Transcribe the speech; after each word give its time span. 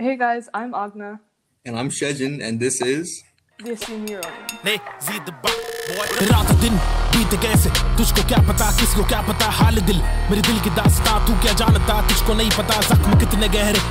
Hey 0.00 0.16
guys, 0.16 0.48
I'm 0.54 0.72
Aagna. 0.72 1.20
And 1.66 1.78
I'm 1.78 1.90
Shejin, 1.90 2.42
and 2.42 2.58
this 2.58 2.80
is. 2.80 3.22
This 3.58 3.82
is 3.82 3.98
Miro. 4.00 4.22
रात 6.30 6.52
दिन 6.62 6.78
बीत 7.12 7.34
कैसे 7.42 7.70
तुझको 7.98 8.22
क्या 8.30 8.38
पता 8.48 8.70
किसको 8.78 9.04
क्या 9.12 9.20
पता 9.28 9.50
हाल 9.58 9.80
दिल 9.90 10.00
मेरे 10.30 10.42
दिल 10.48 10.60
की 10.64 10.70
दास्तां 10.80 11.18
तू 11.26 11.36
क्या 11.44 11.52
जानता 11.60 12.00
तुझको 12.08 12.34
नहीं 12.40 12.50
पता 12.56 12.80
जख्म 12.88 13.18
कितने 13.24 13.48
गहरे 13.58 13.84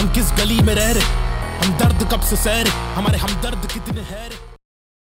हम 0.00 0.12
किस 0.16 0.32
गली 0.40 0.58
में 0.64 0.74
रह 0.80 0.90
रहे 0.98 1.12
हम 1.60 1.78
दर्द 1.84 2.08
कब 2.12 2.28
से 2.32 2.36
सह 2.48 2.74
हमारे 2.96 3.18
हम 3.28 3.40
दर्द 3.44 3.70
कितने 3.76 4.08
हैं 4.16 4.28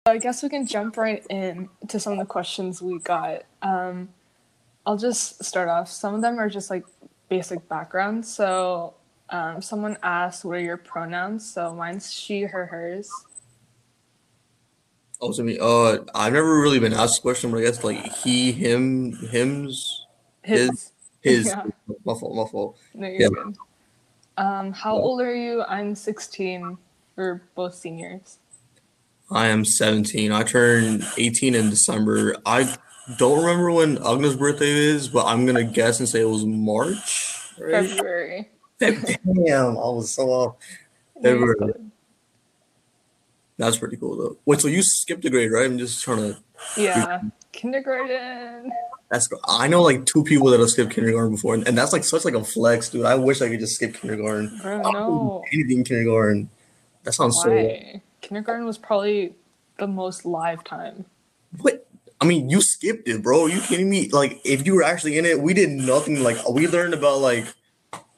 I 0.05 0.17
guess 0.25 0.43
we 0.45 0.55
can 0.57 0.73
jump 0.75 1.05
right 1.05 1.31
in 1.43 1.67
to 1.91 2.05
some 2.05 2.13
of 2.13 2.27
the 2.27 2.31
questions 2.39 2.85
we 2.89 2.99
got. 3.15 3.43
Um, 3.73 4.05
I'll 4.85 5.03
just 5.09 5.43
start 5.43 5.79
off. 5.79 5.95
Some 6.01 6.19
of 6.19 6.21
them 6.27 6.45
are 6.45 6.53
just 6.61 6.75
like 6.75 6.93
basic 7.33 7.67
background. 7.67 8.29
So 8.37 8.53
um, 9.29 9.61
someone 9.61 9.97
asked, 10.03 10.45
"What 10.45 10.57
are 10.57 10.61
your 10.61 10.77
pronouns?" 10.77 11.51
So 11.51 11.73
mine's 11.73 12.11
she, 12.13 12.41
her, 12.43 12.65
hers. 12.67 13.09
also 15.19 15.43
me. 15.43 15.57
Uh, 15.59 15.99
I've 16.13 16.33
never 16.33 16.59
really 16.61 16.79
been 16.79 16.93
asked 16.93 17.19
a 17.19 17.21
question, 17.21 17.51
but 17.51 17.57
I 17.57 17.61
guess 17.61 17.83
like 17.83 18.03
he, 18.17 18.51
him, 18.51 19.13
him's, 19.31 20.05
His. 20.43 20.69
His. 20.69 20.91
his. 21.21 21.45
Yeah. 21.55 21.63
My 22.05 22.13
fault. 22.13 22.35
My 22.35 22.45
fault. 22.51 22.77
No, 22.93 23.07
you're 23.07 23.21
Yeah. 23.21 23.27
good. 23.29 23.55
Um, 24.37 24.73
how 24.73 24.95
Yeah. 24.95 25.01
old 25.01 25.21
are 25.21 25.33
you? 25.35 25.63
I'm 25.63 25.95
16. 25.95 26.77
We're 27.15 27.41
both 27.55 27.73
seniors. 27.75 28.37
I 29.31 29.47
am 29.47 29.65
17. 29.65 30.31
I 30.31 30.43
turned 30.43 31.03
18 31.17 31.55
in 31.55 31.69
December. 31.71 32.35
I 32.45 32.75
don't 33.17 33.39
remember 33.39 33.71
when 33.71 33.97
Aagna's 33.97 34.35
birthday 34.35 34.69
is, 34.69 35.07
but 35.07 35.25
I'm 35.25 35.45
gonna 35.47 35.63
guess 35.63 35.99
and 35.99 36.07
say 36.07 36.21
it 36.21 36.29
was 36.29 36.45
March. 36.45 37.53
Right? 37.57 37.89
February. 37.89 38.49
Damn, 38.79 39.77
I 39.77 39.89
was 39.89 40.11
so 40.11 40.29
off. 40.29 40.55
No, 41.17 41.29
you're 41.29 41.55
February. 41.55 41.73
good. 41.73 41.91
That's 43.57 43.77
pretty 43.77 43.95
cool 43.97 44.17
though. 44.17 44.37
Wait, 44.45 44.59
so 44.59 44.67
you 44.67 44.83
skipped 44.83 45.23
a 45.25 45.29
grade, 45.29 45.51
right? 45.51 45.65
I'm 45.65 45.77
just 45.77 46.03
trying 46.03 46.17
to. 46.17 46.37
Yeah. 46.77 47.21
Kindergarten. 47.53 48.71
That's. 49.09 49.29
I 49.47 49.67
know 49.67 49.81
like 49.81 50.05
two 50.05 50.23
people 50.23 50.47
that 50.47 50.59
have 50.59 50.69
skipped 50.69 50.91
kindergarten 50.91 51.31
before, 51.31 51.53
and, 51.53 51.65
and 51.67 51.77
that's 51.77 51.93
like 51.93 52.03
such 52.03 52.25
like 52.25 52.33
a 52.33 52.43
flex, 52.43 52.89
dude. 52.89 53.05
I 53.05 53.15
wish 53.15 53.41
I 53.41 53.47
could 53.47 53.61
just 53.61 53.75
skip 53.75 53.95
kindergarten. 53.95 54.59
Bro, 54.61 54.79
I 54.79 54.83
don't 54.83 54.93
no. 54.93 55.43
anything 55.53 55.79
in 55.79 55.83
kindergarten. 55.85 56.49
That 57.03 57.13
sounds 57.13 57.39
so. 57.41 57.49
Why? 57.49 58.01
Kindergarten 58.21 58.65
was 58.65 58.77
probably 58.77 59.35
the 59.77 59.87
most 59.87 60.25
live 60.25 60.63
time. 60.65 61.05
What? 61.59 61.87
I 62.19 62.25
mean, 62.25 62.49
you 62.49 62.61
skipped 62.61 63.07
it, 63.07 63.21
bro. 63.21 63.43
Are 63.43 63.49
you 63.49 63.61
kidding 63.61 63.89
me? 63.89 64.09
Like, 64.09 64.41
if 64.43 64.65
you 64.65 64.75
were 64.75 64.83
actually 64.83 65.17
in 65.17 65.25
it, 65.25 65.39
we 65.39 65.53
did 65.53 65.69
nothing. 65.69 66.23
Like, 66.23 66.37
we 66.49 66.67
learned 66.67 66.93
about 66.93 67.19
like, 67.19 67.45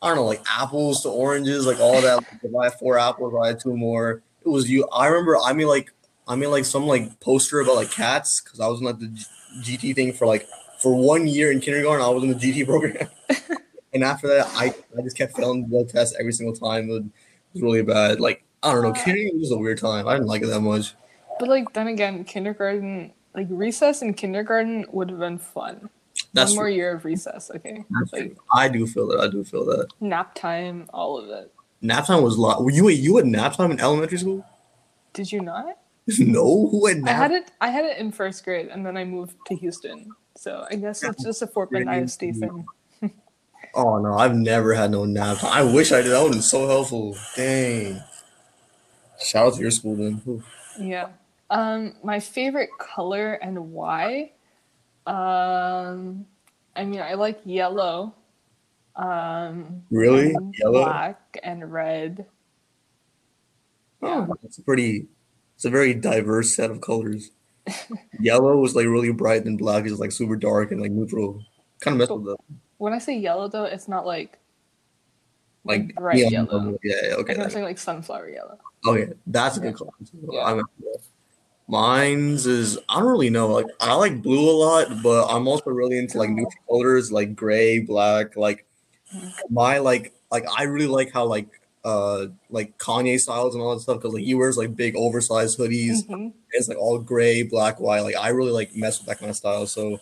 I 0.02 0.08
don't 0.08 0.18
know, 0.18 0.26
like 0.26 0.44
apples 0.50 1.02
to 1.04 1.10
oranges, 1.10 1.66
like 1.66 1.80
all 1.80 2.00
that. 2.02 2.16
Like, 2.16 2.44
if 2.44 2.56
I 2.56 2.66
had 2.66 2.74
four 2.74 3.00
apples, 3.00 3.34
I 3.42 3.48
had 3.48 3.60
two 3.60 3.76
more. 3.76 4.22
It 4.46 4.50
was 4.50 4.70
you. 4.70 4.88
I 4.90 5.08
remember. 5.08 5.38
I 5.38 5.54
mean, 5.54 5.68
like, 5.68 5.92
I 6.28 6.36
mean, 6.36 6.52
like 6.52 6.66
some 6.66 6.86
like 6.86 7.20
poster 7.20 7.60
about 7.60 7.76
like 7.76 7.92
cats 7.92 8.42
because 8.42 8.60
I 8.60 8.68
was 8.68 8.80
in 8.80 8.86
like 8.86 9.00
the 9.00 9.08
G- 9.08 9.78
GT 9.78 9.96
thing 9.96 10.14
for 10.14 10.28
like 10.28 10.48
for 10.80 10.94
one 10.96 11.28
year 11.28 11.52
in 11.52 11.60
kindergarten. 11.60 12.06
I 12.06 12.10
was 12.10 12.24
in 12.24 12.30
the 12.30 12.36
GT 12.36 12.66
program, 12.68 13.08
and 13.94 14.04
after 14.04 14.28
that, 14.28 14.48
I 14.54 14.74
I 14.98 15.02
just 15.02 15.18
kept 15.18 15.36
failing 15.36 15.68
the 15.68 15.84
test 15.86 16.16
every 16.20 16.34
single 16.34 16.56
time. 16.56 16.90
It 16.90 16.94
was, 16.94 17.02
it 17.02 17.12
was 17.54 17.64
really 17.64 17.82
bad. 17.82 18.20
Like, 18.20 18.44
I 18.62 18.74
don't 18.74 18.84
know. 18.84 18.94
Kindergarten 18.94 19.40
was 19.40 19.52
a 19.52 19.58
weird 19.58 19.80
time. 19.80 20.08
I 20.08 20.14
didn't 20.14 20.28
like 20.28 20.44
it 20.44 20.48
that 20.48 20.62
much. 20.62 20.94
But 21.40 21.50
like 21.50 21.74
then 21.74 21.88
again, 21.88 22.24
kindergarten, 22.24 23.14
like 23.36 23.48
recess 23.50 24.02
in 24.02 24.14
kindergarten 24.14 24.86
would 24.92 25.10
have 25.10 25.20
been 25.20 25.40
fun. 25.40 25.90
That's 26.38 26.52
One 26.52 26.58
more 26.58 26.70
year 26.70 26.94
of 26.94 27.04
recess, 27.04 27.52
okay? 27.54 27.84
Like. 28.14 28.38
I 28.54 28.70
do 28.70 28.86
feel 28.88 29.08
that. 29.08 29.20
I 29.20 29.28
do 29.28 29.44
feel 29.44 29.66
that. 29.66 29.88
nap 30.00 30.36
time, 30.36 30.88
all 30.94 31.18
of 31.18 31.30
it. 31.30 31.52
Nap 31.82 32.06
time 32.06 32.22
was 32.24 32.38
a 32.38 32.42
lot. 32.42 32.64
Were 32.64 32.72
you 32.72 32.86
wait, 32.86 33.00
you 33.00 33.18
had 33.18 33.26
nap 33.26 33.56
time 33.56 33.72
in 33.72 33.80
elementary 33.80 34.18
school? 34.18 34.46
Did 35.14 35.32
you 35.32 35.42
not? 35.42 35.78
no, 36.20 36.70
who 36.70 36.88
had 36.88 37.02
I 37.06 37.12
had 37.12 37.32
it. 37.32 37.52
I 37.60 37.70
had 37.70 37.86
it 37.86 37.98
in 37.98 38.12
first 38.12 38.44
grade, 38.44 38.68
and 38.68 38.86
then 38.86 38.96
I 38.96 39.04
moved 39.04 39.36
to 39.48 39.56
Houston. 39.56 40.12
So 40.38 40.66
I 40.70 40.76
guess 40.76 41.04
it's 41.04 41.24
just 41.24 41.42
a 41.42 41.48
Fort 41.48 41.72
Bend 41.72 41.90
ISD 41.90 42.20
thing. 42.40 42.66
Oh 43.74 44.00
no, 44.00 44.18
I've 44.18 44.36
never 44.36 44.74
had 44.74 44.92
no 44.92 45.06
nap 45.06 45.38
time. 45.38 45.52
I 45.54 45.62
wish 45.62 45.92
I 45.92 46.02
did. 46.02 46.12
That 46.12 46.22
would 46.22 46.30
have 46.30 46.34
been 46.34 46.42
so 46.42 46.68
helpful. 46.68 47.16
Dang. 47.36 48.02
Shout 49.20 49.48
out 49.48 49.54
to 49.56 49.62
your 49.62 49.72
school 49.72 49.96
then. 49.96 50.44
Yeah. 50.80 51.10
Um, 51.50 51.96
my 52.04 52.20
favorite 52.20 52.70
color 52.80 53.34
and 53.34 53.72
why? 53.72 54.32
Um, 55.08 56.26
I 56.76 56.86
mean, 56.86 57.02
I 57.02 57.14
like 57.16 57.40
yellow. 57.46 58.14
Um, 58.96 59.84
Really? 59.90 60.34
and 60.34 60.54
Yellow? 60.58 60.84
black 60.84 61.38
and 61.44 61.72
red. 61.72 62.26
Yeah. 64.04 64.28
Oh, 64.30 64.36
it's 64.44 64.58
a 64.58 64.62
pretty. 64.62 65.08
It's 65.56 65.66
a 65.66 65.70
very 65.72 65.94
diverse 65.96 66.56
set 66.56 66.70
of 66.70 66.82
colors. 66.82 67.32
Yellow 68.20 68.58
was 68.58 68.76
like 68.76 68.86
really 68.86 69.12
bright, 69.12 69.46
and 69.46 69.58
black 69.58 69.86
is 69.86 70.00
like 70.00 70.12
super 70.12 70.36
dark 70.36 70.72
and 70.72 70.80
like 70.82 70.92
neutral. 70.92 71.44
Kind 71.80 71.94
of 71.96 71.98
messed 72.00 72.12
with 72.12 72.26
the 72.26 72.38
When 72.78 72.94
I 72.94 73.00
say 73.00 73.18
yellow, 73.18 73.48
though, 73.48 73.64
it's 73.66 73.88
not 73.88 74.06
like 74.06 74.38
like 75.64 75.96
bright 75.96 76.18
neon 76.18 76.32
yellow. 76.32 76.78
Yeah, 76.84 76.96
yeah, 77.10 77.14
okay. 77.16 77.36
I'm 77.42 77.50
saying 77.50 77.66
like 77.66 77.78
sunflower 77.80 78.30
yellow. 78.30 78.58
Okay, 78.86 79.14
that's 79.26 79.58
a 79.58 79.60
good 79.62 79.76
Yeah. 80.30 80.44
color. 80.44 80.64
Yeah. 80.80 80.98
Mine's 81.68 82.46
is 82.48 82.78
I 82.88 83.00
don't 83.00 83.10
really 83.10 83.30
know. 83.30 83.48
Like 83.50 83.66
I 83.82 83.94
like 83.96 84.22
blue 84.22 84.50
a 84.50 84.56
lot, 84.56 85.04
but 85.04 85.28
I'm 85.28 85.48
also 85.48 85.70
really 85.70 85.98
into 85.98 86.18
like 86.18 86.30
neutral 86.30 86.64
colors, 86.68 87.12
like 87.12 87.36
gray, 87.36 87.80
black. 87.80 88.38
Like 88.38 88.66
my 89.50 89.80
like 89.80 90.14
like 90.32 90.46
I 90.58 90.64
really 90.64 90.88
like 90.88 91.12
how 91.12 91.26
like 91.26 91.48
uh 91.84 92.28
like 92.50 92.78
Kanye 92.78 93.20
styles 93.20 93.54
and 93.54 93.62
all 93.62 93.74
that 93.76 93.82
stuff 93.82 93.98
because 93.98 94.14
like 94.14 94.24
he 94.24 94.34
wears 94.34 94.58
like 94.58 94.76
big 94.76 94.96
oversized 94.96 95.60
hoodies. 95.60 96.06
Mhm. 96.08 96.34
It's 96.52 96.70
like 96.70 96.78
all 96.78 97.00
gray, 97.00 97.44
black, 97.44 97.80
white. 97.80 98.02
Like 98.02 98.16
I 98.16 98.30
really 98.30 98.52
like 98.52 98.76
mess 98.76 99.00
with 99.00 99.08
that 99.08 99.20
kind 99.20 99.30
of 99.30 99.36
style. 99.36 99.68
So 99.68 100.00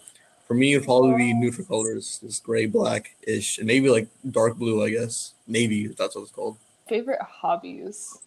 for 0.47 0.53
me, 0.53 0.73
it'd 0.75 0.85
probably 0.85 1.15
be 1.17 1.33
neutral 1.33 1.65
colors, 1.65 2.19
just 2.23 2.43
gray, 2.43 2.67
black 2.67 3.15
ish, 3.25 3.57
and 3.57 3.65
maybe 3.65 3.89
like 3.89 4.07
dark 4.29 4.57
blue. 4.57 4.83
I 4.83 4.91
guess 4.91 5.33
navy. 5.47 5.87
That's 5.87 6.15
what 6.15 6.21
it's 6.21 6.31
called. 6.31 6.57
Favorite 6.87 7.21
hobbies? 7.21 8.19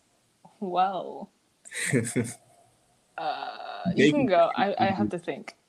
Well, 0.59 1.31
uh, 3.18 3.90
you 3.96 4.12
can 4.12 4.26
go. 4.26 4.50
I, 4.56 4.74
I 4.78 4.86
have 4.86 5.10
to 5.10 5.18
think. 5.18 5.54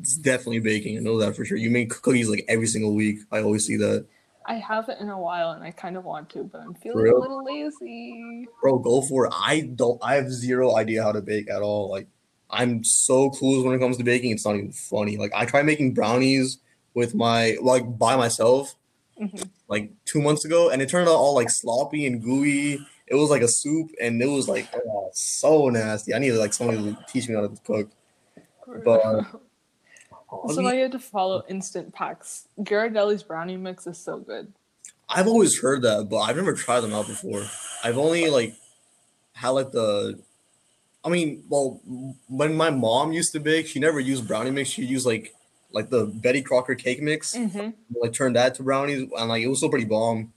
It's 0.00 0.16
definitely 0.16 0.60
baking. 0.60 0.96
I 0.96 1.00
know 1.00 1.18
that 1.18 1.36
for 1.36 1.44
sure. 1.44 1.56
You 1.58 1.68
make 1.70 1.90
cookies 1.90 2.28
like 2.30 2.44
every 2.48 2.66
single 2.66 2.94
week. 2.94 3.18
I 3.32 3.40
always 3.42 3.66
see 3.66 3.76
that. 3.76 4.06
I 4.46 4.54
haven't 4.54 5.00
in 5.00 5.08
a 5.08 5.18
while, 5.18 5.50
and 5.50 5.64
I 5.64 5.72
kind 5.72 5.96
of 5.96 6.04
want 6.04 6.30
to, 6.30 6.44
but 6.44 6.60
I'm 6.60 6.74
feeling 6.74 7.08
a 7.08 7.14
little 7.16 7.44
lazy. 7.44 8.46
Bro, 8.62 8.78
go 8.78 9.02
for 9.02 9.26
it. 9.26 9.32
I 9.34 9.62
don't 9.74 9.98
I 10.02 10.14
have 10.14 10.30
zero 10.30 10.76
idea 10.76 11.02
how 11.02 11.12
to 11.12 11.20
bake 11.20 11.50
at 11.50 11.62
all. 11.62 11.90
Like 11.90 12.06
I'm 12.48 12.84
so 12.84 13.30
clueless 13.30 13.64
when 13.64 13.74
it 13.74 13.80
comes 13.80 13.96
to 13.96 14.04
baking. 14.04 14.30
It's 14.30 14.46
not 14.46 14.54
even 14.54 14.70
funny. 14.72 15.16
Like 15.16 15.32
I 15.34 15.44
tried 15.46 15.66
making 15.66 15.94
brownies 15.94 16.58
with 16.94 17.14
my 17.14 17.56
like 17.60 17.98
by 17.98 18.16
myself 18.16 18.76
Mhm. 19.20 19.48
like 19.68 19.90
two 20.04 20.22
months 20.22 20.44
ago, 20.44 20.70
and 20.70 20.80
it 20.80 20.88
turned 20.88 21.08
out 21.08 21.16
all 21.16 21.34
like 21.34 21.50
sloppy 21.50 22.06
and 22.06 22.22
gooey. 22.22 22.78
It 23.06 23.14
was 23.14 23.30
like 23.30 23.42
a 23.42 23.48
soup, 23.48 23.90
and 24.00 24.20
it 24.20 24.26
was 24.26 24.48
like 24.48 24.68
oh, 24.74 25.10
so 25.12 25.68
nasty. 25.68 26.14
I 26.14 26.18
needed 26.18 26.38
like 26.38 26.52
somebody 26.52 26.78
to 26.78 26.98
teach 27.08 27.28
me 27.28 27.34
how 27.34 27.42
to 27.42 27.56
cook. 27.64 27.90
But- 28.84 29.26
so 30.52 30.60
now 30.60 30.72
you 30.72 30.82
have 30.82 30.90
to 30.92 30.98
follow 30.98 31.44
instant 31.48 31.94
packs. 31.94 32.48
Ghirardelli's 32.58 33.22
brownie 33.22 33.56
mix 33.56 33.86
is 33.86 33.98
so 33.98 34.18
good. 34.18 34.52
I've 35.08 35.28
always 35.28 35.60
heard 35.60 35.82
that, 35.82 36.08
but 36.10 36.18
I've 36.18 36.36
never 36.36 36.52
tried 36.52 36.80
them 36.80 36.92
out 36.92 37.06
before. 37.06 37.44
I've 37.84 37.96
only 37.96 38.28
like 38.28 38.54
had 39.34 39.50
like 39.50 39.70
the 39.70 40.18
I 41.04 41.08
mean, 41.08 41.44
well, 41.48 41.80
when 42.28 42.56
my 42.56 42.70
mom 42.70 43.12
used 43.12 43.30
to 43.32 43.40
bake, 43.40 43.68
she 43.68 43.78
never 43.78 44.00
used 44.00 44.26
brownie 44.26 44.50
mix. 44.50 44.70
She 44.70 44.84
used 44.84 45.06
like 45.06 45.32
like 45.70 45.90
the 45.90 46.06
Betty 46.06 46.42
Crocker 46.42 46.74
cake 46.74 47.00
mix, 47.00 47.36
hmm 47.36 47.70
like 47.94 48.12
turned 48.12 48.34
that 48.34 48.56
to 48.56 48.64
brownies, 48.64 49.08
and 49.16 49.28
like 49.28 49.42
it 49.42 49.46
was 49.46 49.58
still 49.58 49.70
pretty 49.70 49.84
bomb. 49.84 50.32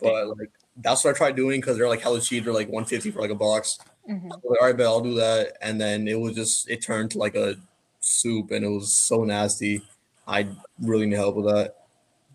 But 0.00 0.28
like 0.38 0.50
that's 0.76 1.04
what 1.04 1.14
I 1.14 1.18
tried 1.18 1.36
doing 1.36 1.60
because 1.60 1.76
they're 1.76 1.88
like 1.88 2.00
hella 2.00 2.20
cheap. 2.20 2.44
They're 2.44 2.52
like 2.52 2.68
150 2.68 3.10
for 3.10 3.20
like 3.20 3.30
a 3.30 3.34
box. 3.34 3.78
hmm 4.06 4.28
like, 4.28 4.60
all 4.60 4.66
right, 4.66 4.76
but 4.76 4.86
I'll 4.86 5.00
do 5.00 5.14
that. 5.14 5.56
And 5.60 5.80
then 5.80 6.08
it 6.08 6.18
was 6.18 6.34
just 6.34 6.68
it 6.70 6.82
turned 6.82 7.10
to 7.12 7.18
like 7.18 7.34
a 7.34 7.56
soup, 8.00 8.50
and 8.50 8.64
it 8.64 8.68
was 8.68 9.06
so 9.06 9.24
nasty. 9.24 9.82
I 10.26 10.48
really 10.80 11.06
need 11.06 11.16
help 11.16 11.36
with 11.36 11.46
that. 11.46 11.76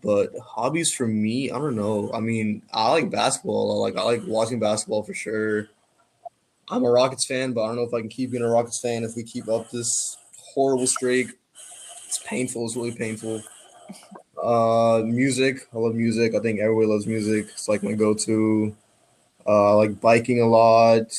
But 0.02 0.32
hobbies 0.38 0.92
for 0.92 1.06
me, 1.06 1.50
I 1.50 1.58
don't 1.58 1.74
know. 1.74 2.10
I 2.12 2.20
mean, 2.20 2.62
I 2.72 2.92
like 2.92 3.10
basketball. 3.10 3.80
Like 3.80 3.96
I 3.96 4.02
like 4.02 4.22
watching 4.26 4.60
basketball 4.60 5.02
for 5.02 5.14
sure. 5.14 5.68
I'm 6.68 6.84
a 6.84 6.90
Rockets 6.90 7.26
fan, 7.26 7.52
but 7.52 7.62
I 7.62 7.66
don't 7.68 7.76
know 7.76 7.82
if 7.82 7.94
I 7.94 8.00
can 8.00 8.08
keep 8.08 8.32
being 8.32 8.42
a 8.42 8.48
Rockets 8.48 8.80
fan 8.80 9.04
if 9.04 9.12
we 9.16 9.22
keep 9.22 9.48
up 9.48 9.70
this 9.70 10.16
horrible 10.54 10.86
streak. 10.86 11.28
It's 12.06 12.18
painful. 12.26 12.66
It's 12.66 12.76
really 12.76 12.92
painful. 12.92 13.42
Uh, 14.42 15.02
music. 15.04 15.66
I 15.72 15.78
love 15.78 15.94
music. 15.94 16.34
I 16.34 16.40
think 16.40 16.60
everybody 16.60 16.86
loves 16.86 17.06
music. 17.06 17.46
It's 17.52 17.68
like 17.68 17.82
my 17.82 17.92
go-to. 17.92 18.74
Uh, 19.46 19.70
I 19.70 19.74
like 19.74 20.00
biking 20.00 20.40
a 20.40 20.46
lot. 20.46 21.12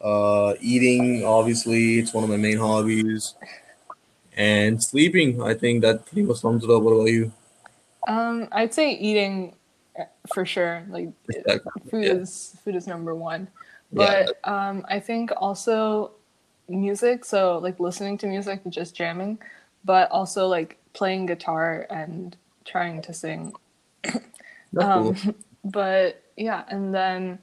Uh, 0.00 0.54
eating, 0.60 1.24
obviously, 1.24 1.98
it's 1.98 2.14
one 2.14 2.24
of 2.24 2.30
my 2.30 2.36
main 2.36 2.58
hobbies. 2.58 3.34
And 4.36 4.82
sleeping, 4.82 5.42
I 5.42 5.54
think 5.54 5.82
that 5.82 6.06
pretty 6.06 6.22
much 6.22 6.38
sums 6.38 6.62
it 6.62 6.70
up. 6.70 6.82
What 6.82 6.92
about 6.92 7.10
you? 7.10 7.32
Um, 8.06 8.48
I'd 8.52 8.72
say 8.72 8.92
eating 8.92 9.56
uh, 9.98 10.04
for 10.32 10.46
sure. 10.46 10.84
Like 10.88 11.08
Exactly, 11.28 11.90
food 11.90 12.04
yeah. 12.04 12.12
is 12.12 12.56
food 12.64 12.76
is 12.76 12.86
number 12.86 13.14
one. 13.14 13.48
Yeah. 13.92 14.26
But 14.44 14.50
um, 14.50 14.86
I 14.88 15.00
think 15.00 15.32
also 15.36 16.12
music. 16.68 17.24
So 17.24 17.58
like 17.58 17.80
listening 17.80 18.18
to 18.18 18.26
music, 18.26 18.60
and 18.62 18.72
just 18.72 18.94
jamming, 18.94 19.38
but 19.84 20.10
also 20.10 20.46
like 20.46 20.78
playing 20.92 21.26
guitar 21.26 21.86
and 21.90 22.36
trying 22.68 23.02
to 23.02 23.12
sing. 23.12 23.52
Um, 24.78 25.14
cool. 25.14 25.34
but 25.64 26.22
yeah, 26.36 26.62
and 26.68 26.94
then 26.94 27.38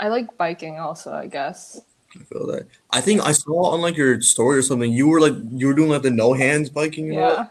I 0.00 0.08
like 0.08 0.38
biking 0.38 0.78
also. 0.78 1.12
I 1.12 1.26
guess. 1.26 1.78
I 2.18 2.24
feel 2.24 2.46
that. 2.46 2.66
I 2.90 3.02
think 3.02 3.20
I 3.20 3.32
saw 3.32 3.72
on 3.72 3.82
like 3.82 3.98
your 3.98 4.18
story 4.22 4.56
or 4.58 4.62
something. 4.62 4.90
You 4.90 5.06
were 5.08 5.20
like 5.20 5.34
you 5.50 5.66
were 5.66 5.74
doing 5.74 5.90
like 5.90 6.00
the 6.00 6.10
no 6.10 6.32
hands 6.32 6.70
biking. 6.70 7.12
Yeah. 7.12 7.48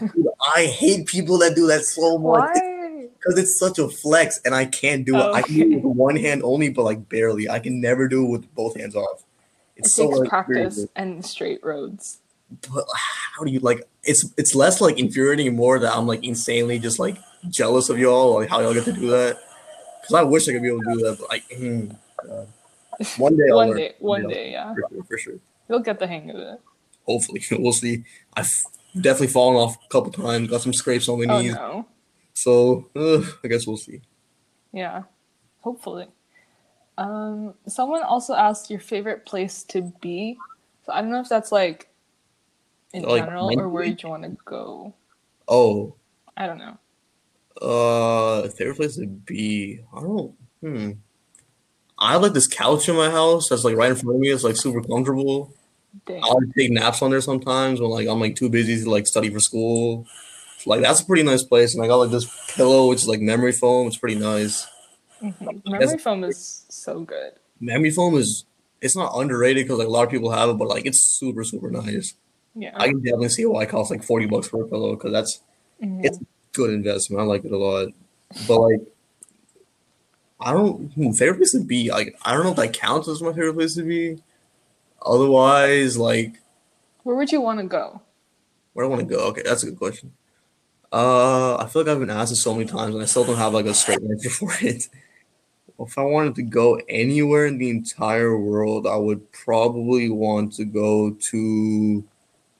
Dude, 0.00 0.26
I 0.56 0.66
hate 0.66 1.06
people 1.06 1.38
that 1.38 1.54
do 1.54 1.68
that 1.68 1.84
so 1.84 2.18
much 2.18 2.50
Why? 2.54 3.08
because 3.22 3.38
it's 3.38 3.58
such 3.58 3.78
a 3.78 3.88
flex, 3.88 4.40
and 4.44 4.52
I 4.54 4.66
can't 4.66 5.04
do 5.04 5.16
it. 5.16 5.32
I 5.32 5.42
can 5.42 5.54
do 5.54 5.72
it 5.72 5.74
with 5.84 5.96
one 5.96 6.16
hand 6.16 6.42
only, 6.42 6.68
but 6.70 6.82
like 6.82 7.08
barely. 7.08 7.48
I 7.48 7.60
can 7.60 7.80
never 7.80 8.08
do 8.08 8.26
it 8.26 8.30
with 8.30 8.54
both 8.54 8.76
hands 8.76 8.96
off. 8.96 9.24
It 9.76 9.84
It's 9.84 9.94
so 9.94 10.08
takes 10.08 10.18
like, 10.18 10.28
practice 10.28 10.86
and 10.96 11.24
straight 11.24 11.64
roads. 11.64 12.18
But 12.72 12.84
how 12.94 13.44
do 13.44 13.52
you 13.52 13.60
like? 13.60 13.88
It's 14.04 14.28
it's 14.36 14.54
less 14.54 14.80
like 14.80 14.98
infuriating 14.98 15.48
and 15.48 15.56
more 15.56 15.78
that 15.78 15.94
I'm 15.94 16.06
like 16.06 16.24
insanely 16.24 16.78
just 16.78 16.98
like 16.98 17.16
jealous 17.48 17.88
of 17.88 17.98
y'all, 17.98 18.34
like 18.34 18.48
how 18.48 18.60
y'all 18.60 18.74
get 18.74 18.84
to 18.84 18.92
do 18.92 19.10
that. 19.10 19.38
Because 20.00 20.14
I 20.14 20.22
wish 20.22 20.48
I 20.48 20.52
could 20.52 20.62
be 20.62 20.68
able 20.68 20.82
to 20.82 20.94
do 20.94 21.00
that, 21.02 21.18
but 21.20 21.28
like, 21.28 21.48
mm, 21.50 21.96
one 23.16 23.36
day, 23.36 23.44
I'll 23.50 23.56
one 23.56 23.68
learn. 23.68 23.78
day, 23.78 23.94
one 24.00 24.22
Yeah, 24.22 24.28
day, 24.28 24.50
yeah, 24.52 24.74
for 24.74 24.82
sure, 24.90 25.04
for 25.04 25.18
sure. 25.18 25.34
you'll 25.68 25.80
get 25.80 25.98
the 25.98 26.06
hang 26.06 26.30
of 26.30 26.36
it. 26.36 26.60
Hopefully, 27.06 27.42
we'll 27.52 27.72
see. 27.72 28.04
I've 28.34 28.50
definitely 28.94 29.28
fallen 29.28 29.56
off 29.56 29.76
a 29.76 29.88
couple 29.88 30.10
times, 30.12 30.48
got 30.48 30.60
some 30.62 30.72
scrapes 30.72 31.08
on 31.08 31.20
my 31.20 31.26
Oh 31.26 31.40
knees, 31.40 31.54
no, 31.54 31.86
so 32.34 32.88
uh, 32.96 33.22
I 33.44 33.48
guess 33.48 33.66
we'll 33.66 33.76
see. 33.76 34.00
yeah, 34.72 35.02
hopefully. 35.60 36.08
Um, 36.98 37.54
someone 37.66 38.02
also 38.02 38.34
asked 38.34 38.70
your 38.70 38.80
favorite 38.80 39.24
place 39.24 39.62
to 39.64 39.82
be. 40.00 40.38
So 40.84 40.92
I 40.92 41.00
don't 41.00 41.10
know 41.10 41.20
if 41.20 41.28
that's 41.28 41.52
like 41.52 41.88
in 42.92 43.02
Like, 43.02 43.24
general 43.24 43.46
or 43.58 43.68
where 43.68 43.84
mentally? 43.84 43.98
you 44.02 44.08
want 44.08 44.22
to 44.24 44.36
go. 44.44 44.94
Oh, 45.48 45.94
I 46.36 46.46
don't 46.46 46.58
know. 46.58 46.78
uh, 47.60 48.48
favorite 48.50 48.76
place 48.76 48.96
to 48.96 49.06
be? 49.06 49.80
I 49.94 50.00
don't. 50.00 50.34
Hmm. 50.60 50.90
I 51.98 52.12
have 52.12 52.22
like 52.22 52.32
this 52.32 52.46
couch 52.48 52.88
in 52.88 52.96
my 52.96 53.10
house 53.10 53.48
that's 53.48 53.64
like 53.64 53.76
right 53.76 53.90
in 53.90 53.96
front 53.96 54.16
of 54.16 54.20
me. 54.20 54.28
It's 54.30 54.42
like 54.44 54.56
super 54.56 54.82
comfortable. 54.82 55.52
Dang. 56.06 56.20
I'll 56.24 56.38
take 56.56 56.70
naps 56.70 57.02
on 57.02 57.10
there 57.10 57.20
sometimes 57.20 57.80
when 57.80 57.90
like 57.90 58.08
I'm 58.08 58.18
like 58.18 58.34
too 58.34 58.48
busy 58.48 58.82
to 58.82 58.90
like 58.90 59.06
study 59.06 59.30
for 59.30 59.40
school. 59.40 60.06
Like 60.66 60.80
that's 60.80 61.00
a 61.00 61.04
pretty 61.04 61.22
nice 61.22 61.42
place, 61.42 61.74
and 61.74 61.84
I 61.84 61.88
got 61.88 61.96
like 61.96 62.10
this 62.10 62.26
pillow 62.56 62.88
which 62.88 63.02
is 63.02 63.08
like 63.08 63.20
memory 63.20 63.52
foam. 63.52 63.86
It's 63.88 63.96
pretty 63.98 64.18
nice. 64.18 64.66
Mhm. 65.20 65.62
Memory 65.66 65.98
foam 65.98 66.24
is 66.24 66.64
so 66.68 67.00
good. 67.00 67.32
Memory 67.60 67.90
foam 67.90 68.16
is 68.16 68.46
it's 68.80 68.96
not 68.96 69.12
underrated 69.14 69.64
because 69.64 69.78
like 69.78 69.86
a 69.86 69.90
lot 69.90 70.04
of 70.04 70.10
people 70.10 70.30
have 70.32 70.48
it, 70.48 70.54
but 70.58 70.68
like 70.68 70.86
it's 70.86 71.02
super 71.02 71.44
super 71.44 71.70
nice. 71.70 72.14
Yeah. 72.54 72.72
I 72.74 72.88
can 72.88 73.00
definitely 73.00 73.30
see 73.30 73.46
why 73.46 73.62
it 73.62 73.68
costs 73.70 73.90
like 73.90 74.02
forty 74.02 74.26
bucks 74.26 74.48
for 74.48 74.62
a 74.62 74.68
pillow 74.68 74.94
because 74.94 75.12
that's 75.12 75.40
Mhm. 75.82 76.04
it's 76.04 76.18
a 76.18 76.24
good 76.52 76.70
investment. 76.70 77.22
I 77.22 77.24
like 77.24 77.44
it 77.44 77.52
a 77.52 77.56
lot, 77.58 77.88
but 78.46 78.60
like 78.60 78.80
I 80.40 80.52
don't 80.52 80.92
hmm, 80.92 81.12
favorite 81.12 81.36
place 81.38 81.52
to 81.52 81.64
be. 81.64 81.90
Like 81.90 82.16
I 82.22 82.32
don't 82.32 82.44
know 82.44 82.50
if 82.50 82.56
that 82.56 82.72
counts 82.72 83.08
as 83.08 83.22
my 83.22 83.32
favorite 83.32 83.54
place 83.54 83.74
to 83.76 83.82
be. 83.82 84.18
Otherwise, 85.04 85.96
like 85.96 86.34
Where 87.04 87.16
would 87.16 87.32
you 87.32 87.40
want 87.40 87.60
to 87.60 87.66
go? 87.66 88.00
Where 88.72 88.84
do 88.86 88.92
I 88.92 88.96
want 88.96 89.08
to 89.08 89.14
go? 89.14 89.24
Okay, 89.28 89.42
that's 89.44 89.62
a 89.62 89.66
good 89.66 89.78
question. 89.78 90.12
Uh, 90.92 91.56
I 91.56 91.66
feel 91.66 91.82
like 91.82 91.90
I've 91.90 92.00
been 92.00 92.10
asked 92.10 92.30
this 92.30 92.42
so 92.42 92.52
many 92.54 92.66
times, 92.66 92.94
and 92.94 93.02
I 93.02 93.06
still 93.06 93.24
don't 93.24 93.36
have 93.36 93.54
like 93.54 93.66
a 93.66 93.74
straight 93.74 94.02
answer 94.10 94.30
for 94.30 94.52
it. 94.60 94.88
If 95.78 95.98
I 95.98 96.02
wanted 96.02 96.34
to 96.36 96.42
go 96.42 96.80
anywhere 96.88 97.46
in 97.46 97.58
the 97.58 97.70
entire 97.70 98.36
world, 98.36 98.86
I 98.86 98.96
would 98.96 99.32
probably 99.32 100.10
want 100.10 100.52
to 100.54 100.64
go 100.64 101.10
to. 101.10 102.04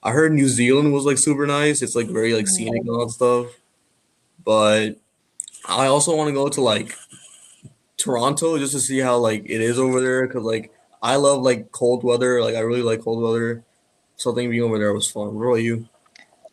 I 0.03 0.11
heard 0.11 0.33
New 0.33 0.49
Zealand 0.49 0.93
was 0.93 1.05
like 1.05 1.19
super 1.19 1.47
nice. 1.47 1.83
It's 1.83 1.95
like 1.95 2.09
very 2.09 2.35
like 2.35 2.49
scenic 2.49 2.81
and 2.81 2.91
all 2.91 3.07
that 3.07 3.13
stuff. 3.13 3.47
But 4.45 4.97
I 5.69 5.87
also 5.87 6.17
want 6.17 6.29
to 6.29 6.35
go 6.35 6.49
to 6.49 6.61
like 6.61 6.97
Toronto 7.97 8.59
just 8.59 8.73
to 8.73 8.81
see 8.81 8.99
how 8.99 9.19
like 9.19 9.45
it 9.45 9.61
is 9.61 9.79
over 9.79 10.01
there. 10.01 10.27
Cause 10.27 10.43
like 10.43 10.73
I 11.03 11.17
love 11.17 11.43
like 11.43 11.71
cold 11.71 12.03
weather. 12.03 12.43
Like 12.43 12.57
I 12.57 12.61
really 12.61 12.83
like 12.83 13.03
cold 13.03 13.23
weather. 13.23 13.65
So 14.17 14.33
I 14.33 14.35
think 14.35 14.51
being 14.51 14.63
over 14.63 14.79
there 14.79 14.93
was 14.93 15.11
fun. 15.11 15.35
What 15.35 15.45
about 15.45 15.55
you? 15.57 15.89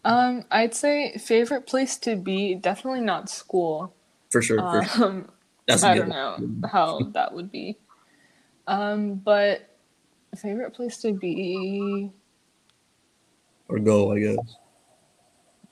Um, 0.05 0.45
I'd 0.51 0.75
say 0.75 1.17
favorite 1.17 1.65
place 1.67 1.97
to 1.99 2.15
be. 2.15 2.55
Definitely 2.55 3.01
not 3.01 3.29
school. 3.29 3.93
For 4.29 4.41
sure. 4.41 4.59
For 4.59 4.83
sure. 4.83 5.05
Um, 5.05 5.29
That's 5.67 5.83
I 5.83 5.95
don't 5.95 6.09
know 6.09 6.67
how 6.67 6.99
that 7.13 7.33
would 7.33 7.51
be. 7.51 7.77
Um, 8.67 9.15
but 9.15 9.69
favorite 10.35 10.73
place 10.73 10.97
to 11.01 11.11
be 11.11 12.11
Or 13.69 13.79
go, 13.79 14.11
I 14.13 14.19
guess. 14.19 14.55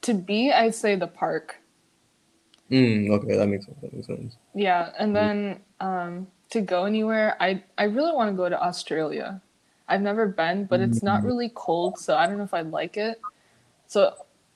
to 0.03 0.13
be, 0.13 0.51
I'd 0.51 0.75
say 0.75 0.95
the 0.95 1.07
park. 1.07 1.57
Mm, 2.71 3.09
okay, 3.11 3.35
that 3.37 3.47
makes 3.47 3.65
sense. 3.65 3.77
That 3.81 3.93
makes 3.93 4.07
sense. 4.07 4.37
Yeah, 4.53 4.91
and 4.99 5.11
Mm. 5.11 5.13
then 5.13 5.59
um, 5.79 6.27
to 6.51 6.61
go 6.61 6.85
anywhere, 6.85 7.35
I 7.39 7.63
I 7.77 7.85
really 7.85 8.13
want 8.13 8.29
to 8.31 8.35
go 8.37 8.47
to 8.49 8.61
Australia. 8.61 9.41
I've 9.87 10.01
never 10.01 10.27
been, 10.27 10.65
but 10.65 10.81
it's 10.81 11.01
not 11.01 11.21
Mm. 11.21 11.25
really 11.25 11.51
cold, 11.55 11.97
so 11.97 12.15
I 12.17 12.27
don't 12.27 12.37
know 12.37 12.43
if 12.43 12.53
I'd 12.53 12.71
like 12.71 12.97
it. 12.97 13.21
So 13.87 14.13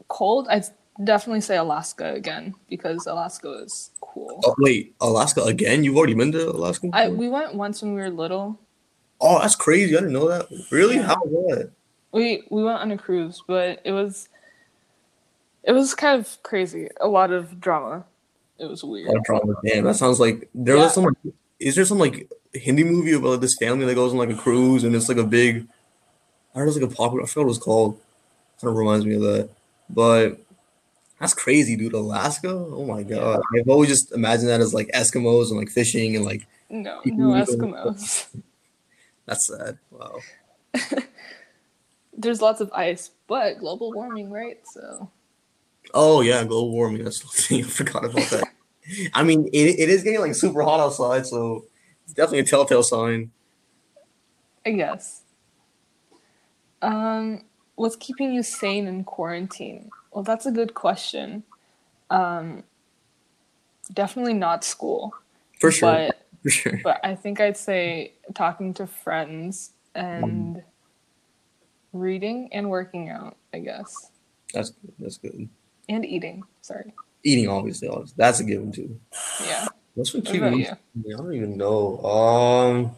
cold, 0.10 0.48
I'd 0.50 0.66
definitely 1.04 1.40
say 1.42 1.56
Alaska 1.58 2.14
again 2.14 2.54
because 2.70 3.08
Alaska 3.08 3.50
is 3.64 3.92
cool. 4.02 4.42
Oh 4.44 4.56
wait, 4.60 4.94
Alaska 5.00 5.42
again? 5.44 5.84
You've 5.86 5.96
already 5.98 6.14
been 6.16 6.32
to 6.34 6.50
Alaska? 6.52 6.90
I 6.94 7.08
we 7.10 7.30
went 7.30 7.56
once 7.56 7.82
when 7.82 7.96
we 7.96 8.02
were 8.02 8.10
little. 8.10 8.60
oh, 9.22 9.40
that's 9.40 9.56
crazy. 9.56 9.96
I 9.96 10.02
didn't 10.02 10.14
know 10.14 10.28
that. 10.28 10.48
Really? 10.70 10.96
Yeah. 10.98 11.04
How 11.08 11.16
was 11.24 11.58
that? 11.58 11.72
We 12.12 12.44
we 12.50 12.63
went 12.63 12.80
on 12.80 12.92
a 12.92 12.98
cruise, 12.98 13.42
but 13.48 13.81
it 13.86 13.92
was 13.92 14.28
it 15.63 15.72
was 15.72 15.94
kind 15.94 16.19
of 16.19 16.38
crazy. 16.44 16.90
A 17.00 17.08
lot 17.08 17.31
of 17.31 17.60
drama. 17.62 18.06
It 18.60 18.66
was 18.66 18.84
weird. 18.84 19.10
Oh, 19.10 19.22
drama. 19.24 19.54
Damn, 19.66 19.86
that 19.86 19.96
sounds 19.96 20.19
like 20.19 20.50
there 20.54 20.75
Yeah. 20.78 20.84
was 20.84 20.94
some. 20.94 21.16
Is 21.60 21.75
there 21.75 21.86
some 21.86 22.00
like 22.00 22.30
Hindi 22.54 22.84
movie 22.84 23.13
about 23.13 23.30
like, 23.30 23.42
this 23.42 23.56
family 23.60 23.86
that 23.86 23.96
goes 23.96 24.12
on 24.12 24.18
like 24.18 24.30
a 24.30 24.36
cruise 24.36 24.84
and 24.84 24.96
it's 24.96 25.08
like 25.10 25.18
a 25.18 25.24
big? 25.24 25.68
I 26.54 26.60
heard 26.60 26.68
it's 26.68 26.78
like 26.78 26.90
a 26.92 26.94
popular. 26.94 27.24
I 27.24 27.28
forgot 27.28 27.42
what 27.42 27.46
it 27.46 27.48
was 27.50 27.58
called. 27.60 28.00
Kind 28.60 28.72
of 28.72 28.78
reminds 28.78 29.06
me 29.06 29.16
of 29.16 29.22
that. 29.22 29.50
But 29.90 30.40
that's 31.19 31.34
crazy, 31.34 31.75
dude. 31.75 31.94
Alaska. 31.94 32.50
Oh 32.50 32.86
my 32.86 33.04
god. 33.04 33.42
I've 33.58 33.69
always 33.69 33.90
just 33.90 34.12
imagined 34.12 34.50
that 34.50 34.60
as 34.62 34.74
like 34.74 34.90
Eskimos 34.90 35.50
and 35.50 35.58
like 35.58 35.69
fishing 35.69 36.16
and 36.16 36.25
like 36.25 36.46
No, 36.69 37.00
no 37.06 37.28
Eskimos. 37.30 38.28
that's 39.25 39.48
sad. 39.48 39.77
Wow. 39.91 40.18
There's 42.22 42.42
lots 42.42 42.62
of 42.62 42.72
ice, 42.74 43.12
but 43.28 43.60
global 43.60 43.92
warming, 43.94 44.30
right? 44.32 44.60
So 44.68 45.10
Oh 45.94 46.22
yeah, 46.22 46.44
global 46.44 46.72
warming. 46.72 47.04
That's 47.04 47.20
the 47.20 47.28
thing. 47.42 47.66
I 47.66 47.68
forgot 47.68 48.06
about 48.06 48.30
that. 48.30 48.48
I 49.13 49.24
mean, 49.24 49.48
it, 49.48 49.80
it 49.80 49.90
is 49.90 50.04
getting 50.04 50.22
like 50.22 50.36
super 50.36 50.62
hot 50.63 50.80
outside, 50.80 51.25
so 51.25 51.66
it's 52.04 52.13
definitely 52.13 52.40
a 52.40 52.44
telltale 52.44 52.84
sign. 52.84 53.32
I 54.66 54.72
guess. 54.72 55.22
Um, 56.82 57.44
what's 57.75 57.96
keeping 57.96 58.34
you 58.34 58.44
sane 58.44 58.88
in 58.88 59.04
quarantine? 59.04 59.90
Well, 60.12 60.24
that's 60.24 60.46
a 60.46 60.51
good 60.51 60.74
question. 60.74 61.44
Um, 62.10 62.63
definitely 63.94 64.34
not 64.34 64.63
school, 64.63 65.13
For 65.60 65.72
sure. 65.72 65.92
but 65.92 66.28
for 66.44 66.50
sure. 66.50 66.82
but 66.84 67.00
I 67.04 67.16
think 67.16 67.40
I'd 67.40 67.58
say 67.58 68.13
talking 68.34 68.74
to 68.75 68.88
friends 68.88 69.72
and 69.96 70.62
reading 71.93 72.50
and 72.53 72.69
working 72.69 73.10
out. 73.10 73.38
I 73.53 73.60
guess, 73.60 74.12
That's 74.53 74.69
good. 74.71 74.93
That's 75.00 75.17
good. 75.17 75.50
and 75.89 76.05
eating. 76.05 76.43
Sorry. 76.62 76.93
Eating, 77.24 77.48
obviously, 77.50 77.88
obviously. 77.88 78.15
that's 78.17 78.39
a 78.39 78.43
given 78.43 78.71
too. 78.71 79.00
Yeah. 79.45 79.67
What's 79.93 80.12
been 80.12 80.21
What 80.21 80.31
keeping 80.31 80.51
me? 80.57 80.67
you? 81.05 81.13
I 81.13 81.17
don't 81.17 81.33
even 81.33 81.57
know. 81.57 82.00
Um, 82.03 82.91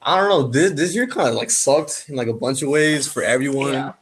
I 0.00 0.16
don't 0.18 0.28
know. 0.28 0.42
This 0.48 0.72
this 0.72 0.94
year 0.94 1.06
kind 1.06 1.28
of 1.28 1.34
like 1.34 1.50
sucked 1.50 2.06
in 2.08 2.16
like 2.16 2.28
a 2.28 2.32
bunch 2.32 2.62
of 2.62 2.68
ways 2.70 3.06
for 3.10 3.22
everyone. 3.22 3.72
Yeah. 3.74 3.92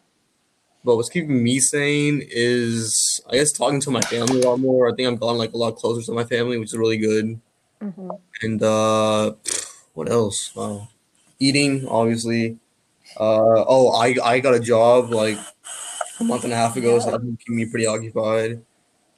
But 0.85 0.95
what's 0.97 1.09
keeping 1.09 1.43
me 1.43 1.59
sane 1.59 2.23
is 2.31 3.21
I 3.29 3.37
guess 3.37 3.51
talking 3.51 3.81
to 3.81 3.91
my 3.91 4.03
family 4.03 4.43
a 4.43 4.49
lot 4.49 4.61
more. 4.61 4.89
I 4.89 4.95
think 4.95 5.09
I'm 5.09 5.17
gotten 5.17 5.39
like 5.39 5.53
a 5.55 5.57
lot 5.57 5.75
closer 5.77 6.05
to 6.07 6.13
my 6.13 6.23
family, 6.25 6.59
which 6.59 6.69
is 6.69 6.79
really 6.79 6.99
good. 6.99 7.41
hmm 7.81 8.11
And 8.43 8.63
uh 8.63 9.33
what 9.95 10.09
else? 10.11 10.55
Wow. 10.55 10.89
Eating, 11.41 11.89
obviously. 11.89 12.59
Uh 13.19 13.65
oh, 13.67 13.93
I 13.93 14.15
I 14.23 14.41
got 14.41 14.55
a 14.55 14.61
job 14.61 15.11
like 15.11 15.39
a 16.21 16.25
month 16.25 16.45
and 16.45 16.53
a 16.53 16.57
half 16.57 16.77
ago, 16.77 16.99
so 16.99 17.11
that's 17.11 17.23
been 17.23 17.37
keeping 17.37 17.57
me 17.57 17.67
pretty 17.67 17.87
occupied. 17.87 18.63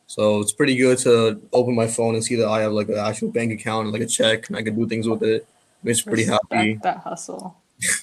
So 0.07 0.40
it's 0.40 0.52
pretty 0.52 0.76
good 0.76 0.99
to 1.00 1.40
open 1.52 1.75
my 1.75 1.87
phone 1.87 2.14
and 2.14 2.25
see 2.25 2.37
that 2.37 2.49
I 2.49 2.62
have 2.62 2.73
like 2.73 2.88
an 2.88 2.97
actual 2.99 3.31
bank 3.31 3.52
account 3.52 3.85
and 3.85 3.93
like 3.93 4.02
a 4.02 4.07
check 4.07 4.49
and 4.49 4.57
I 4.57 4.62
can 4.62 4.75
do 4.75 4.88
things 4.88 5.07
with 5.07 5.23
it. 5.23 5.47
Makes 5.83 6.07
me 6.07 6.11
pretty 6.11 6.25
happy. 6.25 6.78
That 6.83 6.99
hustle. 6.99 7.57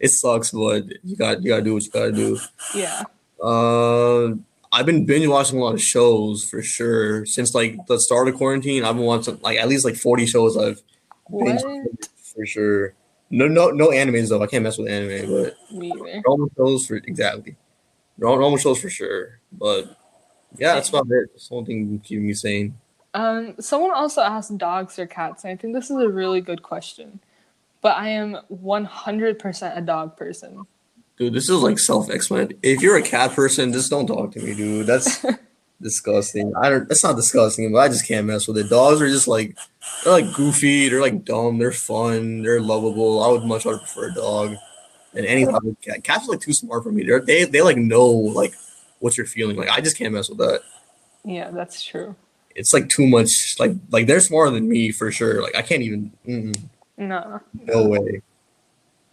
It 0.00 0.10
sucks, 0.10 0.50
but 0.50 0.82
you 1.04 1.14
got 1.16 1.44
you 1.44 1.48
gotta 1.50 1.62
do 1.62 1.74
what 1.74 1.84
you 1.84 1.90
gotta 1.92 2.10
do. 2.10 2.36
Yeah. 2.74 3.04
Uh 3.40 4.34
I've 4.72 4.84
been 4.84 5.06
binge 5.06 5.28
watching 5.28 5.60
a 5.60 5.62
lot 5.62 5.74
of 5.74 5.80
shows 5.80 6.42
for 6.44 6.60
sure 6.60 7.24
since 7.24 7.54
like 7.54 7.76
the 7.86 8.00
start 8.00 8.26
of 8.26 8.34
quarantine. 8.34 8.82
I've 8.84 8.96
been 8.96 9.04
watching 9.04 9.38
like 9.42 9.58
at 9.58 9.68
least 9.68 9.84
like 9.84 9.94
forty 9.94 10.26
shows. 10.26 10.56
I've 10.56 10.82
What? 11.26 11.62
for 12.34 12.44
sure. 12.44 12.94
No, 13.32 13.48
no, 13.48 13.70
no 13.70 13.88
animes 13.88 14.28
though. 14.28 14.42
I 14.42 14.46
can't 14.46 14.62
mess 14.62 14.76
with 14.76 14.88
anime, 14.88 15.30
but 15.32 15.56
normal 16.26 16.50
shows 16.54 16.86
for 16.86 16.96
exactly. 16.96 17.56
Normal, 18.18 18.40
normal 18.40 18.58
shows 18.58 18.78
for 18.78 18.90
sure. 18.90 19.40
But 19.50 19.96
yeah, 20.58 20.74
that's 20.74 20.90
about 20.90 21.06
it. 21.10 21.30
That's 21.32 21.48
the 21.48 21.54
only 21.54 21.66
thing 21.66 22.00
keeping 22.04 22.26
me 22.26 22.34
sane. 22.34 22.78
Um, 23.14 23.54
someone 23.58 23.90
also 23.90 24.20
asked 24.20 24.56
dogs 24.58 24.98
or 24.98 25.06
cats, 25.06 25.44
and 25.44 25.52
I 25.52 25.56
think 25.56 25.74
this 25.74 25.90
is 25.90 25.96
a 25.96 26.10
really 26.10 26.42
good 26.42 26.62
question. 26.62 27.20
But 27.80 27.96
I 27.96 28.08
am 28.08 28.36
100% 28.52 29.76
a 29.76 29.80
dog 29.80 30.16
person. 30.16 30.66
Dude, 31.16 31.32
this 31.32 31.48
is 31.48 31.62
like 31.62 31.78
self-explanatory. 31.78 32.58
If 32.62 32.82
you're 32.82 32.96
a 32.96 33.02
cat 33.02 33.32
person, 33.32 33.72
just 33.72 33.90
don't 33.90 34.06
talk 34.06 34.32
to 34.32 34.40
me, 34.40 34.54
dude. 34.54 34.86
That's 34.86 35.24
disgusting. 35.82 36.52
I 36.56 36.70
don't. 36.70 36.88
That's 36.88 37.04
not 37.04 37.16
disgusting, 37.16 37.72
but 37.72 37.78
I 37.78 37.88
just 37.88 38.06
can't 38.06 38.26
mess 38.26 38.46
with 38.48 38.58
it. 38.58 38.70
Dogs 38.70 39.00
are 39.02 39.08
just 39.08 39.28
like 39.28 39.56
they're 40.04 40.12
like 40.12 40.32
goofy. 40.34 40.88
They're 40.88 41.00
like 41.00 41.24
dumb. 41.24 41.58
They're 41.58 41.72
fun. 41.72 42.42
They're 42.42 42.60
lovable. 42.60 43.22
I 43.22 43.28
would 43.28 43.44
much 43.44 43.64
rather 43.64 43.78
prefer 43.78 44.08
a 44.10 44.14
dog 44.14 44.56
than 45.12 45.24
any 45.26 45.44
type 45.44 45.62
of 45.62 45.76
cat. 45.82 46.04
Cats 46.04 46.26
are 46.28 46.32
like 46.32 46.40
too 46.40 46.52
smart 46.54 46.82
for 46.82 46.92
me. 46.92 47.04
They're, 47.04 47.20
they 47.20 47.44
they 47.44 47.62
like 47.62 47.76
know 47.76 48.06
like 48.08 48.54
what 49.00 49.16
you're 49.16 49.26
feeling. 49.26 49.56
Like 49.56 49.68
I 49.68 49.80
just 49.80 49.98
can't 49.98 50.14
mess 50.14 50.28
with 50.28 50.38
that. 50.38 50.62
Yeah, 51.24 51.50
that's 51.50 51.82
true. 51.82 52.16
It's 52.54 52.72
like 52.72 52.88
too 52.88 53.06
much. 53.06 53.56
Like 53.58 53.72
like 53.90 54.06
they're 54.06 54.20
smarter 54.20 54.50
than 54.50 54.68
me 54.68 54.90
for 54.92 55.10
sure. 55.10 55.42
Like 55.42 55.56
I 55.56 55.62
can't 55.62 55.82
even. 55.82 56.12
Mm-mm, 56.26 56.58
No. 56.96 57.40
no 57.66 57.88
way. 57.88 58.22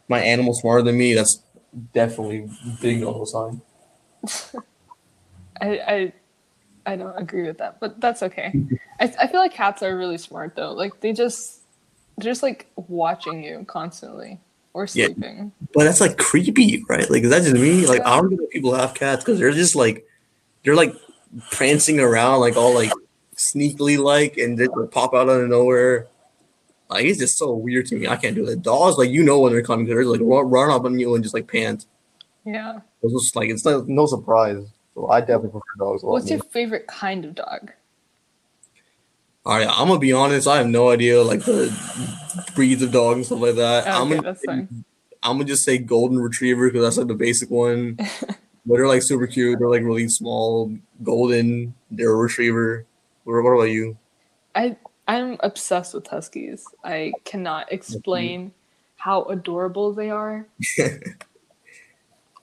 My 0.07 0.19
animal 0.19 0.53
smarter 0.53 0.83
than 0.83 0.97
me. 0.97 1.13
That's 1.13 1.41
definitely 1.93 2.49
big 2.81 3.01
no 3.01 3.23
sign. 3.25 3.61
I, 5.61 5.67
I 5.67 6.13
I 6.86 6.95
don't 6.95 7.17
agree 7.17 7.43
with 7.43 7.57
that, 7.59 7.79
but 7.79 8.00
that's 8.00 8.24
okay. 8.24 8.53
I, 9.00 9.13
I 9.19 9.27
feel 9.27 9.39
like 9.39 9.53
cats 9.53 9.83
are 9.83 9.98
really 9.98 10.17
smart 10.17 10.55
though. 10.55 10.71
Like 10.71 11.00
they 11.01 11.13
just 11.13 11.62
they're 12.17 12.31
just 12.31 12.43
like 12.43 12.67
watching 12.75 13.43
you 13.43 13.65
constantly 13.67 14.39
or 14.74 14.88
sleeping. 14.88 15.51
Yeah. 15.59 15.67
But 15.74 15.83
that's 15.86 16.01
like 16.01 16.17
creepy, 16.17 16.83
right? 16.89 17.09
Like, 17.09 17.24
is 17.24 17.29
that 17.29 17.43
just 17.43 17.55
me? 17.55 17.86
Like, 17.86 18.01
I 18.01 18.17
don't 18.17 18.31
know 18.31 18.38
that 18.38 18.50
people 18.50 18.74
have 18.74 18.93
cats 18.93 19.24
because 19.24 19.39
they're 19.39 19.51
just 19.51 19.75
like, 19.75 20.05
they're 20.63 20.75
like 20.75 20.93
prancing 21.51 22.00
around, 22.00 22.39
like 22.39 22.55
all 22.55 22.74
like 22.74 22.91
sneakily, 23.36 23.98
like, 23.98 24.38
and 24.38 24.57
they 24.57 24.67
like, 24.67 24.91
pop 24.91 25.13
out 25.13 25.29
out 25.29 25.41
of 25.41 25.50
nowhere. 25.50 26.07
Like, 26.89 27.05
it's 27.05 27.19
just 27.19 27.38
so 27.38 27.53
weird 27.53 27.86
to 27.88 27.95
me. 27.95 28.07
I 28.07 28.15
can't 28.15 28.36
do 28.36 28.45
that. 28.45 28.62
Dogs, 28.63 28.98
like, 28.98 29.09
you 29.09 29.24
know 29.24 29.39
when 29.39 29.51
they're 29.51 29.62
coming, 29.62 29.86
they're 29.86 30.05
like 30.05 30.21
run, 30.21 30.50
run 30.50 30.71
up 30.71 30.86
on 30.86 31.00
you 31.00 31.13
and 31.15 31.24
just 31.24 31.36
like 31.36 31.48
pant. 31.48 31.86
Yeah. 32.45 32.79
It's 33.01 33.13
just 33.13 33.36
like 33.36 33.50
it's 33.50 33.65
like 33.65 33.88
no 33.88 34.05
surprise. 34.05 34.65
So 35.00 35.10
I 35.10 35.22
definitely 35.22 35.51
prefer 35.51 35.65
dogs. 35.77 36.03
A 36.03 36.08
lot 36.08 36.12
What's 36.12 36.29
your 36.29 36.39
more. 36.39 36.50
favorite 36.50 36.88
kind 36.88 37.24
of 37.24 37.34
dog? 37.36 37.72
All 39.46 39.58
right, 39.58 39.68
I'm 39.70 39.88
gonna 39.88 39.98
be 40.00 40.12
honest. 40.12 40.46
I 40.46 40.58
have 40.58 40.68
no 40.68 40.89
idea 40.89 41.24
like 41.24 41.39
the 41.46 41.74
breeds 42.53 42.82
of 42.82 42.91
dogs 42.91 43.15
and 43.15 43.25
stuff 43.25 43.39
like 43.39 43.56
that. 43.56 43.88
I'm 43.88 44.08
Okay, 44.08 44.10
gonna 44.18 44.22
that's 44.24 44.44
fine. 44.44 44.84
I'm 45.24 45.38
gonna 45.38 45.46
just 45.46 45.63
say 45.63 45.77
golden 45.77 46.20
retriever 46.20 46.68
because 46.68 46.84
that's 46.84 46.98
like 46.98 47.08
the 47.08 47.13
basic 47.15 47.50
one. 47.50 47.96
but 47.96 48.36
they're 48.65 48.89
like 48.89 49.01
super 49.01 49.25
cute. 49.25 49.58
They're 49.58 49.70
like 49.70 49.84
really 49.84 50.10
small, 50.10 50.75
golden. 51.01 51.74
They're 51.89 52.12
a 52.12 52.15
retriever. 52.15 52.86
What, 53.24 53.41
what 53.41 53.51
about 53.51 53.63
you? 53.72 53.98
I 54.53 54.75
I'm 55.08 55.38
obsessed 55.39 55.94
with 55.94 56.08
huskies. 56.08 56.65
I 56.84 57.13
cannot 57.24 57.72
explain 57.72 58.51
how 58.98 59.24
adorable 59.24 59.94
they 59.94 60.10
are. 60.10 60.46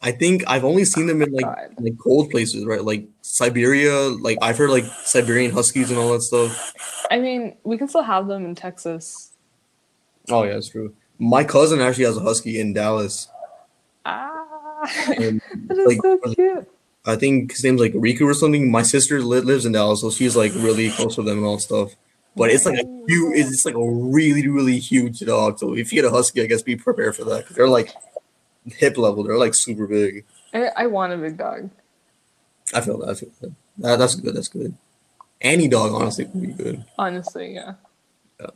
I 0.06 0.12
think 0.12 0.44
I've 0.46 0.62
only 0.62 0.84
seen 0.84 1.08
them 1.08 1.20
in 1.20 1.32
like 1.32 1.44
God. 1.44 1.74
like 1.80 1.98
cold 1.98 2.30
places, 2.30 2.64
right? 2.64 2.84
Like 2.84 3.08
Siberia. 3.22 3.92
Like 3.92 4.38
I've 4.40 4.56
heard 4.56 4.70
like 4.70 4.84
Siberian 5.02 5.50
huskies 5.50 5.90
and 5.90 5.98
all 5.98 6.12
that 6.12 6.22
stuff. 6.22 7.06
I 7.10 7.18
mean, 7.18 7.56
we 7.64 7.76
can 7.76 7.88
still 7.88 8.04
have 8.04 8.28
them 8.28 8.44
in 8.44 8.54
Texas. 8.54 9.32
Oh 10.30 10.44
yeah, 10.44 10.54
that's 10.54 10.68
true. 10.68 10.94
My 11.18 11.42
cousin 11.42 11.80
actually 11.80 12.04
has 12.04 12.16
a 12.16 12.20
husky 12.20 12.60
in 12.60 12.72
Dallas. 12.72 13.26
Ah, 14.04 14.88
And 15.18 15.42
that 15.66 15.76
is 15.76 15.86
like, 15.88 15.98
so 16.00 16.18
cute. 16.34 16.68
I 17.04 17.16
think 17.16 17.50
his 17.50 17.64
name's 17.64 17.80
like 17.80 17.92
Riku 17.94 18.30
or 18.30 18.34
something. 18.34 18.70
My 18.70 18.82
sister 18.82 19.20
li- 19.20 19.40
lives 19.40 19.66
in 19.66 19.72
Dallas, 19.72 20.02
so 20.02 20.10
she's 20.12 20.36
like 20.36 20.54
really 20.54 20.90
close 20.90 21.16
with 21.16 21.26
them 21.26 21.38
and 21.38 21.46
all 21.46 21.56
that 21.56 21.62
stuff. 21.62 21.96
But 22.36 22.50
it's 22.50 22.64
like 22.64 22.78
a 22.78 22.84
huge, 23.08 23.38
it's 23.38 23.64
like 23.66 23.74
a 23.74 23.90
really, 23.90 24.46
really 24.46 24.78
huge 24.78 25.18
dog. 25.18 25.58
So 25.58 25.74
if 25.76 25.92
you 25.92 26.00
get 26.00 26.08
a 26.08 26.14
husky, 26.14 26.42
I 26.42 26.46
guess 26.46 26.62
be 26.62 26.76
prepared 26.76 27.16
for 27.16 27.24
that 27.24 27.38
because 27.38 27.56
they're 27.56 27.68
like 27.68 27.92
hip 28.66 28.96
level. 28.96 29.24
They're 29.24 29.38
like 29.38 29.54
super 29.54 29.86
big. 29.86 30.24
I, 30.52 30.70
I 30.76 30.86
want 30.86 31.12
a 31.12 31.16
big 31.16 31.36
dog. 31.36 31.70
I 32.74 32.80
feel 32.80 32.98
that. 32.98 33.10
I 33.10 33.14
feel 33.14 33.30
that. 33.40 33.52
that 33.78 33.98
that's 33.98 34.14
good. 34.14 34.34
That's 34.34 34.48
good. 34.48 34.74
Any 35.40 35.68
dog, 35.68 35.92
honestly, 35.92 36.24
would 36.24 36.42
be 36.42 36.62
good. 36.62 36.84
Honestly, 36.98 37.54
yeah. 37.54 37.74
Yeah. 38.40 38.46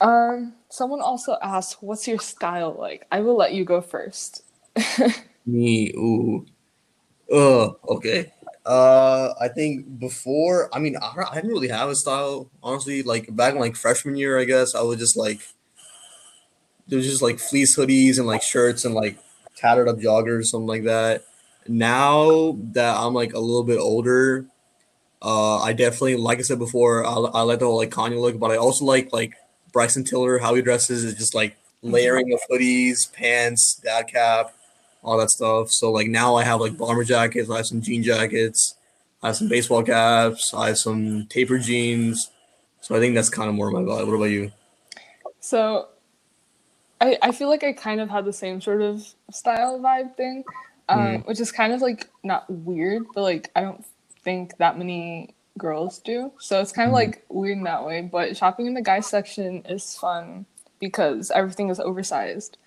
Um, 0.00 0.54
someone 0.68 1.00
also 1.00 1.36
asked, 1.42 1.82
"What's 1.82 2.06
your 2.08 2.18
style 2.18 2.76
like?" 2.78 3.06
I 3.10 3.20
will 3.20 3.36
let 3.36 3.54
you 3.54 3.64
go 3.64 3.80
first. 3.80 4.44
Me, 5.46 5.90
ooh, 5.96 6.46
uh, 7.32 7.70
okay. 7.88 8.32
Uh, 8.64 9.34
I 9.40 9.48
think 9.48 9.98
before, 9.98 10.70
I 10.72 10.78
mean, 10.78 10.96
I, 10.96 11.12
I 11.30 11.34
didn't 11.36 11.50
really 11.50 11.68
have 11.68 11.88
a 11.88 11.96
style, 11.96 12.48
honestly. 12.62 13.02
Like 13.02 13.34
back 13.34 13.54
in 13.54 13.60
like 13.60 13.74
freshman 13.74 14.16
year, 14.16 14.38
I 14.38 14.44
guess 14.44 14.74
I 14.74 14.82
was 14.82 14.98
just 14.98 15.16
like, 15.16 15.40
there 16.88 16.96
was 16.96 17.06
just 17.06 17.22
like 17.22 17.38
fleece 17.38 17.76
hoodies 17.76 18.18
and 18.18 18.26
like 18.26 18.42
shirts 18.42 18.84
and 18.84 18.94
like 18.94 19.18
tattered 19.56 19.88
up 19.88 19.98
joggers, 19.98 20.46
something 20.46 20.66
like 20.66 20.84
that. 20.84 21.24
Now 21.68 22.56
that 22.72 22.96
I'm 22.96 23.14
like 23.14 23.34
a 23.34 23.38
little 23.38 23.64
bit 23.64 23.78
older, 23.78 24.46
uh, 25.20 25.58
I 25.58 25.72
definitely, 25.72 26.16
like 26.16 26.38
I 26.38 26.42
said 26.42 26.58
before, 26.58 27.06
I, 27.06 27.12
I 27.12 27.42
like 27.42 27.60
the 27.60 27.66
whole 27.66 27.76
like 27.76 27.90
Kanye 27.90 28.20
look, 28.20 28.38
but 28.38 28.50
I 28.50 28.56
also 28.56 28.84
like 28.84 29.12
like 29.12 29.34
Bryson 29.72 30.04
Tiller, 30.04 30.38
how 30.38 30.54
he 30.54 30.62
dresses 30.62 31.04
is 31.04 31.14
just 31.14 31.34
like 31.34 31.56
layering 31.82 32.32
of 32.32 32.40
hoodies, 32.50 33.12
pants, 33.12 33.80
dad 33.82 34.08
cap, 34.08 34.54
all 35.02 35.18
that 35.18 35.30
stuff. 35.30 35.70
So 35.70 35.92
like 35.92 36.08
now 36.08 36.34
I 36.36 36.44
have 36.44 36.60
like 36.60 36.76
bomber 36.76 37.04
jackets, 37.04 37.50
I 37.50 37.58
have 37.58 37.66
some 37.66 37.80
jean 37.80 38.02
jackets, 38.02 38.76
I 39.22 39.28
have 39.28 39.36
some 39.36 39.48
baseball 39.48 39.82
caps, 39.82 40.52
I 40.54 40.68
have 40.68 40.78
some 40.78 41.26
taper 41.26 41.58
jeans. 41.58 42.30
So 42.80 42.96
I 42.96 42.98
think 42.98 43.14
that's 43.14 43.28
kind 43.28 43.48
of 43.48 43.54
more 43.54 43.70
my 43.70 43.80
vibe. 43.80 44.06
What 44.06 44.14
about 44.14 44.24
you? 44.24 44.50
So, 45.38 45.88
I 47.02 47.18
I 47.20 47.32
feel 47.32 47.48
like 47.48 47.64
I 47.64 47.72
kind 47.72 48.00
of 48.00 48.08
had 48.08 48.24
the 48.24 48.32
same 48.32 48.60
sort 48.60 48.80
of 48.80 49.04
style 49.30 49.80
vibe 49.80 50.16
thing, 50.16 50.44
um, 50.88 50.98
Mhm. 50.98 51.26
which 51.26 51.40
is 51.40 51.50
kind 51.52 51.72
of 51.72 51.82
like 51.82 52.08
not 52.22 52.48
weird, 52.48 53.02
but 53.14 53.22
like 53.22 53.50
I 53.56 53.60
don't 53.62 53.84
think 54.22 54.56
that 54.58 54.78
many 54.78 55.34
girls 55.58 55.98
do. 55.98 56.32
So 56.38 56.60
it's 56.62 56.72
kind 56.72 56.86
of 56.88 56.92
Mhm. 56.92 57.02
like 57.02 57.24
weird 57.28 57.58
in 57.58 57.64
that 57.64 57.84
way. 57.84 58.00
But 58.02 58.36
shopping 58.36 58.66
in 58.66 58.74
the 58.74 58.82
guys 58.82 59.06
section 59.06 59.66
is 59.66 59.96
fun 59.98 60.46
because 60.78 61.30
everything 61.32 61.68
is 61.70 61.80
oversized. 61.80 62.56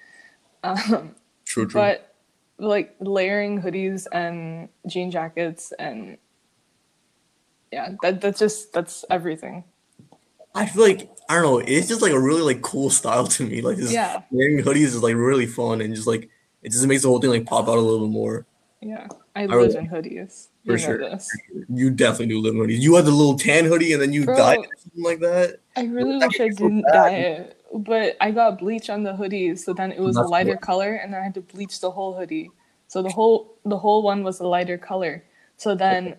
Um, 0.63 1.15
True, 1.45 1.67
true. 1.67 1.79
but 1.81 2.15
like 2.57 2.95
layering 2.99 3.61
hoodies 3.61 4.07
and 4.11 4.69
jean 4.87 5.11
jackets 5.11 5.71
and 5.77 6.17
yeah, 7.71 7.89
that 8.01 8.19
that's 8.21 8.39
just 8.39 8.73
that's 8.73 9.05
everything. 9.11 9.63
I 10.55 10.65
feel 10.65 10.83
like 10.83 11.09
I 11.29 11.35
don't 11.35 11.43
know. 11.43 11.57
It's 11.59 11.87
just 11.87 12.01
like 12.01 12.11
a 12.13 12.19
really 12.19 12.41
like 12.41 12.61
cool 12.61 12.89
style 12.89 13.27
to 13.27 13.45
me. 13.45 13.61
Like 13.61 13.77
just 13.77 13.91
Yeah. 13.93 14.21
wearing 14.31 14.57
hoodies 14.63 14.93
is 14.95 15.03
like 15.03 15.15
really 15.15 15.45
fun 15.47 15.81
and 15.81 15.93
just 15.93 16.07
like 16.07 16.29
it 16.63 16.71
just 16.71 16.85
makes 16.87 17.01
the 17.03 17.09
whole 17.09 17.19
thing 17.19 17.29
like 17.29 17.45
pop 17.45 17.67
out 17.67 17.77
a 17.77 17.81
little 17.81 18.07
bit 18.07 18.13
more. 18.13 18.45
Yeah, 18.81 19.07
I 19.35 19.43
I 19.43 19.45
live 19.45 19.55
really- 19.73 19.77
in 19.77 19.87
hoodies. 19.89 20.47
For 20.65 20.71
You 20.73 20.77
sure. 20.79 20.97
this. 20.97 21.29
You 21.69 21.91
definitely 21.91 22.27
do 22.27 22.39
live 22.41 22.55
in 22.55 22.59
hoodies. 22.61 22.79
You 22.79 22.95
had 22.95 23.05
the 23.05 23.11
little 23.11 23.37
tan 23.37 23.65
hoodie 23.65 23.93
and 23.93 24.01
then 24.01 24.13
you 24.13 24.25
Bro. 24.25 24.35
dyed 24.37 24.59
it 24.59 24.69
something 24.79 25.03
like 25.03 25.19
that. 25.19 25.59
I 25.75 25.83
really 25.85 26.19
That 26.19 26.29
wish 26.29 26.39
I 26.39 26.49
so 26.49 26.55
didn't 26.55 26.81
bad. 26.83 26.93
dye 26.93 27.09
it, 27.11 27.61
but 27.73 28.17
I 28.21 28.31
got 28.31 28.57
bleach 28.59 28.89
on 28.89 29.03
the 29.03 29.13
hoodies, 29.13 29.59
so 29.59 29.73
then 29.73 29.91
it 29.91 29.99
was 29.99 30.15
a 30.15 30.23
lighter 30.23 30.51
what- 30.51 30.61
color, 30.61 30.93
and 30.95 31.13
then 31.13 31.21
I 31.21 31.23
had 31.23 31.33
to 31.35 31.41
bleach 31.41 31.79
the 31.81 31.91
whole 31.91 32.13
hoodie. 32.13 32.49
So 32.87 33.01
the 33.03 33.09
whole 33.11 33.57
the 33.65 33.77
whole 33.77 34.01
one 34.03 34.23
was 34.23 34.39
a 34.39 34.47
lighter 34.47 34.77
color. 34.77 35.23
So 35.57 35.73
then, 35.75 36.15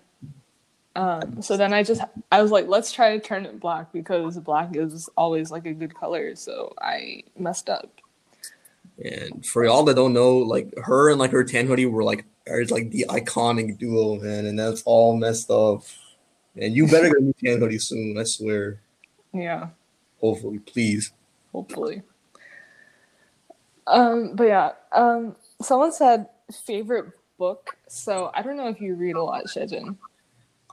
um, 0.96 1.42
so 1.42 1.56
then 1.56 1.74
I 1.74 1.82
just 1.82 2.00
I 2.32 2.40
was 2.40 2.50
like, 2.50 2.66
let's 2.68 2.90
try 2.90 3.16
to 3.16 3.20
turn 3.22 3.44
it 3.44 3.60
black 3.60 3.92
because 3.92 4.38
black 4.38 4.74
is 4.74 5.08
always 5.16 5.50
like 5.50 5.66
a 5.66 5.74
good 5.74 5.94
color. 5.94 6.34
So 6.34 6.72
I 6.80 7.22
messed 7.38 7.68
up. 7.68 8.00
And 9.04 9.44
for 9.44 9.64
y'all 9.66 9.84
that 9.84 9.94
don't 9.94 10.14
know, 10.14 10.38
like 10.38 10.72
her 10.84 11.10
and 11.10 11.18
like 11.18 11.32
her 11.32 11.44
tan 11.44 11.66
hoodie 11.66 11.84
were 11.84 12.02
like 12.02 12.24
are 12.48 12.64
like 12.66 12.90
the 12.90 13.04
iconic 13.10 13.78
duo, 13.78 14.18
man, 14.18 14.46
and 14.46 14.58
that's 14.58 14.82
all 14.84 15.16
messed 15.16 15.50
up. 15.50 15.82
And 16.56 16.74
you 16.74 16.86
better 16.86 17.08
get 17.08 17.18
a 17.18 17.20
new 17.20 17.34
tan 17.44 17.58
hoodie 17.60 17.78
soon, 17.78 18.16
I 18.18 18.24
swear. 18.24 18.80
Yeah, 19.34 19.68
Hopefully, 20.20 20.60
please. 20.60 21.12
hopefully. 21.52 22.02
Um, 23.86 24.34
but 24.34 24.44
yeah, 24.44 24.72
um, 24.92 25.36
someone 25.60 25.92
said 25.92 26.28
favorite 26.64 27.12
book. 27.36 27.76
So 27.86 28.30
I 28.32 28.40
don't 28.40 28.56
know 28.56 28.68
if 28.68 28.80
you 28.80 28.94
read 28.94 29.16
a 29.16 29.22
lot, 29.22 29.44
Shejin. 29.44 29.96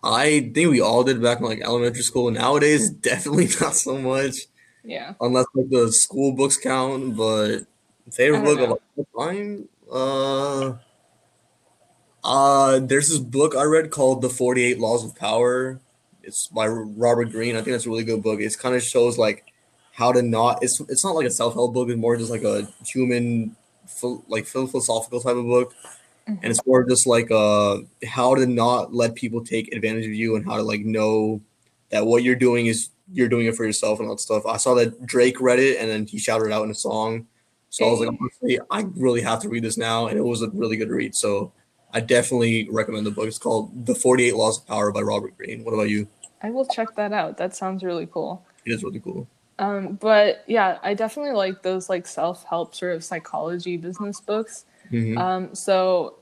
I 0.03 0.51
think 0.53 0.69
we 0.69 0.81
all 0.81 1.03
did 1.03 1.21
back 1.21 1.39
in 1.39 1.45
like 1.45 1.61
elementary 1.61 2.03
school. 2.03 2.29
Nowadays, 2.31 2.89
definitely 3.09 3.47
not 3.61 3.75
so 3.75 3.97
much, 3.97 4.35
Yeah. 4.83 5.13
unless 5.21 5.45
like 5.55 5.69
the 5.69 5.91
school 5.91 6.33
books 6.33 6.57
count. 6.57 7.15
But 7.15 7.61
favorite 8.11 8.43
book 8.43 8.59
of 8.59 8.69
know. 8.69 8.79
all 9.15 9.27
time, 9.29 9.69
uh, 9.91 10.73
Uh, 12.23 12.79
there's 12.79 13.09
this 13.09 13.17
book 13.19 13.55
I 13.55 13.63
read 13.63 13.91
called 13.91 14.21
The 14.21 14.29
48 14.29 14.79
Laws 14.79 15.03
of 15.03 15.15
Power. 15.15 15.79
It's 16.23 16.47
by 16.47 16.67
Robert 16.67 17.31
Greene. 17.31 17.55
I 17.55 17.59
think 17.59 17.73
that's 17.73 17.85
a 17.85 17.89
really 17.89 18.05
good 18.05 18.23
book. 18.23 18.39
It 18.39 18.57
kind 18.57 18.75
of 18.75 18.81
shows 18.81 19.17
like 19.17 19.43
how 19.91 20.11
to 20.13 20.21
not. 20.21 20.63
It's 20.63 20.79
it's 20.87 21.03
not 21.03 21.15
like 21.15 21.25
a 21.27 21.31
self 21.31 21.53
help 21.53 21.73
book. 21.73 21.89
It's 21.89 21.97
more 21.97 22.15
just 22.15 22.31
like 22.31 22.43
a 22.43 22.67
human, 22.85 23.57
like 24.29 24.45
philosophical 24.45 25.19
type 25.19 25.35
of 25.35 25.45
book, 25.45 25.73
mm-hmm. 26.27 26.39
and 26.41 26.51
it's 26.51 26.65
more 26.65 26.83
just 26.83 27.07
like 27.07 27.31
uh 27.31 27.77
how 28.05 28.35
to 28.35 28.45
not 28.45 28.93
let 28.93 29.15
people 29.15 29.43
take 29.43 29.73
advantage 29.73 30.05
of 30.05 30.13
you 30.13 30.35
and 30.35 30.45
how 30.45 30.57
to 30.57 30.63
like 30.63 30.81
know 30.81 31.41
that 31.89 32.05
what 32.05 32.23
you're 32.23 32.35
doing 32.35 32.65
is 32.65 32.89
you're 33.11 33.29
doing 33.29 33.45
it 33.45 33.55
for 33.55 33.65
yourself 33.65 33.99
and 33.99 34.07
all 34.07 34.15
that 34.15 34.21
stuff. 34.21 34.45
I 34.45 34.57
saw 34.57 34.73
that 34.75 35.05
Drake 35.05 35.39
read 35.39 35.59
it 35.59 35.79
and 35.79 35.89
then 35.89 36.05
he 36.05 36.17
shouted 36.17 36.47
it 36.47 36.51
out 36.51 36.63
in 36.63 36.71
a 36.71 36.75
song. 36.75 37.27
So 37.69 37.87
I 37.87 37.91
was 37.91 37.99
like, 38.01 38.59
I 38.69 38.85
really 38.95 39.21
have 39.21 39.41
to 39.41 39.49
read 39.49 39.63
this 39.63 39.77
now, 39.77 40.05
and 40.05 40.15
it 40.15 40.21
was 40.21 40.43
a 40.43 40.49
really 40.51 40.77
good 40.77 40.91
read. 40.91 41.15
So 41.15 41.51
I 41.91 42.01
definitely 42.01 42.69
recommend 42.69 43.03
the 43.03 43.09
book. 43.09 43.27
It's 43.27 43.39
called 43.39 43.87
The 43.87 43.95
48 43.95 44.35
Laws 44.35 44.59
of 44.59 44.67
Power 44.67 44.91
by 44.91 45.01
Robert 45.01 45.35
Greene. 45.37 45.63
What 45.63 45.73
about 45.73 45.89
you? 45.89 46.07
I 46.43 46.51
will 46.51 46.67
check 46.67 46.95
that 46.97 47.13
out. 47.13 47.37
That 47.37 47.55
sounds 47.55 47.83
really 47.83 48.05
cool. 48.05 48.45
It 48.63 48.73
is 48.73 48.83
really 48.83 48.99
cool. 48.99 49.27
Um, 49.57 49.95
but 49.95 50.43
yeah, 50.45 50.77
I 50.83 50.93
definitely 50.93 51.33
like 51.33 51.63
those 51.63 51.89
like 51.89 52.05
self-help 52.05 52.75
sort 52.75 52.95
of 52.95 53.03
psychology 53.03 53.77
business 53.77 54.21
books. 54.21 54.65
Mm-hmm. 54.91 55.17
Um, 55.17 55.55
so 55.55 56.19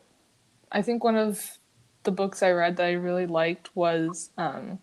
I 0.71 0.81
think 0.81 1.03
one 1.03 1.17
of 1.17 1.57
the 2.03 2.11
books 2.11 2.41
I 2.41 2.51
read 2.51 2.77
that 2.77 2.85
I 2.85 2.93
really 2.93 3.27
liked 3.27 3.75
was 3.75 4.29
um, 4.37 4.79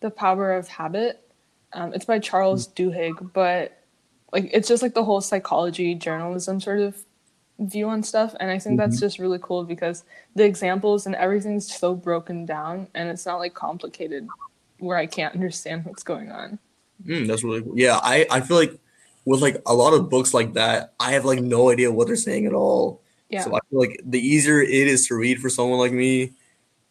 The 0.00 0.10
Power 0.10 0.52
of 0.52 0.68
Habit. 0.68 1.28
Um, 1.72 1.94
it's 1.94 2.04
by 2.04 2.18
Charles 2.18 2.68
mm-hmm. 2.68 2.90
Duhigg, 2.90 3.32
but 3.32 3.82
like 4.32 4.50
it's 4.52 4.68
just 4.68 4.82
like 4.82 4.94
the 4.94 5.04
whole 5.04 5.20
psychology 5.20 5.94
journalism 5.94 6.60
sort 6.60 6.80
of 6.80 7.04
view 7.60 7.88
on 7.88 8.02
stuff 8.02 8.34
and 8.40 8.50
i 8.50 8.58
think 8.58 8.78
mm-hmm. 8.78 8.90
that's 8.90 8.98
just 8.98 9.18
really 9.18 9.38
cool 9.40 9.62
because 9.62 10.04
the 10.34 10.44
examples 10.44 11.06
and 11.06 11.14
everything's 11.14 11.72
so 11.72 11.94
broken 11.94 12.44
down 12.44 12.88
and 12.94 13.08
it's 13.08 13.26
not 13.26 13.38
like 13.38 13.54
complicated 13.54 14.26
where 14.78 14.96
i 14.96 15.06
can't 15.06 15.34
understand 15.34 15.84
what's 15.84 16.02
going 16.02 16.32
on 16.32 16.58
mm, 17.04 17.26
that's 17.26 17.44
really 17.44 17.62
cool 17.62 17.78
yeah 17.78 18.00
i 18.02 18.26
i 18.30 18.40
feel 18.40 18.56
like 18.56 18.76
with 19.24 19.40
like 19.40 19.62
a 19.66 19.74
lot 19.74 19.92
of 19.92 20.08
books 20.08 20.34
like 20.34 20.54
that 20.54 20.94
i 20.98 21.12
have 21.12 21.24
like 21.24 21.40
no 21.40 21.70
idea 21.70 21.92
what 21.92 22.06
they're 22.06 22.16
saying 22.16 22.46
at 22.46 22.54
all 22.54 23.00
yeah 23.32 23.42
so 23.42 23.54
i 23.54 23.58
feel 23.68 23.80
like 23.80 24.00
the 24.04 24.20
easier 24.20 24.60
it 24.60 24.70
is 24.70 25.06
to 25.06 25.14
read 25.14 25.40
for 25.40 25.50
someone 25.50 25.78
like 25.78 25.92
me 25.92 26.32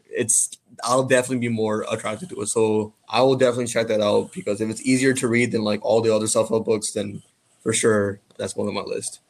it's 0.09 0.57
i'll 0.83 1.03
definitely 1.03 1.37
be 1.37 1.49
more 1.49 1.85
attracted 1.89 2.27
to 2.29 2.41
it 2.41 2.47
so 2.47 2.93
i 3.07 3.21
will 3.21 3.35
definitely 3.35 3.67
check 3.67 3.87
that 3.87 4.01
out 4.01 4.31
because 4.33 4.59
if 4.59 4.69
it's 4.69 4.81
easier 4.81 5.13
to 5.13 5.27
read 5.27 5.51
than 5.51 5.63
like 5.63 5.83
all 5.83 6.01
the 6.01 6.13
other 6.13 6.27
self-help 6.27 6.65
books 6.65 6.91
then 6.91 7.21
for 7.61 7.71
sure 7.71 8.19
that's 8.37 8.55
one 8.55 8.67
on 8.67 8.73
my 8.73 8.81
list 8.81 9.21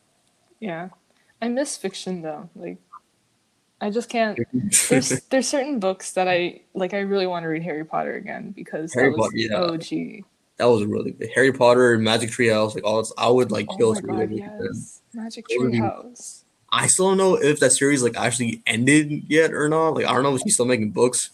yeah 0.60 0.90
I 1.42 1.50
miss 1.50 1.76
fiction 1.76 2.22
though. 2.22 2.50
Like 2.56 2.78
I 3.82 3.90
just 3.90 4.10
can't. 4.10 4.38
There's 4.90 5.10
there's 5.30 5.48
certain 5.48 5.80
books 5.80 6.14
that 6.14 6.28
I 6.28 6.62
like. 6.76 6.94
I 6.94 7.00
really 7.00 7.26
want 7.26 7.44
to 7.44 7.48
read 7.48 7.64
Harry 7.64 7.84
Potter 7.84 8.16
again 8.16 8.52
because 8.52 8.94
Harry 8.94 9.10
that 9.10 9.18
was 9.18 9.28
Potter, 9.28 9.38
yeah. 9.38 9.58
OG. 9.58 10.26
That 10.58 10.66
was 10.66 10.86
really 10.86 11.12
good. 11.12 11.30
Harry 11.34 11.52
Potter, 11.52 11.98
Magic 11.98 12.30
Tree 12.30 12.50
House, 12.50 12.76
like 12.76 12.84
all. 12.84 13.04
I 13.18 13.28
would 13.28 13.52
like 13.52 13.66
oh 13.70 13.78
kill 13.78 13.98
oh 13.98 14.02
God, 14.02 14.30
yes. 14.32 15.02
Magic 15.14 15.48
Tree 15.48 15.78
House. 15.78 16.46
I 16.72 16.88
still 16.88 17.10
don't 17.10 17.18
know 17.18 17.36
if 17.36 17.60
that 17.60 17.72
series 17.72 18.02
like 18.02 18.18
actually 18.18 18.62
ended 18.66 19.24
yet 19.28 19.54
or 19.54 19.68
not. 19.68 19.90
Like 19.90 20.06
I 20.06 20.14
don't 20.14 20.24
know 20.24 20.36
if 20.36 20.42
she's 20.42 20.54
still 20.54 20.66
making 20.66 20.92
books, 20.92 21.30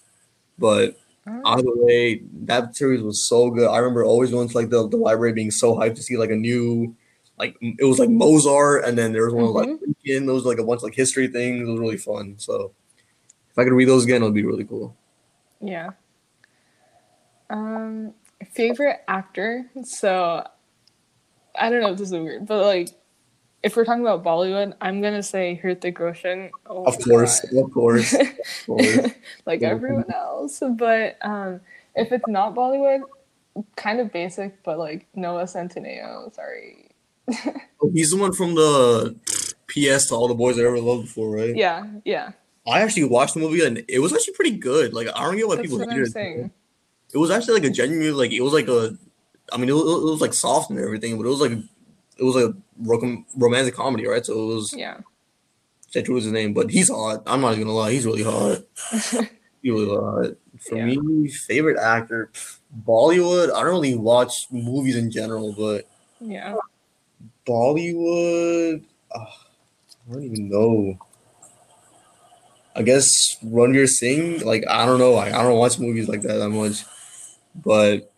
but 0.58 0.98
either 1.46 1.76
way, 1.76 2.22
that 2.44 2.76
series 2.76 3.02
was 3.02 3.28
so 3.28 3.50
good. 3.50 3.68
I 3.68 3.78
remember 3.78 4.04
always 4.04 4.32
going 4.32 4.50
to 4.50 4.58
like 4.58 4.70
the, 4.70 4.88
the 4.88 4.98
library 4.98 5.34
being 5.34 5.52
so 5.52 5.76
hyped 5.76 5.96
to 5.96 6.04
see 6.04 6.18
like 6.18 6.32
a 6.32 6.36
new 6.36 6.96
like 7.38 7.56
it 7.62 7.86
was 7.86 8.00
like 8.00 8.10
Mozart, 8.10 8.86
and 8.86 8.98
then 8.98 9.14
there 9.14 9.26
was 9.26 9.34
one 9.34 9.46
mm-hmm. 9.46 9.72
like 9.72 9.80
Lincoln. 10.06 10.26
Those 10.26 10.46
like 10.46 10.58
a 10.58 10.64
bunch 10.64 10.80
of, 10.80 10.84
like 10.84 10.96
history 10.96 11.28
things. 11.28 11.68
It 11.68 11.72
was 11.72 11.80
really 11.80 11.98
fun. 11.98 12.36
So 12.38 12.72
if 13.52 13.58
I 13.58 13.64
could 13.64 13.74
read 13.74 13.88
those 13.88 14.06
again, 14.06 14.24
it'd 14.24 14.34
be 14.34 14.44
really 14.44 14.66
cool. 14.66 14.96
Yeah. 15.62 15.92
Um, 17.50 18.14
favorite 18.54 19.02
actor. 19.08 19.70
So 19.84 20.48
I 21.56 21.70
don't 21.70 21.82
know 21.82 21.92
if 21.92 21.98
this 21.98 22.08
is 22.08 22.14
weird, 22.14 22.48
but 22.48 22.66
like 22.66 22.90
if 23.64 23.76
we're 23.76 23.86
talking 23.86 24.02
about 24.02 24.24
Bollywood, 24.24 24.74
I'm 24.82 25.02
gonna 25.02 25.24
say 25.24 25.60
Hrithik 25.62 26.00
Roshan. 26.00 26.52
Oh 26.68 26.84
of 26.84 27.00
course, 27.00 27.44
of 27.52 27.72
course, 27.72 28.14
of 28.14 28.28
course. 28.66 29.12
like 29.46 29.62
yeah. 29.62 29.70
everyone 29.70 30.12
else. 30.14 30.62
But 30.70 31.18
um, 31.22 31.62
if 31.96 32.12
it's 32.12 32.28
not 32.28 32.56
Bollywood, 32.56 33.02
kind 33.76 34.00
of 34.00 34.12
basic, 34.12 34.64
but 34.64 34.78
like 34.78 35.08
Noah 35.16 35.44
Centineo. 35.44 36.34
Sorry, 36.34 36.92
oh, 37.82 37.92
he's 37.94 38.12
the 38.12 38.18
one 38.18 38.34
from 38.34 38.56
the 38.56 39.16
PS 39.68 40.08
to 40.08 40.16
all 40.16 40.28
the 40.28 40.36
boys 40.36 40.60
I 40.60 40.64
ever 40.64 40.80
loved 40.80 41.04
before, 41.04 41.36
right? 41.36 41.56
Yeah, 41.56 41.88
yeah. 42.06 42.32
I 42.68 42.82
actually 42.82 43.06
watched 43.06 43.34
the 43.34 43.40
movie 43.40 43.66
and 43.66 43.84
it 43.88 44.00
was 44.00 44.14
actually 44.14 44.34
pretty 44.34 44.58
good. 44.58 44.94
Like 44.94 45.08
I 45.16 45.24
don't 45.24 45.38
get 45.38 45.48
why 45.48 45.56
That's 45.56 45.70
people 45.70 45.90
hate 45.90 46.16
it. 46.16 46.52
It 47.14 47.18
was 47.18 47.32
actually 47.32 47.56
like 47.56 47.64
a 47.64 47.70
genuine 47.70 48.18
like 48.18 48.34
it 48.34 48.42
was 48.42 48.52
like 48.52 48.68
a, 48.68 48.98
I 49.54 49.58
mean 49.58 49.70
it 49.70 49.74
was, 49.74 49.84
it 49.84 50.12
was 50.12 50.22
like 50.22 50.34
soft 50.34 50.70
and 50.70 50.78
everything, 50.78 51.18
but 51.18 51.26
it 51.26 51.30
was 51.30 51.40
like 51.40 51.54
it 52.20 52.24
was 52.24 52.36
like 52.36 52.46
a 52.46 53.24
romantic 53.36 53.76
comedy, 53.76 54.08
right? 54.08 54.26
So 54.26 54.34
it 54.34 54.56
was 54.56 54.74
yeah. 54.76 55.00
Chetru 55.94 56.10
was 56.10 56.26
his 56.26 56.34
name, 56.34 56.54
but 56.54 56.70
he's 56.70 56.90
hot. 56.90 57.24
I'm 57.26 57.42
not 57.42 57.54
even 57.54 57.66
gonna 57.66 57.78
lie, 57.78 57.92
he's 57.92 58.06
really 58.06 58.24
hot. 58.24 58.60
he's 58.92 59.72
really 59.72 59.88
hot. 59.88 60.36
For 60.60 60.78
yeah. 60.78 60.86
me, 60.86 61.30
favorite 61.30 61.78
actor, 61.78 62.32
Bollywood. 62.86 63.54
I 63.54 63.62
don't 63.62 63.72
really 63.72 63.96
watch 63.96 64.48
movies 64.52 64.96
in 64.96 65.12
general, 65.12 65.54
but 65.54 65.88
yeah, 66.20 66.56
Bollywood, 67.46 68.84
uh, 69.12 69.20
I 69.20 70.14
don't 70.14 70.24
even 70.24 70.50
know. 70.50 71.00
I 72.76 72.84
guess 72.84 73.38
Ranveer 73.44 73.88
Singh. 73.88 74.42
Like 74.42 74.64
I 74.70 74.86
don't 74.86 75.00
know. 75.00 75.14
Like, 75.14 75.34
I 75.34 75.44
don't 75.44 75.58
watch 75.58 75.80
movies 75.80 76.08
like 76.08 76.22
that 76.24 76.38
that 76.38 76.50
much, 76.50 76.84
but 77.56 78.12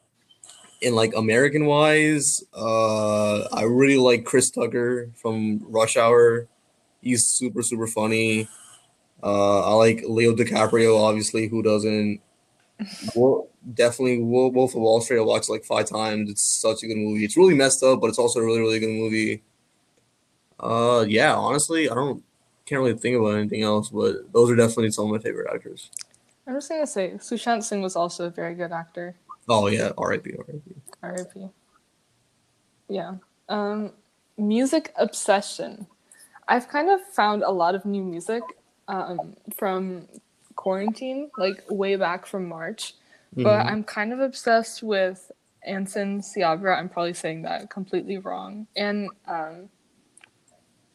in 0.82 0.96
like 0.96 1.14
American 1.16 1.66
wise, 1.66 2.44
uh, 2.54 3.42
I 3.54 3.64
really 3.64 3.98
like 3.98 4.26
Chris 4.26 4.50
Tucker 4.50 5.12
from 5.16 5.62
Rush 5.68 5.98
Hour. 5.98 6.48
He's 7.02 7.26
super 7.26 7.62
super 7.64 7.88
funny. 7.88 8.48
Uh, 9.22 9.72
I 9.72 9.74
like 9.74 10.04
Leo 10.08 10.34
DiCaprio, 10.34 11.00
obviously. 11.00 11.48
Who 11.48 11.62
doesn't? 11.62 12.22
Definitely 13.74 14.20
Wolf 14.20 14.74
of 14.74 14.82
Wall 14.82 15.02
Street. 15.02 15.20
I 15.20 15.24
watched 15.24 15.50
like 15.50 15.66
five 15.66 15.90
times. 15.90 16.30
It's 16.30 16.62
such 16.62 16.84
a 16.84 16.88
good 16.88 16.98
movie. 16.98 17.26
It's 17.26 17.36
really 17.36 17.56
messed 17.56 17.84
up, 17.84 18.00
but 18.00 18.08
it's 18.08 18.20
also 18.20 18.40
a 18.40 18.46
really 18.46 18.62
really 18.62 18.80
good 18.80 18.90
movie. 18.90 19.44
Uh, 20.60 21.06
yeah. 21.08 21.36
Honestly, 21.36 21.90
I 21.90 21.96
don't 21.96 22.24
can't 22.66 22.82
really 22.82 22.98
think 22.98 23.18
about 23.18 23.36
anything 23.36 23.64
else, 23.64 23.90
but 23.90 24.32
those 24.32 24.50
are 24.52 24.56
definitely 24.56 24.92
some 24.92 25.06
of 25.06 25.12
my 25.12 25.20
favorite 25.20 25.52
actors. 25.54 25.90
I'm 26.48 26.56
just 26.56 26.70
gonna 26.70 26.88
say 26.88 27.14
Sushant 27.18 27.64
Singh 27.64 27.82
was 27.82 27.96
also 27.96 28.26
a 28.26 28.30
very 28.30 28.56
good 28.56 28.72
actor. 28.72 29.16
Oh 29.50 29.68
yeah, 29.68 29.92
R.I.P. 29.98 30.36
R.I.P. 30.38 30.76
R.I.P. 31.02 31.48
Yeah. 32.88 33.16
Um, 33.50 33.92
music 34.38 34.94
obsession. 34.96 35.88
I've 36.48 36.68
kind 36.68 36.90
of 36.90 37.02
found 37.02 37.44
a 37.44 37.52
lot 37.52 37.76
of 37.76 37.86
new 37.86 38.04
music 38.04 38.44
um, 38.88 39.36
from 39.56 40.08
quarantine, 40.56 41.30
like 41.38 41.64
way 41.70 41.96
back 41.96 42.26
from 42.26 42.48
March. 42.48 42.94
Mm-hmm. 43.34 43.44
But 43.44 43.66
I'm 43.66 43.84
kind 43.84 44.14
of 44.14 44.20
obsessed 44.20 44.84
with 44.84 45.32
Anson 45.66 46.22
Seabra. 46.22 46.78
I'm 46.78 46.90
probably 46.90 47.14
saying 47.14 47.44
that 47.44 47.70
completely 47.70 48.18
wrong. 48.18 48.68
And 48.76 49.10
um, 49.28 49.70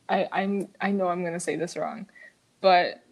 I 0.09 0.29
I'm 0.33 0.69
I 0.81 0.91
know 0.91 1.09
I'm 1.09 1.25
gonna 1.25 1.41
say 1.41 1.57
this 1.57 1.77
wrong, 1.77 2.07
but 2.61 3.03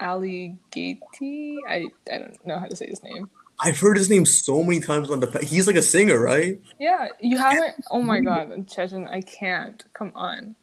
Ali 0.00 0.56
Gatie. 0.70 1.58
I 1.68 1.86
I 2.12 2.18
don't 2.18 2.46
know 2.46 2.58
how 2.58 2.66
to 2.66 2.76
say 2.76 2.86
his 2.86 3.02
name. 3.02 3.30
I've 3.60 3.78
heard 3.78 3.96
his 3.96 4.10
name 4.10 4.26
so 4.26 4.62
many 4.62 4.80
times 4.80 5.10
on 5.10 5.20
the. 5.20 5.38
He's 5.38 5.66
like 5.66 5.76
a 5.76 5.82
singer, 5.82 6.20
right? 6.20 6.60
Yeah, 6.78 7.08
you 7.20 7.38
haven't. 7.38 7.84
Oh 7.90 8.02
my 8.02 8.20
god, 8.20 8.50
Shejin, 8.66 9.08
I 9.10 9.20
can't. 9.20 9.82
Come 9.92 10.12
on. 10.14 10.56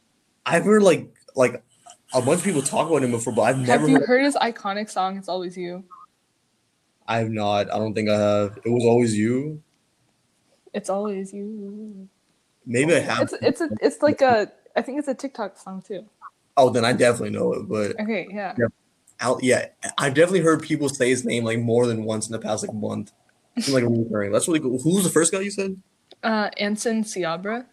I've 0.46 0.66
heard 0.66 0.84
like 0.84 1.10
like 1.36 1.64
a 2.14 2.22
bunch 2.22 2.40
of 2.40 2.46
people 2.46 2.62
talk 2.62 2.90
about 2.90 3.04
him 3.04 3.12
before, 3.12 3.34
but 3.34 3.44
I've 3.44 3.58
never. 3.60 3.72
Have 3.72 3.90
you 3.90 4.00
heard, 4.00 4.08
heard 4.08 4.24
his 4.24 4.36
iconic 4.36 4.90
song? 4.90 5.18
It's 5.18 5.30
always 5.30 5.58
you. 5.58 5.84
I 7.08 7.18
have 7.20 7.30
not. 7.30 7.72
I 7.72 7.78
don't 7.78 7.94
think 7.94 8.10
I 8.10 8.18
have. 8.18 8.58
It 8.64 8.70
was 8.70 8.84
always 8.84 9.18
you. 9.18 9.62
It's 10.74 10.90
always 10.90 11.34
you. 11.34 12.08
Maybe 12.66 12.96
I 12.96 13.00
have. 13.00 13.22
It's 13.22 13.34
it's 13.42 13.62
a, 13.62 13.70
it's 13.82 14.02
like 14.02 14.22
a. 14.22 14.52
I 14.76 14.82
think 14.82 15.00
it's 15.00 15.08
a 15.08 15.14
TikTok 15.14 15.58
song 15.58 15.82
too. 15.82 16.06
Oh, 16.58 16.70
then 16.70 16.86
I 16.86 16.94
definitely 16.94 17.32
know 17.32 17.54
it. 17.54 17.68
But 17.68 18.00
okay, 18.02 18.28
yeah. 18.30 18.54
Yeah, 18.58 18.68
Yeah 19.42 19.68
I've 19.98 20.14
definitely 20.14 20.42
heard 20.42 20.62
people 20.62 20.90
say 20.90 21.10
his 21.10 21.26
name 21.26 21.44
like 21.44 21.60
more 21.60 21.88
than 21.88 22.04
once 22.04 22.28
in 22.28 22.32
the 22.32 22.40
past 22.40 22.68
like 22.68 22.76
month. 22.76 23.12
It's 23.56 23.70
like 23.70 23.84
recurring. 23.86 24.32
That's 24.32 24.48
really 24.48 24.60
cool. 24.60 24.80
Who's 24.80 25.04
the 25.04 25.10
first 25.10 25.32
guy 25.32 25.42
you 25.42 25.52
said? 25.52 25.82
Uh, 26.24 26.50
Anson 26.58 27.04
Seabra. 27.04 27.66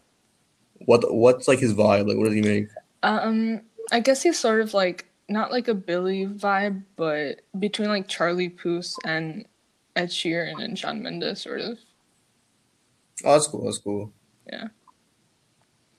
What 0.87 1.13
what's 1.13 1.49
like 1.49 1.59
his 1.59 1.75
vibe? 1.75 2.09
Like, 2.09 2.17
what 2.17 2.25
does 2.25 2.35
he 2.35 2.43
make? 2.43 2.69
Um, 3.03 3.63
I 3.93 4.01
guess 4.01 4.23
he's 4.23 4.39
sort 4.39 4.61
of 4.61 4.75
like 4.75 5.07
not 5.29 5.51
like 5.51 5.69
a 5.69 5.75
Billy 5.75 6.27
vibe, 6.27 6.83
but 6.97 7.43
between 7.59 7.89
like 7.89 8.09
Charlie 8.09 8.49
Puth 8.49 8.95
and 9.05 9.47
Ed 9.97 10.09
Sheeran 10.09 10.63
and 10.63 10.79
Shawn 10.79 11.03
Mendes, 11.03 11.41
sort 11.41 11.61
of. 11.61 11.79
Oh, 13.25 13.33
that's 13.33 13.49
cool. 13.49 13.65
That's 13.65 13.79
cool. 13.79 14.13
Yeah. 14.51 14.69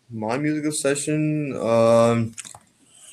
My 0.09 0.37
music 0.37 0.65
obsession, 0.65 1.55
um, 1.57 2.33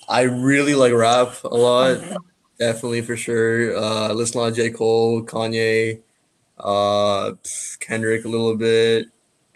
I 0.08 0.22
really 0.22 0.74
like 0.74 0.92
rap 0.92 1.34
a 1.44 1.48
lot. 1.48 1.98
Mm-hmm. 1.98 2.16
Definitely 2.58 3.02
for 3.02 3.16
sure. 3.16 3.76
Uh, 3.76 4.12
listen 4.12 4.34
to 4.34 4.38
a 4.38 4.40
lot 4.42 4.48
of 4.48 4.56
J. 4.56 4.70
Cole, 4.70 5.22
Kanye, 5.22 6.00
uh, 6.58 7.32
Kendrick 7.80 8.24
a 8.24 8.28
little 8.28 8.56
bit, 8.56 9.08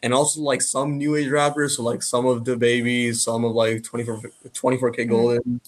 and 0.02 0.12
also 0.12 0.42
like 0.42 0.60
some 0.60 0.98
new 0.98 1.16
age 1.16 1.28
rappers. 1.30 1.76
So 1.76 1.82
like 1.82 2.02
some 2.02 2.26
of 2.26 2.44
the 2.44 2.56
babies, 2.56 3.22
some 3.22 3.44
of 3.44 3.52
like 3.52 3.84
24, 3.84 4.20
24kGoldn, 4.48 5.60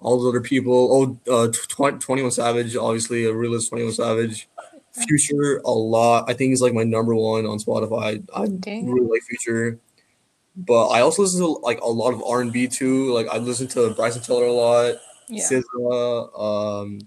all 0.00 0.18
those 0.18 0.28
other 0.28 0.40
people. 0.40 1.18
Oh, 1.28 1.46
uh, 1.46 1.48
tw- 1.48 2.00
21 2.00 2.30
Savage, 2.30 2.76
obviously 2.76 3.24
a 3.24 3.32
realist 3.32 3.70
21 3.70 3.94
Savage. 3.94 4.48
Future 4.92 5.60
a 5.64 5.70
lot. 5.70 6.24
I 6.28 6.32
think 6.32 6.50
he's 6.50 6.62
like 6.62 6.72
my 6.72 6.84
number 6.84 7.14
one 7.14 7.44
on 7.44 7.58
Spotify. 7.58 8.24
I 8.34 8.46
Dang. 8.46 8.90
really 8.90 9.06
like 9.06 9.22
Future. 9.24 9.78
But 10.56 10.88
I 10.88 11.00
also 11.00 11.22
listen 11.22 11.40
to 11.40 11.46
like 11.46 11.80
a 11.80 11.88
lot 11.88 12.14
of 12.14 12.22
R 12.22 12.40
and 12.40 12.52
B 12.52 12.66
too. 12.66 13.12
Like 13.12 13.28
I 13.28 13.36
listen 13.38 13.68
to 13.68 13.90
Bryson 13.90 14.22
Tiller 14.22 14.46
a 14.46 14.52
lot. 14.52 14.94
Yeah. 15.28 15.44
SZA, 15.44 16.40
um, 16.40 17.00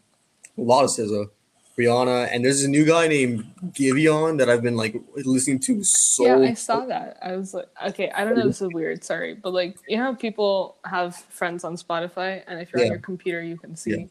a 0.58 0.62
lot 0.62 0.84
of 0.84 0.90
SZA, 0.92 1.30
Rihanna, 1.78 2.30
and 2.32 2.44
there's 2.44 2.64
a 2.64 2.68
new 2.68 2.86
guy 2.86 3.08
named 3.08 3.46
Giveon 3.72 4.38
that 4.38 4.50
I've 4.50 4.62
been 4.62 4.76
like 4.76 5.02
listening 5.16 5.60
to 5.62 5.80
so. 5.84 6.26
Yeah, 6.26 6.50
I 6.50 6.54
saw 6.54 6.86
that. 6.86 7.18
I 7.22 7.38
was 7.38 7.54
like, 7.54 7.70
okay, 7.88 8.12
I 8.12 8.24
don't 8.24 8.38
know. 8.38 8.46
This 8.46 8.62
is 8.62 8.70
weird. 8.74 9.04
Sorry, 9.04 9.34
but 9.34 9.54
like, 9.54 9.78
you 9.88 9.98
know, 9.98 10.14
people 10.16 10.78
have 10.84 11.16
friends 11.16 11.64
on 11.64 11.76
Spotify, 11.76 12.44
and 12.46 12.60
if 12.60 12.72
you're 12.72 12.82
on 12.82 12.88
your 12.88 13.00
computer, 13.00 13.42
you 13.42 13.58
can 13.58 13.76
see. 13.76 14.10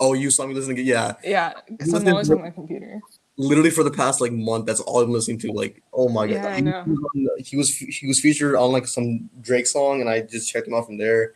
Oh, 0.00 0.12
you 0.12 0.30
saw 0.30 0.44
me 0.46 0.54
listening 0.54 0.76
to 0.76 0.82
yeah, 0.82 1.14
Yeah, 1.22 1.52
because 1.70 1.94
I'm 1.94 2.08
always 2.08 2.28
on 2.28 2.40
my 2.40 2.50
computer. 2.50 3.00
Literally 3.36 3.70
for 3.70 3.82
the 3.84 3.90
past 3.90 4.20
like 4.20 4.32
month. 4.32 4.66
That's 4.66 4.80
all 4.80 5.00
I've 5.00 5.06
been 5.06 5.12
listening 5.14 5.38
to. 5.40 5.52
Like, 5.52 5.82
oh 5.92 6.08
my 6.08 6.26
god, 6.26 6.34
Yeah, 6.34 6.48
I 6.48 6.56
he, 6.56 6.62
know. 6.62 6.84
was 6.86 7.48
he 7.48 7.56
was 7.56 7.70
he 7.76 8.06
was 8.06 8.20
featured 8.20 8.54
on 8.54 8.72
like 8.72 8.86
some 8.86 9.28
Drake 9.40 9.66
song, 9.66 10.00
and 10.00 10.08
I 10.08 10.20
just 10.22 10.50
checked 10.50 10.68
him 10.68 10.74
out 10.74 10.86
from 10.86 10.98
there. 10.98 11.32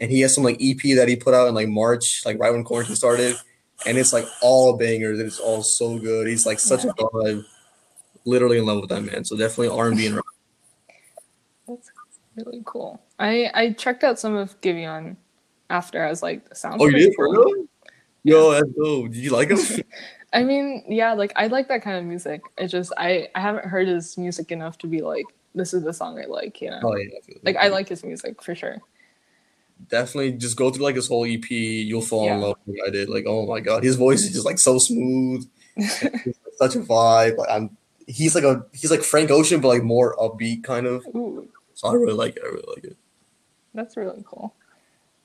And 0.00 0.10
he 0.10 0.20
has 0.22 0.34
some 0.34 0.42
like 0.44 0.56
EP 0.60 0.96
that 0.96 1.06
he 1.08 1.16
put 1.16 1.34
out 1.34 1.46
in 1.48 1.54
like 1.54 1.68
March, 1.68 2.22
like 2.24 2.38
right 2.40 2.52
when 2.52 2.64
quarantine 2.64 2.96
started, 2.96 3.36
and 3.86 3.96
it's 3.96 4.12
like 4.12 4.26
all 4.42 4.76
bangers. 4.76 5.20
It's 5.20 5.38
all 5.38 5.62
so 5.62 5.98
good. 5.98 6.26
He's 6.26 6.46
like 6.46 6.58
such 6.58 6.84
a 6.84 6.88
vibe. 6.88 7.44
Literally 8.24 8.58
in 8.58 8.64
love 8.66 8.80
with 8.80 8.90
that 8.90 9.02
man. 9.02 9.24
So 9.24 9.36
definitely 9.36 9.68
R 9.68 9.88
and 9.88 10.00
rap. 10.16 10.24
That's 11.68 11.90
really 12.36 12.62
cool. 12.64 13.00
I 13.18 13.50
I 13.54 13.72
checked 13.72 14.02
out 14.02 14.18
some 14.18 14.34
of 14.34 14.60
Giveon 14.60 15.16
after. 15.70 16.04
I 16.04 16.08
was 16.08 16.22
like, 16.22 16.48
"This 16.48 16.60
sounds 16.60 16.76
Oh, 16.80 16.86
you 16.88 16.98
did 16.98 17.12
for 17.14 17.26
cool." 17.26 17.44
real? 17.44 17.66
Yo, 18.24 18.50
that's 18.52 18.68
dope. 18.70 19.12
Did 19.12 19.16
you 19.22 19.30
like 19.30 19.50
him? 19.50 19.58
I 20.34 20.42
mean, 20.42 20.84
yeah, 20.88 21.12
like 21.14 21.32
I 21.36 21.46
like 21.46 21.68
that 21.68 21.82
kind 21.82 21.96
of 21.96 22.04
music. 22.04 22.42
It 22.58 22.68
just 22.68 22.92
I 22.98 23.28
I 23.34 23.40
haven't 23.40 23.64
heard 23.66 23.88
his 23.88 24.18
music 24.18 24.50
enough 24.52 24.76
to 24.78 24.86
be 24.86 25.00
like, 25.00 25.24
this 25.54 25.72
is 25.72 25.84
the 25.84 25.92
song 25.92 26.18
I 26.18 26.26
like. 26.26 26.60
You 26.60 26.70
know, 26.70 26.80
oh 26.82 26.96
yeah, 26.96 27.18
like 27.44 27.56
I 27.56 27.68
like 27.68 27.88
his 27.88 28.04
music 28.04 28.42
for 28.42 28.54
sure. 28.54 28.78
definitely 29.88 30.32
just 30.32 30.56
go 30.56 30.70
through 30.70 30.84
like 30.84 30.96
his 30.96 31.08
whole 31.08 31.24
EP. 31.24 31.48
You'll 31.50 32.02
fall 32.02 32.28
in 32.28 32.40
love 32.40 32.56
with 32.66 32.76
what 32.78 32.88
I 32.88 32.90
did. 32.90 33.08
Like, 33.08 33.24
oh 33.26 33.46
my 33.46 33.60
god, 33.60 33.84
his 33.84 33.96
voice 33.96 34.22
is 34.22 34.32
just 34.32 34.44
like 34.46 34.58
so 34.58 34.78
smooth. 34.78 35.48
Such 36.56 36.76
a 36.76 36.80
vibe. 36.80 37.36
Like 37.38 37.50
I'm 37.50 37.76
he's 38.06 38.34
like 38.34 38.44
a 38.44 38.66
he's 38.72 38.90
like 38.90 39.02
Frank 39.02 39.30
Ocean, 39.30 39.60
but 39.60 39.68
like 39.68 39.82
more 39.82 40.16
upbeat 40.16 40.64
kind 40.64 40.86
of. 40.86 41.04
Ooh, 41.14 41.48
So 41.74 41.88
I 41.88 41.92
really 41.94 42.12
like 42.14 42.36
it. 42.36 42.42
I 42.44 42.48
really 42.48 42.64
like 42.74 42.84
it. 42.84 42.96
that's 43.72 43.96
really 43.96 44.22
cool. 44.26 44.54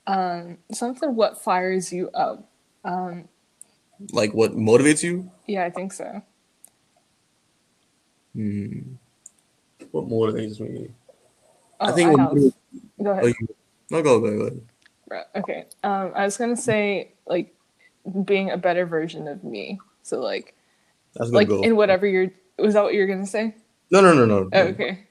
Um, 0.06 0.58
something 0.72 1.14
what 1.14 1.40
fires 1.40 1.92
you 1.92 2.10
up? 2.14 2.48
Um, 2.84 3.28
Like 4.12 4.32
what 4.32 4.52
motivates 4.52 5.02
you? 5.02 5.30
yeah, 5.46 5.64
I 5.64 5.70
think 5.70 5.92
so. 5.92 6.22
Hmm. 8.34 8.94
What 9.90 10.08
motivates 10.08 10.60
me? 10.60 10.88
Oh, 11.80 11.86
I 11.88 11.92
think 11.92 12.08
I 12.08 12.10
when- 12.12 12.18
have. 12.20 12.52
Go 13.02 13.10
ahead. 13.10 13.24
oh, 13.24 13.26
you, 13.26 13.34
no 13.90 14.02
go 14.02 14.20
go 14.20 14.36
go 14.38 14.42
ahead. 14.46 14.60
Right, 15.08 15.24
Okay. 15.34 15.64
Um, 15.82 16.12
I 16.14 16.24
was 16.24 16.36
gonna 16.36 16.56
say 16.56 17.12
like 17.26 17.54
being 18.24 18.50
a 18.50 18.56
better 18.56 18.86
version 18.86 19.26
of 19.26 19.42
me. 19.42 19.80
So 20.02 20.20
like 20.20 20.54
That's 21.14 21.28
a 21.28 21.32
good 21.32 21.36
like 21.36 21.48
goal. 21.48 21.62
in 21.64 21.76
whatever 21.76 22.06
you're 22.06 22.30
was 22.58 22.74
that 22.74 22.84
what 22.84 22.94
you 22.94 23.00
were 23.00 23.06
gonna 23.06 23.26
say? 23.26 23.54
no 23.90 24.00
no 24.00 24.14
no 24.14 24.24
no. 24.26 24.48
Oh, 24.52 24.60
okay. 24.68 25.06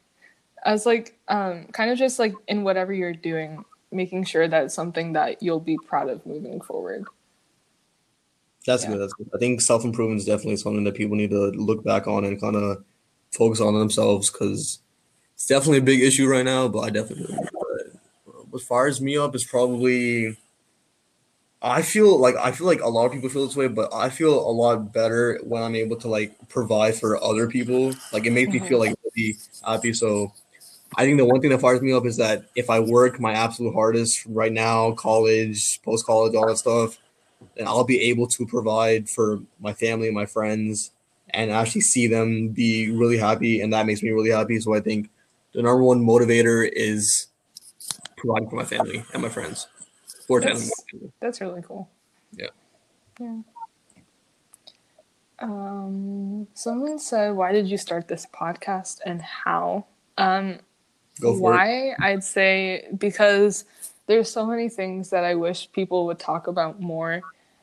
I 0.66 0.72
was 0.74 0.86
like, 0.86 1.18
um, 1.30 1.66
kind 1.72 1.90
of 1.90 1.98
just 1.98 2.20
like 2.20 2.34
in 2.48 2.64
whatever 2.64 2.94
you're 2.94 3.14
doing, 3.14 3.64
making 3.92 4.26
sure 4.26 4.46
that 4.48 4.66
it's 4.66 4.74
something 4.74 5.14
that 5.14 5.42
you'll 5.42 5.60
be 5.62 5.78
proud 5.88 6.10
of 6.10 6.26
moving 6.26 6.60
forward. 6.62 7.06
That's 8.66 8.84
Yeah. 8.84 8.92
good. 8.92 9.02
That's 9.02 9.14
good. 9.14 9.30
I 9.34 9.38
think 9.38 9.62
self 9.62 9.84
improvement 9.84 10.20
is 10.20 10.26
definitely 10.26 10.58
something 10.58 10.84
that 10.84 10.96
people 10.96 11.16
need 11.16 11.32
to 11.32 11.52
look 11.52 11.84
back 11.84 12.08
on 12.08 12.26
and 12.26 12.40
kind 12.40 12.56
of 12.56 12.84
focus 13.32 13.62
on 13.62 13.74
themselves 13.78 14.30
because 14.30 14.80
it's 15.36 15.48
definitely 15.48 15.80
a 15.80 15.84
big 15.84 16.02
issue 16.02 16.28
right 16.28 16.46
now. 16.46 16.68
But 16.68 16.80
I 16.80 16.90
definitely, 16.90 17.36
but 17.36 18.34
um, 18.36 18.48
what 18.50 18.62
fires 18.62 19.02
me 19.02 19.18
up 19.18 19.36
is 19.36 19.44
probably. 19.44 20.38
I 21.62 21.82
feel 21.82 22.18
like 22.18 22.36
I 22.38 22.54
feel 22.54 22.68
like 22.68 22.82
a 22.82 22.88
lot 22.88 23.06
of 23.06 23.12
people 23.12 23.28
feel 23.30 23.46
this 23.46 23.56
way, 23.56 23.68
but 23.68 23.94
I 23.94 24.10
feel 24.10 24.40
a 24.40 24.52
lot 24.52 24.94
better 24.94 25.40
when 25.44 25.62
I'm 25.62 25.76
able 25.76 25.98
to 25.98 26.08
like 26.08 26.34
provide 26.48 26.96
for 26.96 27.22
other 27.22 27.48
people. 27.50 27.94
Like 28.14 28.26
it 28.26 28.32
makes 28.32 28.52
me 28.52 28.60
feel 28.60 28.80
like 28.80 28.92
mm-hmm. 28.92 29.10
really 29.16 29.38
happy. 29.66 29.92
So 29.92 30.32
I 30.96 31.04
think 31.04 31.18
the 31.18 31.26
one 31.26 31.42
thing 31.42 31.50
that 31.50 31.60
fires 31.60 31.82
me 31.82 31.92
up 31.92 32.06
is 32.06 32.16
that 32.18 32.46
if 32.56 32.70
I 32.70 32.80
work 32.80 33.20
my 33.20 33.34
absolute 33.34 33.74
hardest 33.74 34.26
right 34.26 34.54
now, 34.54 34.94
college, 34.94 35.82
post 35.84 36.06
college, 36.06 36.34
all 36.34 36.48
that 36.48 36.58
stuff, 36.58 36.98
then 37.56 37.68
I'll 37.68 37.84
be 37.84 38.02
able 38.10 38.28
to 38.28 38.46
provide 38.46 39.10
for 39.10 39.42
my 39.60 39.74
family 39.74 40.08
and 40.08 40.16
my 40.16 40.26
friends 40.26 40.92
and 41.32 41.52
actually 41.52 41.82
see 41.82 42.08
them 42.08 42.50
be 42.50 42.92
really 42.92 43.18
happy. 43.18 43.62
And 43.62 43.74
that 43.74 43.86
makes 43.86 44.02
me 44.02 44.10
really 44.10 44.32
happy. 44.32 44.60
So 44.60 44.74
I 44.74 44.80
think 44.80 45.10
the 45.54 45.62
number 45.62 45.84
one 45.84 46.04
motivator 46.04 46.70
is 46.72 47.28
providing 48.18 48.50
for 48.50 48.56
my 48.56 48.66
family 48.66 49.04
and 49.14 49.22
my 49.22 49.30
friends. 49.30 49.68
Or 50.28 50.42
That's-. 50.42 50.72
That's 51.20 51.42
really 51.42 51.62
cool. 51.62 51.90
Yeah. 52.34 52.48
Yeah. 53.20 53.38
Um, 55.40 56.48
someone 56.54 57.00
said, 57.00 57.32
"Why 57.32 57.52
did 57.52 57.68
you 57.68 57.78
start 57.78 58.08
this 58.08 58.28
podcast 58.28 59.00
and 59.06 59.22
how?" 59.22 59.86
Um, 60.18 60.60
Go 61.22 61.34
for 61.34 61.54
it. 61.54 61.56
why? 61.56 61.96
I'd 62.00 62.24
say 62.24 62.88
because 62.98 63.66
there's 64.10 64.30
so 64.30 64.44
many 64.44 64.70
things 64.70 65.12
that 65.12 65.24
I 65.24 65.36
wish 65.36 65.72
people 65.72 66.08
would 66.08 66.18
talk 66.18 66.48
about 66.48 66.82
more, 66.82 67.22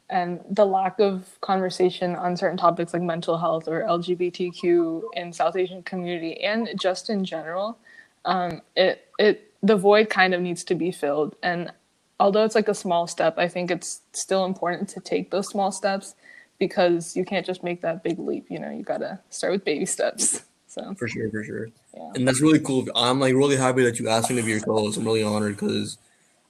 and 0.09 0.40
the 0.48 0.64
lack 0.64 1.00
of 1.00 1.38
conversation 1.40 2.14
on 2.14 2.37
certain 2.37 2.56
topics 2.56 2.92
like 2.94 3.02
mental 3.02 3.37
health 3.37 3.66
or 3.66 3.82
LGBTQ 3.82 5.02
in 5.14 5.32
South 5.32 5.56
Asian 5.56 5.82
community 5.82 6.40
and 6.44 6.68
just 6.80 7.11
in 7.11 7.24
general, 7.24 7.76
um, 8.24 8.62
it 8.76 9.09
it 9.18 9.52
the 9.61 9.76
void 9.76 10.09
kind 10.09 10.35
of 10.35 10.40
needs 10.40 10.62
to 10.62 10.76
be 10.76 10.92
filled. 10.92 11.35
And 11.42 11.72
although 12.20 12.44
it's 12.44 12.54
like 12.54 12.68
a 12.68 12.74
small 12.74 13.09
step, 13.09 13.38
I 13.38 13.48
think 13.48 13.72
it's 13.72 14.02
still 14.12 14.44
important 14.44 14.88
to 14.90 15.00
take 15.00 15.32
those 15.32 15.48
small 15.48 15.72
steps 15.72 16.14
because 16.61 17.16
you 17.16 17.24
can't 17.24 17.44
just 17.44 17.64
make 17.64 17.82
that 17.82 18.04
big 18.04 18.20
leap. 18.20 18.46
You 18.48 18.61
know, 18.61 18.70
you 18.70 18.85
gotta 18.85 19.18
start 19.30 19.52
with 19.52 19.64
baby 19.64 19.85
steps. 19.87 20.42
So 20.68 20.94
For 20.98 21.09
sure, 21.09 21.30
for 21.30 21.42
sure. 21.42 21.68
yeah. 21.96 22.11
And 22.16 22.28
that's 22.28 22.42
really 22.42 22.61
cool. 22.61 22.87
I'm 22.94 23.18
like 23.18 23.32
really 23.32 23.56
happy 23.56 23.82
that 23.85 23.98
you 23.98 24.11
asked 24.11 24.28
me 24.28 24.37
to 24.37 24.42
be 24.42 24.50
your 24.50 24.61
co-host. 24.61 24.98
I'm 24.98 25.06
really 25.06 25.22
honored 25.22 25.56
because 25.56 25.96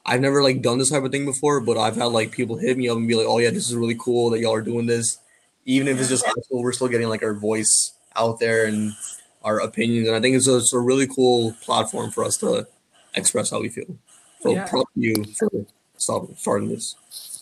I've 0.07 0.21
never 0.21 0.43
like 0.43 0.63
done 0.63 0.79
this 0.79 0.91
type 0.91 1.03
of 1.03 1.11
thing 1.11 1.25
before, 1.25 1.61
but 1.61 1.77
I've 1.77 1.97
had 1.97 2.07
like 2.07 2.31
people 2.31 2.57
hit 2.57 2.79
me 2.79 2.89
up 2.89 2.97
and 2.97 3.09
be 3.09 3.17
like, 3.17 3.27
"Oh 3.27 3.39
yeah, 3.39 3.51
this 3.51 3.69
is 3.69 3.75
really 3.75 3.97
cool 3.99 4.31
that 4.31 4.39
y'all 4.39 4.55
are 4.55 4.63
doing 4.63 4.87
this." 4.87 5.19
Even 5.65 5.89
if 5.89 5.99
it's 5.99 6.09
just 6.09 6.25
high 6.25 6.33
school, 6.45 6.63
we're 6.63 6.73
still 6.73 6.87
getting 6.87 7.09
like 7.09 7.25
our 7.25 7.35
voice 7.35 7.93
out 8.15 8.39
there 8.39 8.67
and 8.67 8.93
our 9.43 9.59
opinions. 9.59 10.07
And 10.07 10.17
I 10.17 10.21
think 10.21 10.37
it's 10.37 10.47
a, 10.47 10.59
it's 10.59 10.73
a 10.73 10.79
really 10.79 11.09
cool 11.09 11.53
platform 11.61 12.13
for 12.13 12.23
us 12.23 12.37
to 12.39 12.69
express 13.15 13.51
how 13.51 13.61
we 13.61 13.69
feel. 13.69 13.99
So 14.41 14.53
Yeah. 14.53 14.67
props 14.67 14.91
you 14.95 15.25
for 15.37 15.51
stop, 15.97 16.29
starting 16.37 16.69
this. 16.69 16.95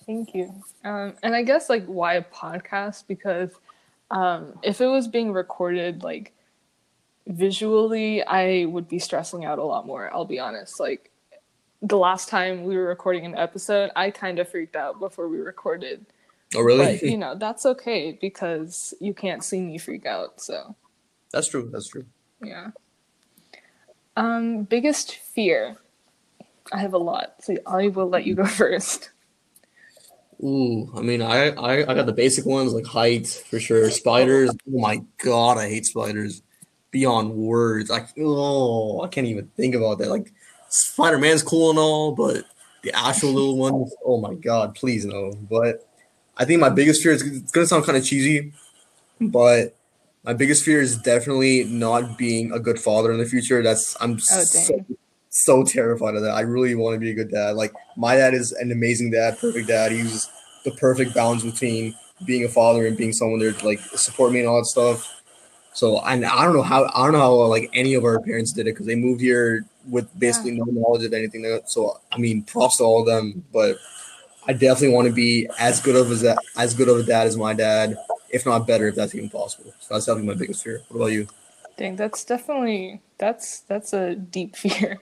Thank 0.07 0.35
you. 0.35 0.55
Um, 0.85 1.15
and 1.23 1.35
I 1.35 1.43
guess 1.43 1.69
like 1.69 1.85
why 1.85 2.15
a 2.15 2.23
podcast? 2.23 3.05
Because 3.07 3.51
um, 4.11 4.59
if 4.63 4.81
it 4.81 4.87
was 4.87 5.07
being 5.07 5.33
recorded 5.33 6.03
like 6.03 6.33
visually, 7.27 8.23
I 8.25 8.65
would 8.67 8.89
be 8.89 8.99
stressing 8.99 9.45
out 9.45 9.59
a 9.59 9.65
lot 9.65 9.87
more. 9.87 10.13
I'll 10.13 10.25
be 10.25 10.39
honest. 10.39 10.81
Like 10.81 11.11
the 11.85 11.99
last 11.99 12.29
time 12.31 12.65
we 12.65 12.77
were 12.77 12.87
recording 12.87 13.27
an 13.27 13.37
episode, 13.37 13.91
I 13.95 14.11
kind 14.11 14.39
of 14.39 14.49
freaked 14.49 14.75
out 14.75 14.99
before 14.99 15.29
we 15.29 15.39
recorded. 15.39 16.07
Oh 16.57 16.63
really? 16.63 16.99
But 16.99 17.03
you 17.11 17.19
know 17.19 17.35
that's 17.35 17.67
okay 17.67 18.19
because 18.21 18.95
you 19.01 19.13
can't 19.13 19.45
see 19.45 19.61
me 19.61 19.79
freak 19.79 20.07
out. 20.07 20.41
So 20.41 20.75
that's 21.31 21.49
true. 21.49 21.69
That's 21.71 21.89
true. 21.89 22.07
yeah. 22.43 22.69
Um, 24.17 24.63
biggest 24.63 25.17
fear. 25.17 25.77
I 26.73 26.79
have 26.79 26.95
a 26.95 26.99
lot, 26.99 27.35
so 27.41 27.57
I 27.67 27.89
will 27.89 28.09
let 28.09 28.25
you 28.25 28.35
go 28.35 28.47
first. 28.63 29.11
Ooh, 30.43 30.91
I 30.97 31.03
mean, 31.03 31.21
I, 31.21 31.51
I 31.51 31.91
I 31.91 31.95
got 31.95 32.07
the 32.07 32.13
basic 32.13 32.47
ones 32.47 32.73
like 32.73 32.87
heights 32.87 33.39
for 33.39 33.61
sure. 33.61 33.91
Spiders. 33.91 34.51
Oh 34.51 34.79
my 34.79 35.03
god, 35.19 35.59
I 35.59 35.69
hate 35.69 35.87
spiders 35.87 36.43
beyond 36.91 37.35
words. 37.35 37.91
Like, 37.91 38.09
oh, 38.19 39.03
I 39.03 39.09
can't 39.09 39.27
even 39.27 39.51
think 39.57 39.75
about 39.75 39.99
that. 39.99 40.09
Like, 40.09 40.33
Spider 40.75 41.19
Man's 41.19 41.43
cool 41.43 41.71
and 41.71 41.79
all, 41.79 42.13
but 42.13 42.45
the 42.83 42.93
actual 42.97 43.33
little 43.33 43.57
ones. 43.71 43.95
Oh 44.05 44.21
my 44.21 44.35
god, 44.35 44.75
please 44.75 45.05
no. 45.05 45.33
But 45.49 45.89
I 46.37 46.45
think 46.45 46.61
my 46.61 46.69
biggest 46.69 47.03
fear 47.03 47.13
is 47.13 47.23
it's 47.23 47.53
gonna 47.53 47.67
sound 47.67 47.85
kind 47.85 47.97
of 47.97 48.05
cheesy, 48.05 48.53
but 49.21 49.77
my 50.25 50.33
biggest 50.33 50.65
fear 50.65 50.81
is 50.81 50.97
definitely 50.99 51.65
not 51.65 52.19
being 52.19 52.51
a 52.53 52.59
good 52.59 52.81
father 52.81 53.13
in 53.13 53.19
the 53.19 53.27
future. 53.27 53.63
That's 53.63 53.97
I'm 54.01 54.15
Oh, 54.15 54.19
so, 54.19 54.85
so 55.31 55.63
terrified 55.63 56.17
of 56.17 56.23
that. 56.23 56.33
I 56.33 56.41
really 56.41 56.75
want 56.75 56.95
to 56.95 56.99
be 56.99 57.11
a 57.11 57.15
good 57.15 57.31
dad. 57.31 57.57
Like 57.57 57.73
my 57.97 58.17
dad 58.17 58.35
is 58.35 58.53
an 58.53 58.73
amazing 58.73 59.11
dad, 59.13 59.39
perfect 59.39 59.69
dad. 59.69 59.93
He's 59.93 60.29
the 60.65 60.73
perfect 60.73 61.15
balance 61.15 61.45
between 61.45 61.95
being 62.27 62.45
a 62.45 62.49
father 62.49 62.87
and 62.87 62.97
being 62.97 63.13
someone 63.13 63.39
there 63.39 63.53
to 63.53 63.67
like 63.67 63.81
support 63.81 64.33
me 64.33 64.41
and 64.41 64.49
all 64.49 64.59
that 64.59 64.67
stuff. 64.67 65.23
So 65.73 65.97
I, 65.99 66.15
I 66.15 66.45
don't 66.45 66.55
know 66.55 66.63
how 66.63 66.85
I 66.95 67.05
don't 67.05 67.13
know 67.13 67.19
how 67.19 67.35
like 67.47 67.71
any 67.75 67.95
of 67.95 68.05
our 68.05 68.21
parents 68.21 68.53
did 68.53 68.63
it 68.67 68.73
because 68.73 68.87
they 68.87 68.95
moved 68.97 69.21
here 69.21 69.67
with 69.89 70.19
basically 70.19 70.53
yeah. 70.53 70.65
no 70.67 70.81
knowledge 70.81 71.05
of 71.05 71.13
anything. 71.13 71.61
So 71.67 72.01
I 72.13 72.19
mean, 72.19 72.43
props 72.43 72.79
to 72.79 72.85
all 72.85 73.01
of 73.01 73.07
them. 73.07 73.45
But 73.53 73.79
I 74.47 74.53
definitely 74.53 74.95
want 74.95 75.09
to 75.09 75.15
be 75.15 75.49
as 75.59 75.81
good 75.81 75.97
of 75.97 76.11
as 76.11 76.25
as 76.57 76.75
good 76.75 76.89
of 76.89 76.99
a 76.99 77.03
dad 77.03 77.27
as 77.27 77.37
my 77.37 77.55
dad, 77.55 77.97
if 78.31 78.45
not 78.45 78.67
better, 78.67 78.89
if 78.89 78.95
that's 78.95 79.15
even 79.15 79.31
possible. 79.31 79.73
So 79.81 79.95
that's 79.95 80.07
definitely 80.07 80.33
my 80.33 80.39
biggest 80.39 80.65
fear. 80.65 80.83
What 80.89 80.97
about 80.97 81.13
you? 81.13 81.29
Dang, 81.77 81.97
that's 81.97 82.25
definitely 82.25 83.01
that's 83.19 83.61
that's 83.61 83.93
a 83.93 84.15
deep 84.15 84.57
fear. 84.57 85.01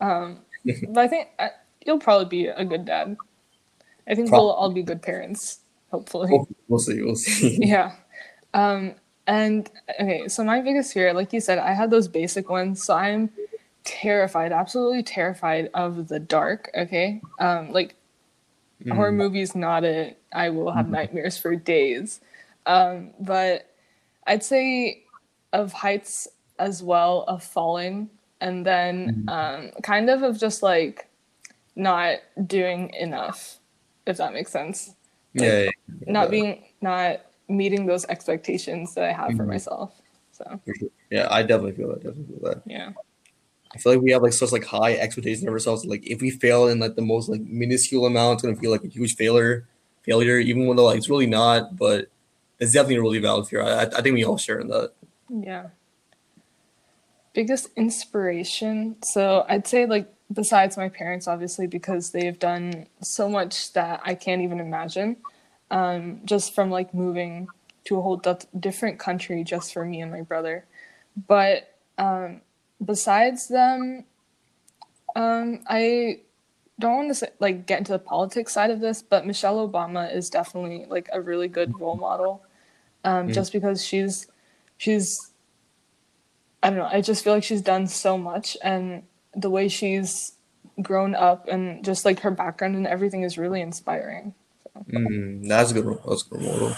Um, 0.00 0.40
but 0.64 0.98
I 0.98 1.08
think 1.08 1.28
I, 1.38 1.50
you'll 1.84 1.98
probably 1.98 2.26
be 2.26 2.46
a 2.46 2.64
good 2.64 2.84
dad. 2.84 3.16
I 4.08 4.14
think 4.14 4.28
probably. 4.28 4.46
we'll 4.46 4.54
all 4.54 4.70
be 4.70 4.82
good 4.82 5.02
parents, 5.02 5.60
hopefully. 5.90 6.30
We'll, 6.30 6.48
we'll 6.68 6.78
see. 6.78 7.02
We'll 7.02 7.16
see. 7.16 7.58
yeah. 7.60 7.92
Um, 8.54 8.94
and 9.26 9.70
okay, 10.00 10.28
so 10.28 10.42
my 10.42 10.62
biggest 10.62 10.94
fear, 10.94 11.12
like 11.12 11.34
you 11.34 11.40
said, 11.40 11.58
I 11.58 11.74
had 11.74 11.90
those 11.90 12.08
basic 12.08 12.48
ones. 12.48 12.82
So 12.82 12.94
I'm 12.94 13.30
terrified, 13.88 14.52
absolutely 14.52 15.02
terrified 15.02 15.70
of 15.72 16.08
the 16.08 16.20
dark. 16.20 16.70
Okay. 16.76 17.22
Um, 17.40 17.72
like 17.72 17.94
mm. 18.84 18.94
horror 18.94 19.12
movies, 19.12 19.54
not 19.54 19.82
it. 19.82 20.20
I 20.32 20.50
will 20.50 20.70
have 20.70 20.86
mm. 20.86 20.90
nightmares 20.90 21.38
for 21.38 21.56
days. 21.56 22.20
Um, 22.66 23.12
but 23.18 23.74
I'd 24.26 24.44
say 24.44 25.04
of 25.54 25.72
heights 25.72 26.28
as 26.58 26.82
well, 26.82 27.24
of 27.28 27.42
falling, 27.42 28.10
and 28.42 28.66
then 28.66 29.24
mm. 29.26 29.32
um, 29.32 29.70
kind 29.82 30.10
of 30.10 30.22
of 30.22 30.38
just 30.38 30.62
like 30.62 31.08
not 31.74 32.18
doing 32.46 32.90
enough, 32.90 33.58
if 34.06 34.18
that 34.18 34.34
makes 34.34 34.52
sense. 34.52 34.88
Like, 35.34 35.46
yeah, 35.46 35.58
yeah, 35.58 35.70
yeah, 36.00 36.12
Not 36.12 36.30
being, 36.30 36.64
not 36.82 37.20
meeting 37.48 37.86
those 37.86 38.04
expectations 38.06 38.94
that 38.94 39.04
I 39.04 39.12
have 39.12 39.28
mm-hmm. 39.28 39.38
for 39.38 39.44
myself. 39.44 39.94
So 40.32 40.60
yeah, 41.10 41.26
I 41.30 41.42
definitely 41.42 41.72
feel 41.72 41.88
that. 41.88 42.02
Definitely 42.02 42.36
feel 42.36 42.50
that. 42.50 42.62
Yeah. 42.66 42.92
I 43.74 43.78
feel 43.78 43.92
like 43.92 44.02
we 44.02 44.12
have 44.12 44.22
like 44.22 44.32
such 44.32 44.52
like 44.52 44.64
high 44.64 44.94
expectations 44.94 45.46
of 45.46 45.52
ourselves. 45.52 45.84
Like 45.84 46.06
if 46.06 46.20
we 46.20 46.30
fail 46.30 46.68
in 46.68 46.78
like 46.78 46.94
the 46.94 47.02
most 47.02 47.28
like 47.28 47.42
minuscule 47.42 48.06
amount, 48.06 48.34
it's 48.34 48.42
gonna 48.42 48.56
feel 48.56 48.70
like 48.70 48.84
a 48.84 48.88
huge 48.88 49.16
failure. 49.16 49.66
Failure, 50.02 50.38
even 50.38 50.66
when 50.66 50.76
though 50.76 50.86
like 50.86 50.96
it's 50.96 51.10
really 51.10 51.26
not, 51.26 51.76
but 51.76 52.06
it's 52.58 52.72
definitely 52.72 52.96
a 52.96 53.02
really 53.02 53.18
valid 53.18 53.46
fear. 53.46 53.62
I, 53.62 53.82
I 53.82 54.00
think 54.00 54.14
we 54.14 54.24
all 54.24 54.38
share 54.38 54.58
in 54.58 54.68
that. 54.68 54.92
Yeah. 55.28 55.68
Biggest 57.34 57.68
inspiration. 57.76 58.96
So 59.02 59.44
I'd 59.48 59.66
say 59.66 59.86
like 59.86 60.12
besides 60.32 60.76
my 60.76 60.88
parents, 60.88 61.28
obviously, 61.28 61.66
because 61.66 62.10
they've 62.10 62.38
done 62.38 62.86
so 63.02 63.28
much 63.28 63.72
that 63.74 64.00
I 64.04 64.14
can't 64.14 64.42
even 64.42 64.60
imagine 64.60 65.16
um, 65.70 66.20
just 66.24 66.54
from 66.54 66.70
like 66.70 66.94
moving 66.94 67.48
to 67.84 67.98
a 67.98 68.02
whole 68.02 68.16
d- 68.16 68.34
different 68.58 68.98
country 68.98 69.44
just 69.44 69.72
for 69.72 69.84
me 69.84 70.00
and 70.00 70.10
my 70.10 70.22
brother. 70.22 70.64
But 71.26 71.74
um, 71.96 72.42
besides 72.84 73.48
them, 73.48 74.04
um, 75.16 75.60
I 75.68 76.20
don't 76.78 76.96
want 76.96 77.08
to 77.08 77.14
say, 77.14 77.30
like 77.40 77.66
get 77.66 77.78
into 77.78 77.92
the 77.92 77.98
politics 77.98 78.52
side 78.52 78.70
of 78.70 78.80
this, 78.80 79.02
but 79.02 79.26
Michelle 79.26 79.68
Obama 79.68 80.14
is 80.14 80.30
definitely 80.30 80.86
like 80.88 81.08
a 81.12 81.20
really 81.20 81.48
good 81.48 81.78
role 81.80 81.96
model, 81.96 82.44
um, 83.04 83.28
mm. 83.28 83.34
just 83.34 83.52
because 83.52 83.84
she's 83.84 84.26
she's 84.76 85.32
I 86.62 86.70
don't 86.70 86.78
know. 86.78 86.88
I 86.90 87.00
just 87.00 87.22
feel 87.24 87.34
like 87.34 87.44
she's 87.44 87.62
done 87.62 87.86
so 87.86 88.18
much, 88.18 88.56
and 88.62 89.02
the 89.34 89.50
way 89.50 89.68
she's 89.68 90.32
grown 90.80 91.14
up 91.14 91.48
and 91.48 91.84
just 91.84 92.04
like 92.04 92.20
her 92.20 92.30
background 92.30 92.76
and 92.76 92.86
everything 92.86 93.22
is 93.22 93.36
really 93.38 93.60
inspiring. 93.60 94.34
Mm, 94.90 95.48
that's 95.48 95.72
a 95.72 95.74
good. 95.74 95.98
That's 96.06 96.24
a 96.26 96.30
good 96.30 96.42
model. 96.42 96.76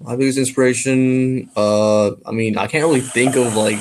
My 0.00 0.16
biggest 0.16 0.38
inspiration. 0.38 1.50
Uh, 1.56 2.12
I 2.26 2.32
mean, 2.32 2.58
I 2.58 2.66
can't 2.66 2.84
really 2.84 3.00
think 3.00 3.36
of 3.36 3.56
like 3.56 3.78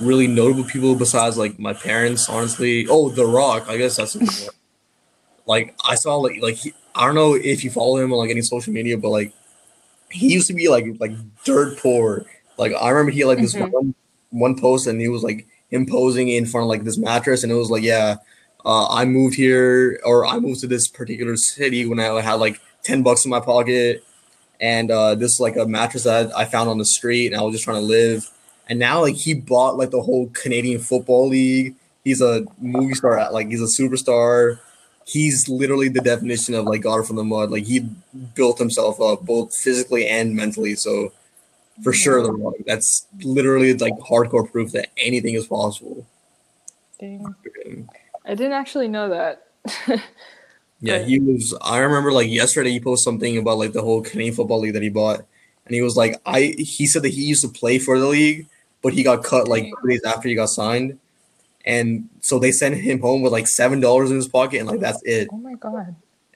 really 0.00 0.26
notable 0.26 0.64
people 0.64 0.94
besides 0.94 1.36
like 1.36 1.58
my 1.58 1.72
parents. 1.72 2.28
Honestly, 2.28 2.86
oh, 2.88 3.10
The 3.10 3.26
Rock. 3.26 3.68
I 3.68 3.76
guess 3.76 3.96
that's 3.96 4.48
like 5.46 5.74
I 5.84 5.94
saw 5.94 6.16
like 6.16 6.40
like 6.40 6.56
he, 6.56 6.72
I 6.94 7.06
don't 7.06 7.14
know 7.14 7.34
if 7.34 7.64
you 7.64 7.70
follow 7.70 7.98
him 7.98 8.12
on 8.12 8.18
like 8.18 8.30
any 8.30 8.42
social 8.42 8.72
media, 8.72 8.98
but 8.98 9.10
like 9.10 9.32
he 10.10 10.32
used 10.32 10.48
to 10.48 10.54
be 10.54 10.68
like 10.68 10.86
like 10.98 11.12
dirt 11.44 11.78
poor. 11.78 12.26
Like 12.58 12.72
I 12.74 12.90
remember 12.90 13.12
he 13.12 13.20
had 13.20 13.28
like 13.28 13.38
this 13.38 13.54
mm-hmm. 13.54 13.70
one 13.70 13.94
one 14.30 14.58
post 14.58 14.86
and 14.86 15.00
he 15.00 15.08
was 15.08 15.22
like 15.22 15.46
imposing 15.70 16.28
in 16.28 16.46
front 16.46 16.64
of 16.64 16.68
like 16.68 16.84
this 16.84 16.98
mattress, 16.98 17.42
and 17.42 17.52
it 17.52 17.56
was 17.56 17.70
like 17.70 17.82
yeah 17.82 18.16
uh, 18.64 18.86
I 18.88 19.04
moved 19.04 19.34
here 19.34 20.00
or 20.04 20.26
I 20.26 20.38
moved 20.38 20.60
to 20.60 20.66
this 20.66 20.88
particular 20.88 21.36
city 21.36 21.86
when 21.86 21.98
I 21.98 22.20
had 22.20 22.34
like 22.34 22.60
10 22.84 23.02
bucks 23.02 23.24
in 23.24 23.30
my 23.30 23.40
pocket. 23.40 24.04
And 24.60 24.90
uh, 24.90 25.16
this 25.16 25.40
like 25.40 25.56
a 25.56 25.66
mattress 25.66 26.04
that 26.04 26.36
I 26.36 26.44
found 26.44 26.70
on 26.70 26.78
the 26.78 26.84
street 26.84 27.32
and 27.32 27.40
I 27.40 27.42
was 27.42 27.54
just 27.54 27.64
trying 27.64 27.78
to 27.78 27.86
live. 27.86 28.30
And 28.68 28.78
now 28.78 29.00
like 29.00 29.16
he 29.16 29.34
bought 29.34 29.76
like 29.76 29.90
the 29.90 30.02
whole 30.02 30.28
Canadian 30.30 30.80
Football 30.80 31.28
League. 31.28 31.74
He's 32.04 32.20
a 32.20 32.44
movie 32.58 32.94
star, 32.94 33.30
like 33.32 33.48
he's 33.48 33.62
a 33.62 33.82
superstar. 33.82 34.58
He's 35.04 35.48
literally 35.48 35.88
the 35.88 36.00
definition 36.00 36.54
of 36.54 36.64
like 36.64 36.82
God 36.82 37.06
from 37.06 37.16
the 37.16 37.24
mud. 37.24 37.50
Like 37.50 37.64
he 37.64 37.88
built 38.34 38.58
himself 38.58 39.00
up 39.00 39.22
both 39.22 39.54
physically 39.56 40.06
and 40.06 40.34
mentally. 40.34 40.74
So 40.74 41.12
for 41.82 41.92
sure, 41.92 42.22
the 42.22 42.52
that's 42.66 43.06
literally 43.22 43.74
like 43.74 43.94
hardcore 43.98 44.50
proof 44.50 44.72
that 44.72 44.88
anything 44.96 45.34
is 45.34 45.46
possible. 45.46 46.06
Dang. 46.98 47.34
I 48.24 48.34
didn't 48.34 48.52
actually 48.52 48.88
know 48.88 49.08
that. 49.08 49.46
yeah, 50.80 50.98
he 50.98 51.18
was. 51.18 51.56
I 51.62 51.78
remember 51.78 52.12
like 52.12 52.28
yesterday 52.28 52.70
he 52.70 52.80
posted 52.80 53.04
something 53.04 53.38
about 53.38 53.58
like 53.58 53.72
the 53.72 53.82
whole 53.82 54.02
Canadian 54.02 54.34
Football 54.34 54.60
League 54.60 54.74
that 54.74 54.82
he 54.82 54.90
bought, 54.90 55.24
and 55.66 55.74
he 55.74 55.80
was 55.80 55.96
like, 55.96 56.20
I. 56.26 56.54
He 56.58 56.86
said 56.86 57.02
that 57.02 57.10
he 57.14 57.24
used 57.24 57.42
to 57.42 57.48
play 57.48 57.78
for 57.78 57.98
the 57.98 58.06
league, 58.06 58.46
but 58.82 58.92
he 58.92 59.02
got 59.02 59.24
cut 59.24 59.48
like 59.48 59.64
two 59.64 59.88
days 59.88 60.02
after 60.04 60.28
he 60.28 60.34
got 60.34 60.48
signed, 60.48 60.98
and 61.64 62.08
so 62.20 62.38
they 62.38 62.52
sent 62.52 62.76
him 62.76 63.00
home 63.00 63.22
with 63.22 63.32
like 63.32 63.48
seven 63.48 63.80
dollars 63.80 64.10
in 64.10 64.16
his 64.16 64.28
pocket, 64.28 64.58
and 64.58 64.68
like 64.68 64.80
that's 64.80 65.02
it. 65.04 65.28
Oh 65.32 65.36
my 65.36 65.54
god. 65.54 65.94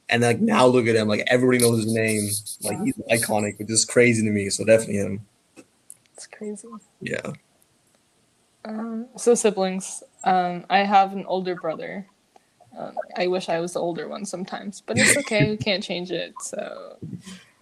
And 0.08 0.22
like 0.22 0.40
now 0.40 0.66
look 0.66 0.86
at 0.86 0.94
him, 0.94 1.08
like 1.08 1.24
everybody 1.26 1.58
knows 1.58 1.82
his 1.84 1.92
name, 1.92 2.28
like 2.62 2.80
he's 2.84 2.94
iconic, 3.10 3.58
which 3.58 3.70
is 3.70 3.84
crazy 3.84 4.22
to 4.22 4.30
me. 4.30 4.50
So 4.50 4.64
definitely 4.64 4.98
him. 4.98 5.26
It's 6.14 6.26
crazy. 6.28 6.68
Yeah. 7.00 7.32
Um, 8.64 9.06
so 9.16 9.34
siblings. 9.34 10.02
Um, 10.24 10.64
I 10.70 10.78
have 10.78 11.12
an 11.12 11.24
older 11.26 11.54
brother. 11.54 12.06
Um, 12.76 12.94
I 13.16 13.26
wish 13.26 13.48
I 13.48 13.60
was 13.60 13.72
the 13.72 13.80
older 13.80 14.08
one 14.08 14.24
sometimes, 14.24 14.82
but 14.84 14.98
it's 14.98 15.16
okay. 15.16 15.50
we 15.50 15.56
can't 15.58 15.82
change 15.82 16.10
it. 16.10 16.34
So, 16.40 16.96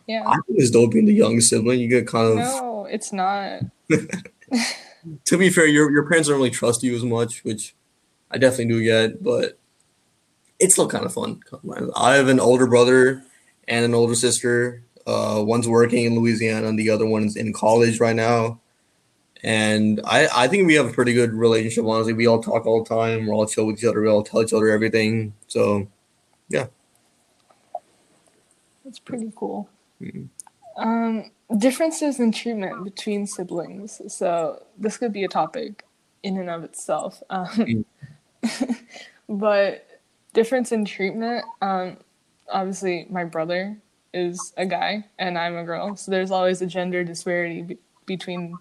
yeah. 0.06 0.24
I 0.26 0.34
think 0.46 0.58
it's 0.58 0.70
dope 0.70 0.92
being 0.92 1.04
the 1.04 1.12
young 1.12 1.40
sibling. 1.40 1.80
You 1.80 1.88
get 1.88 2.06
kind 2.06 2.32
of. 2.32 2.36
No, 2.36 2.86
it's 2.90 3.12
not. 3.12 3.60
to 5.24 5.38
be 5.38 5.50
fair, 5.50 5.66
your 5.66 5.90
your 5.90 6.08
parents 6.08 6.28
don't 6.28 6.38
really 6.38 6.50
trust 6.50 6.82
you 6.82 6.94
as 6.94 7.04
much, 7.04 7.44
which 7.44 7.74
I 8.30 8.38
definitely 8.38 8.74
do 8.74 8.84
get, 8.84 9.22
but 9.22 9.58
it's 10.58 10.74
still 10.74 10.88
kind 10.88 11.04
of 11.04 11.12
fun. 11.12 11.40
I 11.96 12.14
have 12.14 12.28
an 12.28 12.40
older 12.40 12.66
brother 12.66 13.22
and 13.68 13.84
an 13.84 13.94
older 13.94 14.14
sister. 14.14 14.82
Uh, 15.06 15.42
one's 15.44 15.68
working 15.68 16.04
in 16.04 16.18
Louisiana, 16.18 16.68
and 16.68 16.78
the 16.78 16.90
other 16.90 17.06
one's 17.06 17.36
in 17.36 17.52
college 17.52 18.00
right 18.00 18.16
now. 18.16 18.60
And 19.42 20.00
I, 20.04 20.28
I 20.34 20.48
think 20.48 20.66
we 20.66 20.74
have 20.74 20.86
a 20.86 20.92
pretty 20.92 21.12
good 21.12 21.34
relationship. 21.34 21.84
Honestly, 21.84 22.14
we 22.14 22.26
all 22.26 22.42
talk 22.42 22.64
all 22.64 22.82
the 22.82 22.88
time. 22.88 23.26
We're 23.26 23.34
all 23.34 23.46
chill 23.46 23.66
with 23.66 23.78
each 23.78 23.84
other. 23.84 24.00
We 24.00 24.08
all 24.08 24.22
tell 24.22 24.42
each 24.42 24.54
other 24.54 24.70
everything. 24.70 25.34
So, 25.48 25.86
yeah, 26.48 26.68
that's 28.84 28.98
pretty 28.98 29.30
cool. 29.36 29.68
Mm-hmm. 30.00 30.82
Um, 30.82 31.30
differences 31.56 32.20
in 32.20 32.32
treatment 32.32 32.84
between 32.84 33.26
siblings. 33.26 34.00
So 34.08 34.62
this 34.78 34.96
could 34.96 35.12
be 35.12 35.24
a 35.24 35.28
topic 35.28 35.84
in 36.22 36.38
and 36.38 36.50
of 36.50 36.64
itself. 36.64 37.22
Um, 37.30 37.46
mm-hmm. 37.46 38.72
but 39.38 39.86
difference 40.32 40.72
in 40.72 40.84
treatment. 40.84 41.44
Um, 41.62 41.98
obviously, 42.52 43.06
my 43.10 43.24
brother 43.24 43.78
is 44.12 44.52
a 44.56 44.66
guy 44.66 45.04
and 45.18 45.38
I'm 45.38 45.56
a 45.56 45.64
girl, 45.64 45.96
so 45.96 46.10
there's 46.10 46.30
always 46.30 46.62
a 46.62 46.66
gender 46.66 47.04
disparity 47.04 47.62
be- 47.62 47.78
between 48.06 48.56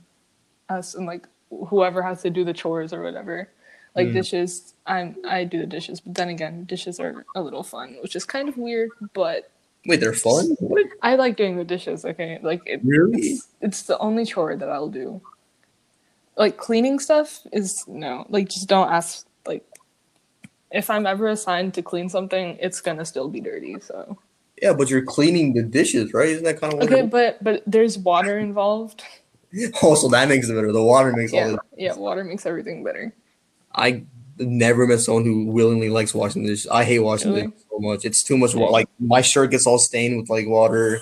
us 0.69 0.95
and 0.95 1.05
like 1.05 1.27
whoever 1.67 2.01
has 2.01 2.21
to 2.23 2.29
do 2.29 2.43
the 2.43 2.53
chores 2.53 2.93
or 2.93 3.03
whatever. 3.03 3.49
Like 3.95 4.07
mm. 4.07 4.13
dishes, 4.13 4.73
I'm 4.87 5.15
I 5.27 5.43
do 5.43 5.59
the 5.59 5.67
dishes, 5.67 5.99
but 5.99 6.15
then 6.15 6.29
again, 6.29 6.63
dishes 6.65 6.99
are 6.99 7.25
a 7.35 7.41
little 7.41 7.61
fun, 7.61 7.97
which 8.01 8.15
is 8.15 8.25
kind 8.25 8.49
of 8.49 8.57
weird, 8.57 8.89
but 9.13 9.51
Wait, 9.85 9.99
they're 9.99 10.13
fun? 10.13 10.55
What? 10.59 10.85
I 11.01 11.15
like 11.15 11.35
doing 11.35 11.57
the 11.57 11.65
dishes, 11.65 12.05
okay? 12.05 12.39
Like 12.41 12.61
it, 12.65 12.81
really? 12.83 13.19
it's, 13.19 13.47
it's 13.61 13.81
the 13.83 13.97
only 13.99 14.25
chore 14.25 14.55
that 14.55 14.69
I'll 14.69 14.89
do. 14.89 15.21
Like 16.37 16.57
cleaning 16.57 16.99
stuff 16.99 17.41
is 17.51 17.83
no. 17.87 18.25
Like 18.29 18.49
just 18.49 18.69
don't 18.69 18.89
ask 18.89 19.25
like 19.45 19.65
if 20.71 20.89
I'm 20.89 21.05
ever 21.05 21.27
assigned 21.27 21.73
to 21.75 21.81
clean 21.81 22.09
something, 22.09 22.57
it's 22.59 22.81
gonna 22.81 23.05
still 23.05 23.27
be 23.27 23.41
dirty, 23.41 23.79
so 23.81 24.17
yeah, 24.61 24.73
but 24.73 24.89
you're 24.89 25.03
cleaning 25.03 25.53
the 25.53 25.63
dishes, 25.63 26.13
right? 26.13 26.29
Isn't 26.29 26.45
that 26.45 26.59
kind 26.59 26.73
of 26.73 26.79
okay? 26.81 27.01
But 27.01 27.43
but 27.43 27.63
there's 27.67 27.97
water 27.97 28.39
involved. 28.39 29.03
Oh, 29.83 29.93
so 29.93 30.07
that 30.07 30.29
makes 30.29 30.49
it 30.49 30.55
better. 30.55 30.71
The 30.71 30.81
water 30.81 31.13
makes 31.15 31.31
yeah, 31.31 31.51
all. 31.51 31.59
Yeah, 31.77 31.93
water 31.93 32.23
makes 32.23 32.43
everything 32.47 32.83
better. 32.83 33.13
I 33.75 34.03
never 34.39 34.87
met 34.87 34.99
someone 34.99 35.25
who 35.25 35.45
willingly 35.45 35.89
likes 35.89 36.11
washing 36.11 36.41
dishes. 36.41 36.65
I 36.65 36.83
hate 36.83 36.97
washing 36.97 37.33
Really? 37.33 37.47
dishes 37.49 37.62
so 37.73 37.79
much. 37.79 38.05
It's 38.05 38.23
too 38.23 38.37
much. 38.37 38.53
wa- 38.55 38.69
Like 38.69 38.87
my 38.99 39.21
shirt 39.21 39.51
gets 39.51 39.65
all 39.67 39.79
stained 39.79 40.17
with 40.19 40.29
like 40.29 40.47
water. 40.47 41.01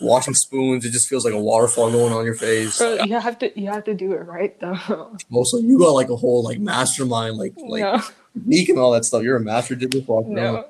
Washing 0.00 0.34
spoons, 0.34 0.84
it 0.84 0.90
just 0.90 1.08
feels 1.08 1.24
like 1.24 1.32
a 1.34 1.38
waterfall 1.40 1.88
going 1.90 2.12
on 2.12 2.24
your 2.24 2.34
face. 2.34 2.78
Bro, 2.78 3.04
you 3.04 3.18
have 3.18 3.38
to 3.38 3.58
you 3.58 3.68
have 3.70 3.84
to 3.84 3.94
do 3.94 4.12
it 4.12 4.26
right 4.26 4.58
though. 4.60 5.16
Also, 5.32 5.58
you 5.58 5.78
got 5.78 5.90
like 5.92 6.10
a 6.10 6.16
whole 6.16 6.42
like 6.42 6.58
mastermind, 6.58 7.36
like 7.36 7.54
like 7.56 7.80
no, 7.82 8.02
technique 8.34 8.68
and 8.70 8.78
all 8.78 8.90
that 8.90 9.04
stuff. 9.04 9.22
You're 9.22 9.36
a 9.36 9.40
master 9.40 9.76
dishwasher. 9.76 10.28
no, 10.28 10.66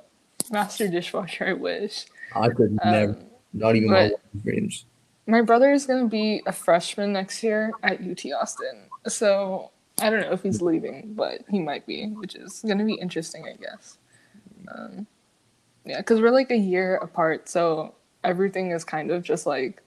master 0.53 0.89
dishwasher. 0.89 1.47
I 1.49 1.53
wish. 1.55 2.05
I 2.37 2.51
could 2.51 2.79
never, 2.85 3.13
Um, 3.13 3.17
not 3.55 3.77
even 3.77 3.91
my 3.91 4.13
dreams. 4.43 4.85
my 5.27 5.41
brother 5.41 5.73
is 5.73 5.87
gonna 5.87 6.07
be 6.07 6.43
a 6.47 6.53
freshman 6.53 7.15
next 7.15 7.43
year 7.43 7.73
at 7.83 8.01
UT 8.03 8.27
Austin, 8.39 8.89
so 9.09 9.71
I 10.03 10.11
don't 10.11 10.21
know 10.21 10.33
if 10.33 10.43
he's 10.43 10.61
leaving, 10.61 11.15
but 11.15 11.41
he 11.49 11.61
might 11.61 11.87
be, 11.87 12.09
which 12.09 12.35
is 12.37 12.63
gonna 12.69 12.85
be 12.85 12.95
interesting, 12.95 13.47
I 13.49 13.55
guess. 13.57 13.97
Um, 14.69 15.07
yeah, 15.85 15.99
because 15.99 16.21
we're 16.21 16.31
like 16.31 16.51
a 16.51 16.57
year 16.57 16.97
apart, 16.97 17.49
so 17.49 17.95
everything 18.23 18.71
is 18.71 18.85
kind 18.85 19.11
of 19.11 19.23
just 19.23 19.47
like 19.47 19.83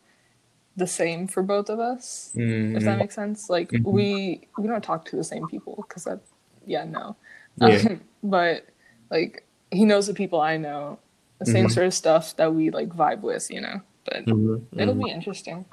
the 0.76 0.88
same 0.88 1.28
for 1.28 1.42
both 1.44 1.70
of 1.70 1.80
us. 1.80 2.32
if 2.36 2.84
that 2.84 2.96
Mhm. 2.96 3.00
makes 3.00 3.16
sense. 3.16 3.50
Like 3.50 3.70
Mhm. 3.72 3.86
we 3.86 4.48
we 4.58 4.68
don't 4.68 4.84
talk 4.84 5.06
to 5.06 5.16
the 5.16 5.24
same 5.24 5.48
people 5.48 5.86
because 5.88 6.04
that 6.04 6.20
yeah 6.66 6.84
no, 6.84 7.16
Yeah. 7.58 7.78
Um, 7.90 8.02
but 8.24 8.66
like 9.10 9.44
he 9.72 9.86
knows 9.86 10.08
the 10.08 10.14
people 10.14 10.40
I 10.42 10.58
know, 10.58 11.00
the 11.40 11.46
same 11.46 11.66
Mhm. 11.68 11.72
sort 11.72 11.88
of 11.88 11.94
stuff 11.94 12.36
that 12.38 12.54
we 12.54 12.70
like 12.70 12.90
vibe 12.90 13.22
with, 13.22 13.50
you 13.50 13.62
know. 13.62 13.82
But 14.06 14.26
Mhm. 14.26 14.62
it'll 14.78 14.94
Mhm. 14.96 15.00
be 15.04 15.10
interesting. 15.10 15.66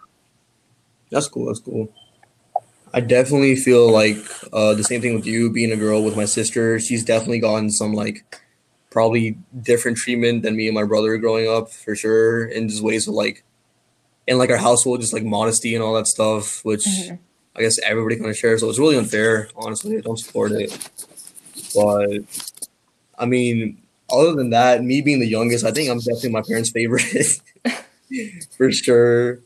That's 1.11 1.29
cool. 1.29 1.47
That's 1.47 1.61
cool. 1.61 1.93
I 2.95 3.01
definitely 3.01 3.57
feel 3.57 3.91
like 3.91 4.19
uh, 4.53 4.75
the 4.75 4.85
same 4.85 5.01
thing 5.01 5.15
with 5.15 5.27
you 5.27 5.51
being 5.51 5.73
a 5.73 5.77
girl 5.77 6.03
with 6.05 6.17
my 6.17 6.25
sister. 6.27 6.79
She's 6.79 7.05
definitely 7.05 7.41
gotten 7.41 7.71
some 7.71 7.93
like 7.93 8.41
probably 8.95 9.37
different 9.61 9.99
treatment 9.99 10.45
than 10.45 10.57
me 10.57 10.69
and 10.69 10.75
my 10.77 10.85
brother 10.85 11.19
growing 11.19 11.51
up 11.51 11.71
for 11.71 11.95
sure, 11.97 12.47
in 12.47 12.69
just 12.71 12.83
ways 12.83 13.09
of 13.09 13.15
like 13.15 13.45
in 14.27 14.39
like 14.39 14.51
our 14.51 14.57
household, 14.57 15.03
just 15.03 15.13
like 15.13 15.25
modesty 15.25 15.75
and 15.75 15.85
all 15.85 15.95
that 15.95 16.07
stuff, 16.07 16.65
which 16.65 16.87
Mhm. 16.87 17.19
I 17.57 17.61
guess 17.63 17.79
everybody 17.81 18.17
kind 18.17 18.31
of 18.31 18.37
shares. 18.39 18.61
So 18.63 18.71
it's 18.71 18.79
really 18.79 18.97
unfair, 18.97 19.49
honestly. 19.57 19.99
I 19.99 20.01
don't 20.01 20.19
support 20.19 20.53
it. 20.53 20.71
But 21.75 22.23
I 23.19 23.27
mean, 23.27 23.79
other 24.11 24.35
than 24.35 24.51
that, 24.51 24.83
me 24.85 25.03
being 25.03 25.21
the 25.21 25.27
youngest, 25.29 25.65
I 25.65 25.73
think 25.73 25.91
I'm 25.91 25.99
definitely 25.99 26.31
my 26.31 26.43
parents' 26.43 26.71
favorite 26.71 27.03
for 28.57 28.71
sure. 28.73 29.41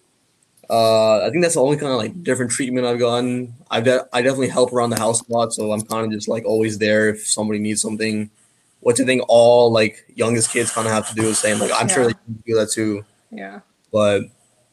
Uh, 0.71 1.21
I 1.27 1.31
think 1.31 1.43
that's 1.43 1.55
the 1.55 1.63
only 1.63 1.79
kind 1.79 1.93
of 1.93 1.99
like 1.99 2.23
different 2.23 2.51
treatment 2.51 2.87
I've 2.87 2.99
gotten. 2.99 3.55
I've 3.71 3.85
de- 3.85 4.07
I 4.13 4.21
definitely 4.23 4.49
help 4.49 4.73
around 4.73 4.91
the 4.91 4.99
house 4.99 5.27
a 5.27 5.33
lot, 5.33 5.53
so 5.55 5.73
I'm 5.73 5.81
kind 5.83 6.05
of 6.07 6.13
just 6.13 6.29
like 6.29 6.45
always 6.45 6.79
there 6.79 7.09
if 7.09 7.27
somebody 7.27 7.59
needs 7.59 7.81
something. 7.81 8.31
Which 8.81 9.01
I 9.01 9.05
think 9.05 9.23
all 9.29 9.73
like 9.73 10.05
youngest 10.15 10.51
kids 10.51 10.71
kind 10.71 10.87
of 10.87 10.93
have 10.93 11.09
to 11.09 11.15
do 11.15 11.23
the 11.23 11.35
same. 11.35 11.59
Like 11.59 11.73
I'm 11.75 11.89
sure 11.89 12.03
Yeah. 12.03 12.07
they 12.09 12.13
can 12.15 12.43
do 12.47 12.55
that 12.57 12.71
too 12.73 13.05
Yeah. 13.31 13.61
but 13.93 14.23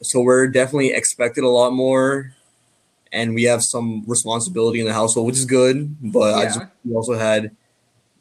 so 0.02 0.20
we're 0.20 0.46
definitely 0.48 0.92
expected 0.92 1.42
a 1.44 1.48
lot 1.48 1.72
more 1.72 2.32
and 3.12 3.34
we 3.34 3.44
have 3.44 3.62
some 3.62 4.04
responsibility 4.06 4.78
in 4.80 4.86
the 4.86 4.92
household 4.92 5.26
which 5.26 5.36
is 5.36 5.46
good 5.46 5.96
but 6.12 6.34
i 6.34 6.44
just 6.44 6.60
we 6.84 6.94
also 6.94 7.14
had 7.14 7.50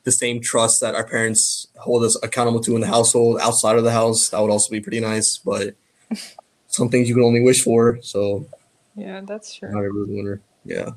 the 0.03 0.11
same 0.11 0.39
trust 0.39 0.79
that 0.81 0.95
our 0.95 1.03
parents 1.05 1.67
hold 1.79 2.03
us 2.03 2.17
accountable 2.23 2.61
to 2.61 2.75
in 2.75 2.81
the 2.81 2.87
household 2.87 3.37
outside 3.41 3.75
of 3.77 3.83
the 3.83 3.91
house 3.91 4.29
that 4.29 4.39
would 4.41 4.51
also 4.51 4.71
be 4.71 4.79
pretty 4.79 4.99
nice 5.01 5.37
but 5.43 5.75
some 6.67 6.87
things 6.89 7.09
you 7.09 7.15
can 7.15 7.23
only 7.23 7.41
wish 7.41 7.61
for 7.61 7.99
so 8.01 8.45
Yeah, 8.95 9.21
that's 9.25 9.53
true. 9.55 9.69
not 9.71 9.83
every 9.83 10.03
winner 10.05 10.39
yeah 10.63 10.91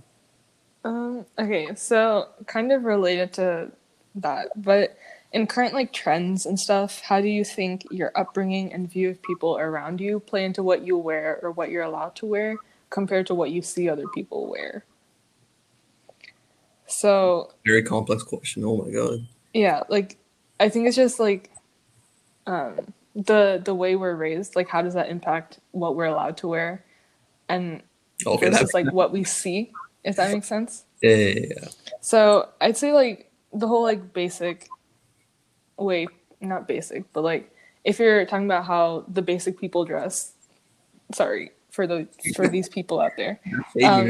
Um, 0.84 1.26
okay, 1.38 1.74
so 1.74 2.28
kind 2.46 2.70
of 2.72 2.84
related 2.84 3.32
to 3.34 3.72
that, 4.20 4.48
but 4.56 4.96
in 5.32 5.46
current 5.46 5.74
like 5.74 5.92
trends 5.92 6.46
and 6.46 6.58
stuff, 6.58 7.00
how 7.00 7.20
do 7.20 7.28
you 7.28 7.44
think 7.44 7.86
your 7.90 8.12
upbringing 8.14 8.72
and 8.72 8.90
view 8.90 9.10
of 9.10 9.22
people 9.22 9.58
around 9.58 10.00
you 10.00 10.20
play 10.20 10.44
into 10.44 10.62
what 10.62 10.86
you 10.86 10.96
wear 10.96 11.38
or 11.42 11.50
what 11.50 11.70
you're 11.70 11.82
allowed 11.82 12.14
to 12.16 12.26
wear 12.26 12.56
compared 12.90 13.26
to 13.26 13.34
what 13.34 13.50
you 13.50 13.60
see 13.62 13.88
other 13.88 14.06
people 14.14 14.48
wear? 14.48 14.84
So 16.86 17.52
very 17.66 17.82
complex 17.82 18.22
question 18.22 18.64
oh 18.64 18.82
my 18.82 18.90
god 18.90 19.26
yeah, 19.54 19.82
like 19.88 20.16
I 20.60 20.68
think 20.68 20.86
it's 20.86 20.96
just 20.96 21.18
like 21.20 21.50
um 22.46 22.92
the 23.14 23.60
the 23.62 23.74
way 23.74 23.96
we're 23.96 24.14
raised, 24.14 24.56
like 24.56 24.68
how 24.68 24.82
does 24.82 24.94
that 24.94 25.08
impact 25.08 25.58
what 25.72 25.96
we're 25.96 26.06
allowed 26.06 26.36
to 26.38 26.48
wear? 26.48 26.84
And 27.48 27.82
okay 28.26 28.46
versus 28.46 28.60
that's 28.60 28.74
like 28.74 28.92
what 28.92 29.12
we 29.12 29.24
see, 29.24 29.72
if 30.04 30.16
that 30.16 30.32
makes 30.32 30.46
sense. 30.46 30.84
yeah, 31.02 31.16
yeah, 31.16 31.46
yeah. 31.50 31.68
So 32.00 32.48
I'd 32.60 32.76
say 32.76 32.92
like 32.92 33.27
the 33.52 33.66
whole 33.66 33.82
like 33.82 34.12
basic 34.12 34.68
wait, 35.76 36.08
not 36.40 36.66
basic, 36.68 37.12
but 37.12 37.22
like 37.22 37.54
if 37.84 37.98
you're 37.98 38.24
talking 38.26 38.46
about 38.46 38.64
how 38.64 39.04
the 39.08 39.22
basic 39.22 39.58
people 39.58 39.84
dress, 39.84 40.32
sorry 41.14 41.52
for 41.70 41.86
the 41.86 42.08
for 42.34 42.48
these 42.56 42.68
people 42.68 43.00
out 43.00 43.12
there. 43.16 43.40
Um, 43.84 44.08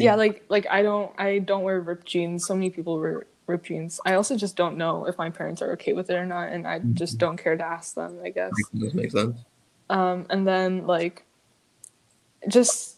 Yeah, 0.00 0.14
like 0.14 0.44
like 0.48 0.66
I 0.70 0.82
don't 0.82 1.12
I 1.18 1.38
don't 1.38 1.62
wear 1.62 1.80
ripped 1.80 2.06
jeans. 2.06 2.46
So 2.46 2.54
many 2.54 2.70
people 2.70 2.98
wear 2.98 3.26
ripped 3.46 3.66
jeans. 3.66 4.00
I 4.04 4.14
also 4.14 4.36
just 4.36 4.56
don't 4.56 4.76
know 4.76 5.06
if 5.06 5.16
my 5.18 5.30
parents 5.30 5.62
are 5.62 5.72
okay 5.72 5.92
with 5.94 6.10
it 6.10 6.14
or 6.14 6.26
not, 6.26 6.50
and 6.50 6.66
I 6.66 6.80
just 6.80 7.18
don't 7.18 7.36
care 7.36 7.56
to 7.56 7.64
ask 7.64 7.94
them. 7.94 8.20
I 8.24 8.30
guess. 8.30 8.52
Makes- 8.72 8.94
makes 8.94 9.12
sense 9.14 9.38
Um, 9.90 10.26
and 10.30 10.46
then 10.46 10.86
like, 10.86 11.24
just 12.48 12.96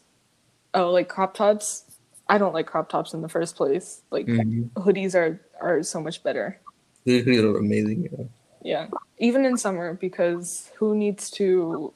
oh, 0.75 0.91
like 0.91 1.09
crop 1.09 1.35
tops. 1.35 1.84
I 2.29 2.39
don't 2.39 2.55
like 2.55 2.67
crop 2.67 2.89
tops 2.89 3.13
in 3.13 3.23
the 3.23 3.29
first 3.29 3.57
place. 3.57 4.03
Like 4.11 4.27
Mhm. 4.27 4.71
hoodies 4.77 5.15
are 5.15 5.41
are 5.61 5.83
so 5.83 6.01
much 6.01 6.23
better. 6.23 6.59
These 7.05 7.25
these 7.25 7.41
are 7.43 7.57
amazing 7.57 8.09
yeah. 8.11 8.25
Yeah, 8.63 8.87
even 9.19 9.45
in 9.45 9.59
summer 9.59 9.93
because 9.95 10.71
who 10.77 10.95
needs 10.97 11.31
to, 11.33 11.93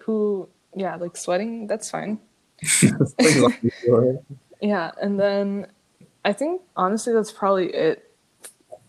who 0.00 0.48
yeah, 0.74 0.96
like 0.96 1.16
sweating. 1.16 1.66
That's 1.68 1.90
fine. 1.90 2.18
Yeah, 4.60 4.92
and 5.00 5.18
then 5.18 5.66
I 6.24 6.32
think 6.32 6.62
honestly 6.76 7.12
that's 7.12 7.32
probably 7.32 7.72
it. 7.74 8.08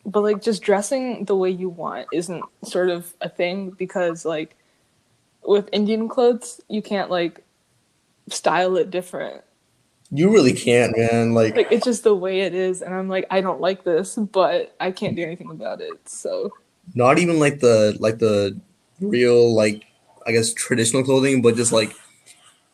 But 0.06 0.22
like 0.22 0.42
just 0.42 0.62
dressing 0.62 1.26
the 1.26 1.36
way 1.36 1.50
you 1.50 1.70
want 1.70 2.08
isn't 2.12 2.44
sort 2.64 2.90
of 2.90 3.14
a 3.22 3.30
thing 3.30 3.72
because 3.72 4.26
like 4.26 4.56
with 5.44 5.70
Indian 5.72 6.08
clothes 6.10 6.62
you 6.70 6.82
can't 6.82 7.10
like 7.10 7.44
style 8.30 8.78
it 8.78 8.90
different. 8.92 9.44
You 10.16 10.32
really 10.32 10.54
can't, 10.54 10.96
man. 10.96 11.34
Like, 11.34 11.56
Like 11.56 11.72
it's 11.72 11.86
just 11.86 12.04
the 12.04 12.14
way 12.16 12.42
it 12.42 12.54
is 12.54 12.82
and 12.82 12.94
I'm 12.94 13.10
like 13.10 13.26
I 13.32 13.42
don't 13.42 13.60
like 13.60 13.84
this, 13.84 14.16
but 14.16 14.76
I 14.80 14.92
can't 14.92 15.16
do 15.16 15.24
anything 15.24 15.50
about 15.50 15.82
it. 15.82 16.08
So 16.08 16.54
not 16.94 17.18
even 17.18 17.40
like 17.40 17.60
the 17.60 17.98
like 18.00 18.20
the 18.20 18.60
real 19.02 19.54
like 19.56 19.86
I 20.26 20.32
guess 20.32 20.54
traditional 20.54 21.04
clothing, 21.04 21.42
but 21.42 21.56
just 21.56 21.72
like 21.72 21.96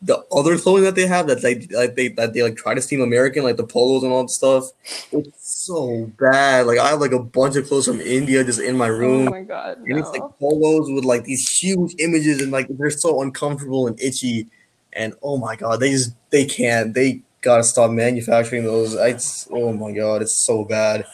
the 0.01 0.23
other 0.31 0.57
clothing 0.57 0.85
that 0.85 0.95
they 0.95 1.07
have 1.07 1.27
that 1.27 1.41
they 1.41 1.67
like 1.75 1.95
they 1.95 2.09
that 2.09 2.33
they 2.33 2.41
like 2.43 2.55
try 2.55 2.73
to 2.73 2.81
seem 2.81 3.01
American, 3.01 3.43
like 3.43 3.57
the 3.57 3.65
polos 3.65 4.03
and 4.03 4.11
all 4.11 4.23
that 4.23 4.29
stuff. 4.29 4.71
It's 5.11 5.67
so 5.67 6.11
bad. 6.19 6.67
Like 6.67 6.79
I 6.79 6.89
have 6.89 7.01
like 7.01 7.11
a 7.11 7.23
bunch 7.23 7.55
of 7.55 7.67
clothes 7.67 7.87
from 7.87 7.99
India 8.01 8.43
just 8.43 8.59
in 8.59 8.77
my 8.77 8.87
room. 8.87 9.27
oh 9.27 9.31
my 9.31 9.43
god. 9.43 9.77
and 9.79 9.97
it's 9.97 10.09
like 10.11 10.23
polos 10.39 10.89
with 10.89 11.03
like 11.03 11.23
these 11.23 11.49
huge 11.49 11.95
images 11.99 12.41
and 12.41 12.51
like 12.51 12.67
they're 12.69 12.89
so 12.89 13.21
uncomfortable 13.21 13.87
and 13.87 13.99
itchy. 14.01 14.47
And 14.93 15.13
oh 15.21 15.37
my 15.37 15.55
god, 15.55 15.79
they 15.79 15.91
just 15.91 16.13
they 16.31 16.45
can't. 16.45 16.93
They 16.93 17.21
gotta 17.41 17.63
stop 17.63 17.91
manufacturing 17.91 18.63
those. 18.63 18.93
It's 18.95 19.47
oh 19.51 19.73
my 19.73 19.91
god, 19.91 20.21
it's 20.21 20.45
so 20.45 20.63
bad. 20.65 21.05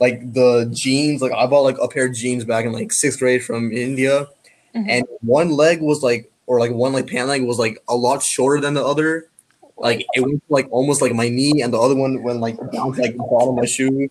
Like 0.00 0.32
the 0.32 0.70
jeans, 0.74 1.20
like 1.22 1.32
I 1.32 1.46
bought 1.46 1.62
like 1.62 1.78
a 1.80 1.88
pair 1.88 2.06
of 2.06 2.14
jeans 2.14 2.44
back 2.44 2.64
in 2.64 2.72
like 2.72 2.92
sixth 2.92 3.18
grade 3.18 3.44
from 3.44 3.72
India, 3.72 4.26
Mhm. 4.74 4.86
and 4.88 5.06
one 5.20 5.50
leg 5.50 5.80
was 5.80 6.02
like, 6.02 6.30
or 6.46 6.60
like 6.60 6.72
one 6.72 6.92
like 6.92 7.06
pant 7.08 7.28
leg 7.28 7.42
was 7.44 7.58
like 7.58 7.78
a 7.88 7.96
lot 7.96 8.22
shorter 8.22 8.60
than 8.60 8.74
the 8.74 8.84
other. 8.84 9.28
Like 9.76 10.04
it 10.14 10.20
went 10.20 10.42
like 10.48 10.66
almost 10.70 11.00
like 11.02 11.14
my 11.14 11.28
knee, 11.28 11.62
and 11.62 11.72
the 11.72 11.80
other 11.80 11.94
one 11.96 12.22
went 12.22 12.40
like 12.40 12.56
down 12.72 12.92
to 12.92 13.00
like 13.02 13.12
the 13.16 13.18
bottom 13.30 13.50
of 13.50 13.54
my 13.56 13.64
shoe. 13.66 14.08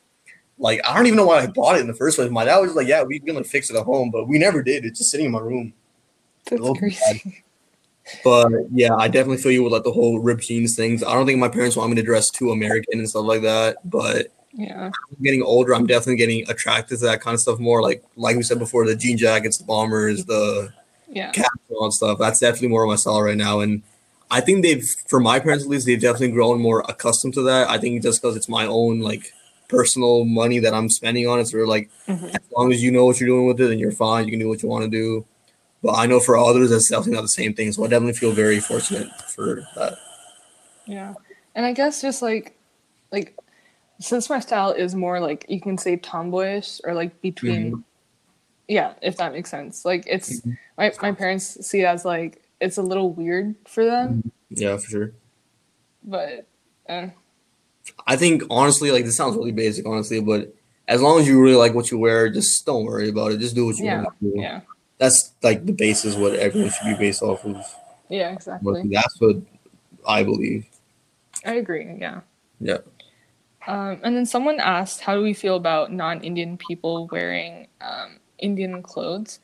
Like 0.60 0.82
I 0.86 0.96
don't 0.96 1.06
even 1.06 1.18
know 1.18 1.26
why 1.28 1.40
I 1.42 1.48
bought 1.48 1.78
it 1.78 1.82
in 1.82 1.88
the 1.88 1.94
first 1.94 2.18
place. 2.18 2.32
My 2.32 2.46
dad 2.46 2.58
was 2.60 2.74
like, 2.74 2.88
"Yeah, 2.88 3.04
we're 3.04 3.20
gonna 3.20 3.44
fix 3.44 3.70
it 3.70 3.76
at 3.76 3.84
home," 3.84 4.10
but 4.12 4.28
we 4.28 4.40
never 4.40 4.64
did. 4.64 4.86
It's 4.86 4.98
just 5.00 5.12
sitting 5.12 5.28
in 5.28 5.32
my 5.32 5.40
room. 5.40 5.74
That's 6.50 6.62
crazy. 6.80 7.44
But 8.24 8.52
yeah, 8.72 8.96
I 8.96 9.08
definitely 9.08 9.42
feel 9.42 9.52
you 9.52 9.64
with 9.64 9.74
like 9.74 9.84
the 9.84 9.92
whole 9.92 10.20
ripped 10.20 10.44
jeans 10.44 10.76
things. 10.76 11.04
I 11.04 11.14
don't 11.14 11.26
think 11.26 11.40
my 11.40 11.50
parents 11.50 11.76
want 11.76 11.90
me 11.90 11.96
to 11.98 12.04
dress 12.04 12.30
too 12.30 12.52
American 12.52 13.00
and 13.00 13.10
stuff 13.10 13.26
like 13.26 13.42
that. 13.42 13.78
But 13.90 14.28
Yeah. 14.54 14.92
getting 15.22 15.44
older, 15.44 15.76
I'm 15.76 15.86
definitely 15.86 16.16
getting 16.18 16.50
attracted 16.50 17.00
to 17.00 17.06
that 17.06 17.22
kind 17.22 17.34
of 17.36 17.42
stuff 17.42 17.60
more. 17.60 17.82
Like 17.82 18.04
like 18.16 18.36
we 18.38 18.44
said 18.44 18.60
before, 18.60 18.86
the 18.86 18.96
jean 18.96 19.18
jackets, 19.18 19.58
the 19.58 19.66
bombers, 19.66 20.26
the 20.26 20.72
Yeah. 21.12 21.32
caps, 21.32 21.50
and 21.70 21.94
stuff. 21.94 22.18
That's 22.20 22.40
definitely 22.40 22.70
more 22.70 22.84
of 22.84 22.90
my 22.90 22.96
style 22.96 23.22
right 23.22 23.38
now. 23.38 23.60
And 23.60 23.82
I 24.32 24.42
think 24.42 24.62
they've, 24.64 24.84
for 25.08 25.20
my 25.20 25.40
parents 25.40 25.64
at 25.64 25.70
least, 25.70 25.86
they've 25.86 26.02
definitely 26.02 26.32
grown 26.32 26.60
more 26.60 26.84
accustomed 26.90 27.34
to 27.36 27.42
that. 27.44 27.70
I 27.70 27.78
think 27.78 28.02
just 28.04 28.22
because 28.22 28.36
it's 28.36 28.50
my 28.50 28.66
own 28.66 29.00
like 29.00 29.32
personal 29.70 30.26
money 30.26 30.60
that 30.60 30.74
I'm 30.74 30.90
spending 30.90 31.28
on 31.28 31.40
it, 31.40 31.46
so 31.48 31.58
they're 31.58 31.68
like, 31.68 31.90
Mhm. 32.08 32.30
as 32.34 32.42
long 32.58 32.74
as 32.74 32.82
you 32.84 32.90
know 32.92 33.06
what 33.06 33.20
you're 33.20 33.28
doing 33.28 33.46
with 33.48 33.60
it, 33.62 33.68
then 33.68 33.80
you're 33.80 33.92
fine. 33.92 34.26
You 34.26 34.32
can 34.32 34.40
do 34.40 34.50
what 34.50 34.64
you 34.64 34.70
want 34.70 34.84
to 34.86 34.90
do. 34.90 35.26
But 35.84 35.94
I 35.94 36.06
know 36.08 36.20
for 36.20 36.38
others, 36.38 36.70
that's 36.72 36.90
definitely 36.90 37.14
not 37.14 37.22
the 37.22 37.28
same 37.28 37.54
thing. 37.54 37.72
So 37.72 37.84
I 37.86 37.88
definitely 37.88 38.14
feel 38.14 38.32
very 38.32 38.60
fortunate 38.60 39.10
for 39.36 39.68
that. 39.76 39.98
Yeah. 40.86 41.14
And 41.56 41.66
I 41.66 41.74
guess 41.74 42.02
just 42.02 42.22
like 42.22 42.58
like 43.12 43.36
since 44.00 44.30
my 44.30 44.40
style 44.40 44.72
is 44.72 44.96
more 44.96 45.20
like 45.20 45.46
you 45.50 45.60
can 45.62 45.78
say 45.78 45.98
tomboyish 45.98 46.82
or 46.84 46.94
like 46.94 47.20
between 47.22 47.72
Mhm. 47.72 47.84
yeah 48.68 48.94
if 49.02 49.18
that 49.18 49.32
makes 49.34 49.50
sense 49.50 49.86
like 49.86 50.04
it's 50.06 50.42
Mhm. 50.42 50.58
my, 50.78 50.92
my 51.02 51.12
parents 51.14 51.66
see 51.66 51.82
it 51.82 51.86
as 51.86 52.06
like 52.06 52.44
it's 52.62 52.78
a 52.78 52.82
little 52.84 53.12
weird 53.12 53.56
for 53.66 53.86
them 53.86 54.22
Yeah, 54.50 54.78
for 54.78 54.88
sure. 54.88 55.12
but 56.04 56.46
uh, 56.88 57.08
I 58.06 58.16
think 58.18 58.44
honestly, 58.50 58.92
like 58.92 59.06
this 59.06 59.16
sounds 59.18 59.36
really 59.36 59.52
basic, 59.52 59.86
honestly, 59.88 60.20
but 60.22 60.54
as 60.88 61.02
long 61.02 61.20
as 61.20 61.28
you 61.28 61.42
really 61.42 61.56
like 61.56 61.74
what 61.74 61.90
you 61.92 61.98
wear, 61.98 62.30
just 62.30 62.66
don't 62.66 62.86
worry 62.86 63.10
about 63.10 63.32
it. 63.32 63.40
Just 63.40 63.56
do 63.56 63.66
what 63.66 63.78
you 63.78 63.86
Yeah, 63.86 64.04
want 64.04 64.20
to 64.20 64.26
do. 64.26 64.34
yeah 64.42 64.62
That's 64.98 65.34
like 65.44 65.66
the 65.66 65.74
basis 65.74 66.16
what 66.16 66.34
everyone 66.36 66.72
should 66.72 66.86
be 66.86 66.96
based 66.98 67.22
off 67.22 67.46
of. 67.46 67.58
yeah 68.10 68.32
exactly 68.32 68.84
that's 68.92 69.20
what 69.20 69.36
I 70.08 70.24
believe. 70.24 70.66
i 71.46 71.54
agree 71.54 71.86
yeah 72.00 72.22
Yeah. 72.60 72.80
um, 73.68 74.00
and 74.04 74.16
then 74.16 74.26
someone 74.26 74.60
asked 74.60 75.02
how 75.02 75.14
do 75.16 75.22
we 75.22 75.34
feel 75.34 75.56
about 75.56 75.92
non-indian 75.92 76.58
people 76.58 77.08
wearing 77.12 77.68
um, 77.82 78.18
indian 78.40 78.82
clothes 78.82 79.40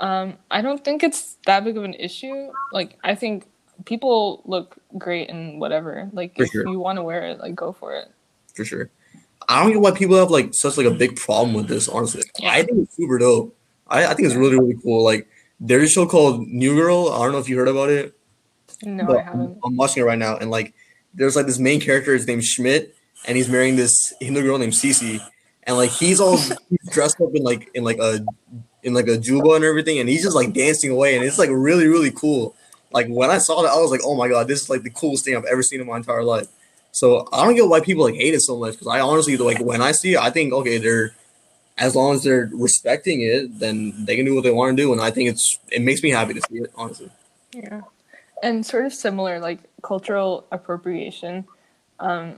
um, 0.00 0.36
i 0.50 0.60
don't 0.60 0.82
think 0.84 1.02
it's 1.02 1.36
that 1.46 1.64
big 1.64 1.76
of 1.78 1.84
an 1.84 1.94
issue 1.94 2.50
like 2.72 2.98
i 3.04 3.14
think 3.14 3.46
people 3.86 4.42
look 4.44 4.76
great 4.98 5.28
in 5.30 5.58
whatever 5.58 6.10
like 6.12 6.36
For 6.36 6.42
if 6.44 6.50
sure. 6.50 6.68
you 6.68 6.78
want 6.80 6.96
to 6.98 7.02
wear 7.02 7.22
it 7.30 7.38
like 7.40 7.54
go 7.54 7.72
for 7.72 7.94
it 7.96 8.08
for 8.54 8.64
sure. 8.64 8.90
I 9.48 9.62
don't 9.62 9.72
get 9.72 9.80
why 9.80 9.92
people 9.92 10.16
have 10.18 10.30
like 10.30 10.50
such 10.52 10.76
like 10.76 10.86
a 10.86 10.90
big 10.90 11.16
problem 11.16 11.54
with 11.54 11.66
this. 11.68 11.88
Honestly, 11.88 12.22
Yeah. 12.38 12.50
I 12.50 12.62
think 12.62 12.78
it's 12.82 12.94
super 12.96 13.16
dope. 13.18 13.56
I, 13.90 14.06
I 14.06 14.14
think 14.14 14.26
it's 14.26 14.36
really 14.36 14.58
really 14.58 14.76
cool. 14.82 15.04
Like 15.04 15.28
there's 15.58 15.90
a 15.90 15.92
show 15.92 16.06
called 16.06 16.46
New 16.46 16.74
Girl. 16.74 17.08
I 17.08 17.18
don't 17.22 17.32
know 17.32 17.38
if 17.38 17.48
you 17.48 17.58
heard 17.58 17.68
about 17.68 17.90
it. 17.90 18.14
no 18.82 19.04
but 19.04 19.18
i 19.18 19.22
haven't 19.22 19.58
I'm 19.64 19.76
watching 19.76 20.02
it 20.02 20.06
right 20.06 20.18
now, 20.18 20.36
and 20.36 20.50
like 20.50 20.74
there's 21.14 21.36
like 21.36 21.46
this 21.46 21.58
main 21.58 21.80
character. 21.80 22.14
His 22.14 22.26
name's 22.26 22.46
Schmidt, 22.46 22.94
and 23.26 23.36
he's 23.36 23.48
marrying 23.48 23.76
this 23.76 24.12
Hindu 24.20 24.42
girl 24.42 24.58
named 24.58 24.72
Cece, 24.72 25.20
and 25.64 25.76
like 25.76 25.90
he's 25.90 26.20
all 26.20 26.38
dressed 26.92 27.20
up 27.20 27.30
in 27.34 27.42
like 27.42 27.70
in 27.74 27.84
like 27.84 27.98
a 27.98 28.24
in 28.82 28.94
like 28.94 29.08
a 29.08 29.18
juba 29.18 29.50
and 29.52 29.64
everything, 29.64 29.98
and 29.98 30.08
he's 30.08 30.22
just 30.22 30.36
like 30.36 30.52
dancing 30.52 30.90
away, 30.90 31.16
and 31.16 31.24
it's 31.24 31.38
like 31.38 31.50
really 31.52 31.86
really 31.86 32.10
cool. 32.10 32.54
Like 32.92 33.06
when 33.08 33.30
I 33.30 33.38
saw 33.38 33.62
that, 33.62 33.70
I 33.70 33.78
was 33.78 33.90
like, 33.90 34.00
oh 34.04 34.14
my 34.16 34.28
god, 34.28 34.48
this 34.48 34.62
is 34.62 34.70
like 34.70 34.82
the 34.82 34.90
coolest 34.90 35.24
thing 35.24 35.36
I've 35.36 35.44
ever 35.44 35.62
seen 35.62 35.80
in 35.80 35.86
my 35.86 35.96
entire 35.96 36.24
life. 36.24 36.48
So 36.92 37.28
I 37.32 37.44
don't 37.44 37.54
get 37.54 37.68
why 37.68 37.80
people 37.80 38.04
like 38.04 38.16
hate 38.16 38.34
it 38.34 38.40
so 38.40 38.58
much 38.58 38.72
because 38.72 38.88
I 38.88 39.00
honestly 39.00 39.36
like 39.36 39.60
when 39.60 39.80
I 39.80 39.92
see 39.92 40.14
it, 40.14 40.20
I 40.20 40.30
think 40.30 40.52
okay, 40.52 40.78
they're 40.78 41.14
as 41.80 41.96
long 41.96 42.14
as 42.14 42.22
they're 42.22 42.50
respecting 42.52 43.22
it, 43.22 43.58
then 43.58 44.04
they 44.04 44.14
can 44.14 44.26
do 44.26 44.34
what 44.34 44.44
they 44.44 44.50
want 44.50 44.76
to 44.76 44.82
do, 44.82 44.92
and 44.92 45.00
I 45.00 45.10
think 45.10 45.30
it's 45.30 45.58
it 45.72 45.82
makes 45.82 46.02
me 46.02 46.10
happy 46.10 46.34
to 46.34 46.42
see 46.48 46.58
it 46.58 46.70
honestly. 46.76 47.10
Yeah. 47.52 47.80
And 48.42 48.64
sort 48.64 48.86
of 48.86 48.94
similar, 48.94 49.40
like 49.40 49.60
cultural 49.82 50.46
appropriation. 50.52 51.46
Um, 51.98 52.36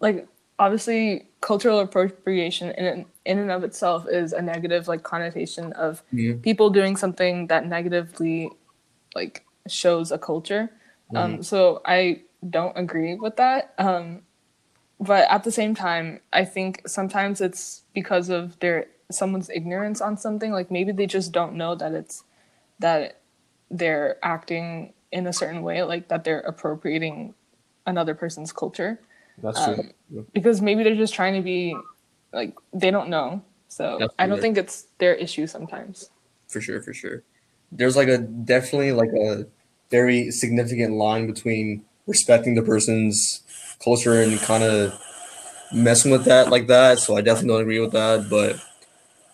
like 0.00 0.26
obviously 0.58 1.28
cultural 1.40 1.80
appropriation 1.80 2.70
in 2.72 3.04
in 3.24 3.38
and 3.38 3.50
of 3.50 3.64
itself 3.64 4.06
is 4.08 4.32
a 4.32 4.42
negative 4.42 4.88
like 4.88 5.02
connotation 5.02 5.72
of 5.74 6.02
Yeah. 6.12 6.34
people 6.42 6.70
doing 6.70 6.96
something 6.96 7.48
that 7.48 7.66
negatively 7.66 8.50
like 9.14 9.44
shows 9.68 10.12
a 10.12 10.18
culture. 10.18 10.70
Um, 11.14 11.42
so 11.42 11.82
I 11.84 12.22
don't 12.48 12.76
agree 12.76 13.16
with 13.16 13.36
that. 13.36 13.74
Um, 13.78 14.22
but 15.02 15.28
at 15.30 15.44
the 15.44 15.52
same 15.52 15.74
time, 15.74 16.20
I 16.32 16.44
think 16.46 16.82
sometimes 16.86 17.40
it's 17.42 17.82
because 17.92 18.30
of 18.30 18.58
their 18.60 18.86
someone's 19.10 19.50
ignorance 19.50 20.00
on 20.00 20.16
something. 20.16 20.52
Like 20.52 20.70
maybe 20.70 20.92
they 20.92 21.06
just 21.06 21.32
don't 21.32 21.54
know 21.56 21.74
that 21.74 21.92
it's 21.92 22.24
that 22.78 23.20
they're 23.70 24.18
acting 24.22 24.94
in 25.10 25.26
a 25.26 25.32
certain 25.32 25.62
way, 25.62 25.82
like 25.82 26.08
that 26.08 26.24
they're 26.24 26.40
appropriating 26.40 27.34
another 27.86 28.14
person's 28.14 28.52
culture. 28.52 29.00
That's 29.42 29.58
Um, 29.58 29.90
because 30.32 30.62
maybe 30.62 30.84
they're 30.84 30.94
just 30.96 31.14
trying 31.14 31.34
to 31.34 31.42
be 31.42 31.76
like 32.32 32.54
they 32.72 32.90
don't 32.90 33.08
know. 33.10 33.42
So 33.68 33.98
That's 34.00 34.14
I 34.18 34.26
don't 34.26 34.36
weird. 34.36 34.42
think 34.42 34.58
it's 34.58 34.86
their 34.98 35.14
issue 35.14 35.46
sometimes. 35.46 36.10
for 36.48 36.60
sure 36.60 36.82
for 36.82 36.92
sure 36.92 37.22
there's 37.72 37.96
like 37.96 38.08
a 38.08 38.18
definitely 38.18 38.92
like 38.92 39.08
a 39.18 39.46
very 39.90 40.30
significant 40.30 40.94
line 40.94 41.26
between 41.26 41.82
respecting 42.06 42.54
the 42.54 42.62
person's 42.62 43.41
culture 43.82 44.22
and 44.22 44.38
kind 44.40 44.62
of 44.64 44.98
messing 45.72 46.10
with 46.12 46.24
that 46.24 46.50
like 46.50 46.66
that 46.66 46.98
so 46.98 47.16
i 47.16 47.20
definitely 47.20 47.48
don't 47.48 47.62
agree 47.62 47.78
with 47.80 47.92
that 47.92 48.28
but 48.28 48.56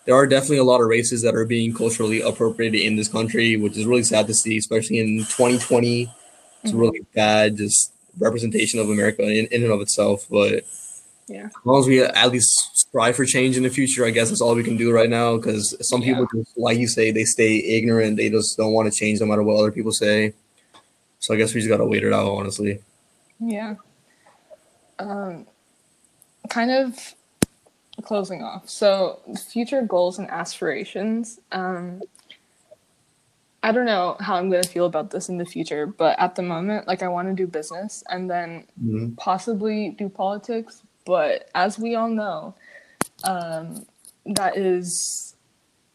there 0.05 0.15
are 0.15 0.25
definitely 0.25 0.57
a 0.57 0.63
lot 0.63 0.81
of 0.81 0.87
races 0.87 1.21
that 1.21 1.35
are 1.35 1.45
being 1.45 1.73
culturally 1.73 2.21
appropriated 2.21 2.81
in 2.81 2.95
this 2.95 3.07
country 3.09 3.57
which 3.57 3.77
is 3.77 3.85
really 3.85 4.03
sad 4.03 4.25
to 4.27 4.33
see 4.33 4.57
especially 4.57 4.99
in 4.99 5.19
2020 5.25 6.09
it's 6.63 6.71
Mhm. 6.73 6.79
really 6.79 7.01
bad 7.13 7.57
just 7.57 7.91
representation 8.19 8.79
of 8.79 8.89
america 8.89 9.23
in, 9.23 9.45
in 9.47 9.63
and 9.63 9.71
of 9.71 9.81
itself 9.81 10.25
but 10.29 10.63
Yeah. 11.27 11.45
as 11.45 11.51
long 11.65 11.79
as 11.81 11.87
we 11.87 12.01
at 12.01 12.31
least 12.31 12.49
strive 12.73 13.15
for 13.15 13.23
change 13.25 13.55
in 13.55 13.61
the 13.61 13.69
future, 13.69 14.03
I 14.03 14.09
guess 14.09 14.29
that's 14.29 14.41
all 14.41 14.55
we 14.55 14.63
can 14.63 14.77
do 14.77 14.91
right 14.91 15.11
now. 15.11 15.37
Because 15.37 15.75
some 15.87 16.01
people, 16.01 16.25
just, 16.35 16.57
like 16.57 16.79
you 16.79 16.87
say, 16.87 17.11
they 17.11 17.23
stay 17.23 17.57
ignorant. 17.77 18.17
They 18.17 18.31
just 18.31 18.57
don't 18.57 18.71
want 18.73 18.91
to 18.91 18.99
change 18.99 19.19
no 19.19 19.27
matter 19.27 19.43
what 19.43 19.57
other 19.59 19.71
people 19.71 19.91
say. 19.91 20.33
So 21.19 21.31
I 21.35 21.37
guess 21.37 21.53
we 21.53 21.59
just 21.61 21.69
gotta 21.69 21.85
wait 21.85 22.03
it 22.03 22.13
out, 22.13 22.31
honestly. 22.31 22.79
Yeah. 23.39 23.75
Um, 24.99 25.47
kind 26.49 26.71
of 26.71 27.15
closing 28.03 28.43
off. 28.43 28.69
So, 28.69 29.19
future 29.51 29.81
goals 29.81 30.19
and 30.19 30.29
aspirations. 30.29 31.39
Um, 31.51 32.01
I 33.61 33.71
don't 33.73 33.85
know 33.85 34.15
how 34.19 34.35
I'm 34.35 34.49
going 34.49 34.63
to 34.63 34.69
feel 34.69 34.85
about 34.85 35.11
this 35.11 35.27
in 35.27 35.37
the 35.37 35.45
future, 35.45 35.85
but 35.85 36.17
at 36.17 36.35
the 36.35 36.41
moment, 36.41 36.87
like, 36.87 37.03
I 37.03 37.09
want 37.09 37.27
to 37.27 37.33
do 37.33 37.45
business 37.45 38.03
and 38.09 38.29
then 38.29 38.65
Mhm. 38.81 39.17
possibly 39.17 39.89
do 39.89 40.07
politics. 40.07 40.81
But 41.05 41.49
as 41.55 41.77
we 41.77 41.95
all 41.95 42.07
know, 42.09 42.53
um, 43.25 43.85
that 44.25 44.55
is 44.57 45.35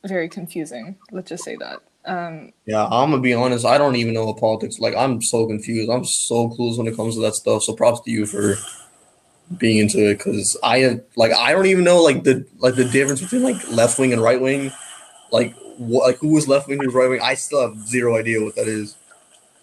very 0.05 0.29
confusing. 0.29 0.97
Let's 1.11 1.31
just 1.31 1.45
say 1.45 1.57
that. 1.57 1.81
Um, 2.05 2.53
Yeah, 2.67 2.85
I'm 2.85 3.11
gonna 3.11 3.23
be 3.23 3.33
honest. 3.33 3.65
I 3.65 3.79
don't 3.79 3.97
even 3.97 4.13
know 4.13 4.27
what 4.27 4.37
politics. 4.37 4.79
Like, 4.79 4.95
I'm 4.95 5.23
so 5.23 5.47
confused. 5.47 5.89
I'm 5.91 6.05
so 6.05 6.49
clueless 6.51 6.77
when 6.77 6.87
it 6.87 6.97
comes 6.97 7.15
to 7.15 7.23
that 7.23 7.35
stuff. 7.35 7.63
So 7.63 7.73
props 7.75 8.01
to 8.03 8.11
you 8.11 8.27
for 8.27 8.57
being 9.59 9.79
into 9.79 10.11
it. 10.11 10.19
Because 10.19 10.57
I 10.63 10.79
have 10.79 11.01
like 11.17 11.33
I 11.33 11.53
don't 11.53 11.67
even 11.67 11.85
know 11.85 12.03
like 12.03 12.25
the 12.25 12.47
like 12.59 12.75
the 12.75 12.85
difference 12.85 13.21
between 13.21 13.43
like 13.43 13.71
left 13.71 13.99
wing 13.99 14.13
and 14.13 14.23
right 14.23 14.41
wing. 14.41 14.73
Like 15.31 15.55
what 15.79 16.07
like 16.07 16.19
who 16.19 16.29
was 16.29 16.49
left 16.49 16.69
wing, 16.69 16.81
who's 16.83 16.95
right 16.95 17.09
wing. 17.09 17.21
I 17.23 17.35
still 17.35 17.63
have 17.63 17.77
zero 17.89 18.17
idea 18.17 18.43
what 18.43 18.55
that 18.57 18.69
is. 18.69 18.97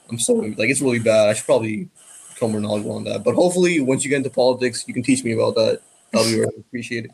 I'm 0.09 0.19
so 0.19 0.34
like 0.34 0.69
it's 0.69 0.82
really 0.82 0.99
bad. 0.99 1.29
I 1.29 1.34
should 1.34 1.45
probably 1.45 1.89
become 2.34 2.51
more 2.51 2.61
knowledgeable 2.61 2.95
on 2.95 3.03
that. 3.05 3.23
But 3.23 3.36
hopefully, 3.36 3.79
once 3.79 4.03
you 4.03 4.09
get 4.09 4.17
into 4.17 4.29
politics, 4.29 4.86
you 4.88 4.93
can 4.93 5.03
teach 5.03 5.23
me 5.23 5.32
about 5.34 5.55
that. 5.55 5.82
That'll 6.11 6.27
be 6.27 6.39
really 6.39 6.57
appreciated. 6.59 7.11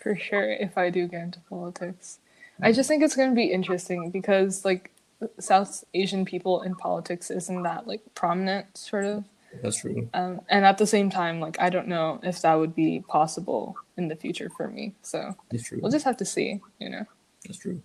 for 0.00 0.16
sure 0.16 0.50
if 0.52 0.76
I 0.76 0.90
do 0.90 1.06
get 1.06 1.22
into 1.22 1.40
politics. 1.48 2.18
I 2.60 2.72
just 2.72 2.88
think 2.88 3.02
it's 3.02 3.16
going 3.16 3.30
to 3.30 3.34
be 3.34 3.46
interesting 3.46 4.10
because 4.10 4.64
like 4.64 4.90
South 5.38 5.84
Asian 5.94 6.24
people 6.24 6.62
in 6.62 6.74
politics 6.74 7.30
isn't 7.30 7.62
that 7.62 7.86
like 7.86 8.00
prominent 8.14 8.76
sort 8.76 9.04
of. 9.04 9.24
That's 9.62 9.76
true. 9.80 10.08
Um, 10.14 10.40
and 10.48 10.64
at 10.64 10.78
the 10.78 10.86
same 10.86 11.10
time, 11.10 11.40
like 11.40 11.56
I 11.60 11.68
don't 11.68 11.88
know 11.88 12.20
if 12.22 12.40
that 12.42 12.54
would 12.54 12.74
be 12.74 13.04
possible 13.08 13.76
in 13.96 14.08
the 14.08 14.16
future 14.16 14.50
for 14.56 14.68
me. 14.68 14.94
So 15.02 15.34
That's 15.50 15.64
true. 15.64 15.78
we'll 15.82 15.90
just 15.90 16.04
have 16.04 16.16
to 16.18 16.24
see, 16.24 16.60
you 16.78 16.88
know. 16.88 17.04
That's 17.44 17.58
true. 17.58 17.82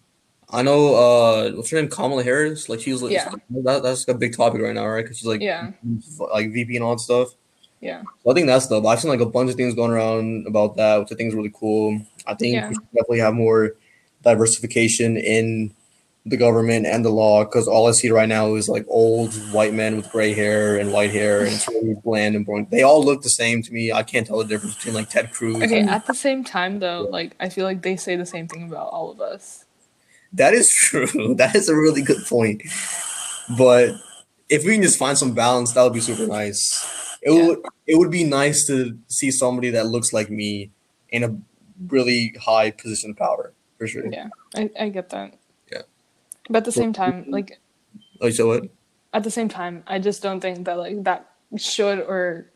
I 0.50 0.62
know. 0.62 0.96
Uh, 0.96 1.52
what's 1.52 1.70
her 1.72 1.82
name? 1.82 1.90
Kamala 1.90 2.24
Harris. 2.24 2.70
Like 2.70 2.80
she's 2.80 3.02
like 3.02 3.12
Yeah. 3.12 3.34
that, 3.50 3.84
that's 3.84 4.08
a 4.08 4.14
big 4.14 4.36
topic 4.38 4.62
right 4.62 4.74
now, 4.74 4.88
right? 4.88 5.04
Because 5.04 5.18
she's 5.18 5.28
like 5.28 5.42
Yeah. 5.42 5.72
like 6.34 6.54
VP 6.54 6.76
and 6.78 6.86
all 6.86 6.96
that 6.96 7.02
stuff. 7.02 7.36
Yeah. 7.82 8.02
So 8.24 8.32
I 8.32 8.34
think 8.34 8.48
that's 8.48 8.68
the. 8.68 8.82
I've 8.82 9.00
seen 9.02 9.12
like 9.12 9.20
a 9.20 9.26
bunch 9.26 9.50
of 9.50 9.56
things 9.58 9.76
going 9.76 9.92
around 9.92 10.48
about 10.48 10.78
that, 10.78 11.00
which 11.00 11.12
I 11.12 11.16
think 11.16 11.30
is 11.30 11.36
really 11.36 11.52
cool. 11.54 12.00
I 12.26 12.34
think 12.34 12.54
Yeah. 12.56 12.70
we 12.70 12.76
should 12.76 12.84
definitely 12.94 13.20
have 13.20 13.34
more 13.34 13.76
diversification 14.24 15.18
in 15.18 15.74
the 16.30 16.38
government 16.38 16.86
and 16.86 17.06
the 17.06 17.10
law 17.10 17.44
because 17.46 17.68
all 17.68 17.88
I 17.88 17.92
see 17.92 18.10
right 18.10 18.28
now 18.28 18.56
is 18.56 18.68
like 18.68 18.86
old 18.90 19.34
white 19.54 19.74
men 19.74 19.96
with 19.96 20.12
gray 20.12 20.34
hair 20.34 20.78
and 20.78 20.92
white 20.92 21.12
hair, 21.12 21.40
and 21.40 21.54
it's 21.54 21.68
really 21.68 21.96
bland 22.04 22.36
and 22.36 22.46
boring. 22.46 22.68
They 22.70 22.84
all 22.84 23.04
look 23.04 23.22
the 23.22 23.30
same 23.30 23.62
to 23.64 23.72
me. 23.74 23.92
I 23.92 24.04
can't 24.04 24.28
tell 24.28 24.38
the 24.40 24.46
difference 24.46 24.76
between 24.76 24.94
like 24.96 25.10
Ted 25.10 25.32
Cruz. 25.32 25.56
Okay. 25.58 25.80
and- 25.80 25.90
At 25.90 26.06
the 26.06 26.14
same 26.14 26.44
time, 26.44 26.80
though, 26.80 27.08
like 27.10 27.36
I 27.40 27.50
feel 27.50 27.66
like 27.66 27.82
they 27.82 27.96
say 27.96 28.16
the 28.16 28.26
same 28.26 28.48
thing 28.48 28.64
about 28.68 28.88
all 28.90 29.10
of 29.12 29.22
us. 29.22 29.66
That 30.34 30.54
is 30.54 30.70
true. 30.70 31.08
That 31.36 31.56
is 31.56 31.70
a 31.70 31.76
really 31.76 32.02
good 32.02 32.26
point. 32.26 32.62
But 33.58 33.92
if 34.50 34.66
we 34.66 34.74
can 34.74 34.82
just 34.84 35.00
find 35.00 35.18
some 35.18 35.34
balance, 35.34 35.74
that 35.74 35.84
would 35.84 35.94
be 35.94 36.02
super 36.02 36.28
nice. 36.28 36.62
It 37.22 37.32
Yeah. 37.32 37.48
would 37.48 37.60
it 37.88 37.98
would 37.98 38.12
be 38.12 38.24
nice 38.26 38.66
to 38.68 38.98
see 39.08 39.32
somebody 39.32 39.70
that 39.72 39.88
looks 39.88 40.12
like 40.14 40.30
me 40.30 40.72
in 41.10 41.24
a 41.24 41.36
really 41.88 42.36
high 42.42 42.72
position 42.72 43.12
of 43.12 43.18
power 43.18 43.54
for 43.78 43.88
sure. 43.88 44.06
Yeah. 44.12 44.28
I, 44.56 44.70
I 44.80 44.90
get 44.90 45.10
that. 45.12 45.34
But 46.50 46.58
at 46.60 46.66
the 46.66 46.72
same 46.72 46.94
time, 46.94 47.26
like 47.30 47.60
Oh, 48.22 48.30
so 48.30 48.48
what? 48.48 48.64
at 49.14 49.24
the 49.24 49.32
same 49.32 49.50
time, 49.50 49.84
I 49.88 50.00
just 50.00 50.22
don't 50.24 50.40
think 50.40 50.66
that 50.66 50.78
like 50.78 51.04
that 51.04 51.30
should 51.58 52.00
or 52.00 52.52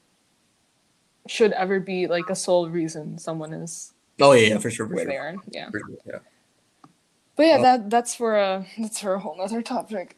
should 1.27 1.51
ever 1.53 1.79
be 1.79 2.07
like 2.07 2.29
a 2.29 2.35
sole 2.35 2.69
reason 2.69 3.17
someone 3.17 3.53
is 3.53 3.93
Oh 4.19 4.33
yeah, 4.33 4.49
yeah, 4.49 4.57
for 4.59 4.69
sure, 4.71 4.87
for 4.87 4.95
where 4.95 5.03
sure. 5.05 5.11
they 5.11 5.17
are. 5.17 5.35
Yeah. 5.51 5.69
For 5.71 5.79
sure, 5.79 5.97
yeah. 6.05 6.19
But 7.35 7.45
yeah, 7.45 7.57
Oh. 7.59 7.61
that 7.63 7.89
that's 7.89 8.13
for 8.15 8.35
a 8.37 8.65
that's 8.77 8.99
for 9.01 9.13
a 9.15 9.19
whole 9.19 9.37
nother 9.37 9.61
topic. 9.61 10.17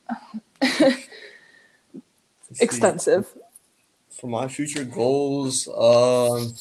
See. 2.54 2.64
Extensive. 2.64 3.28
for 4.12 4.28
my 4.28 4.48
future 4.48 4.84
goals, 4.84 5.68
um, 5.68 6.54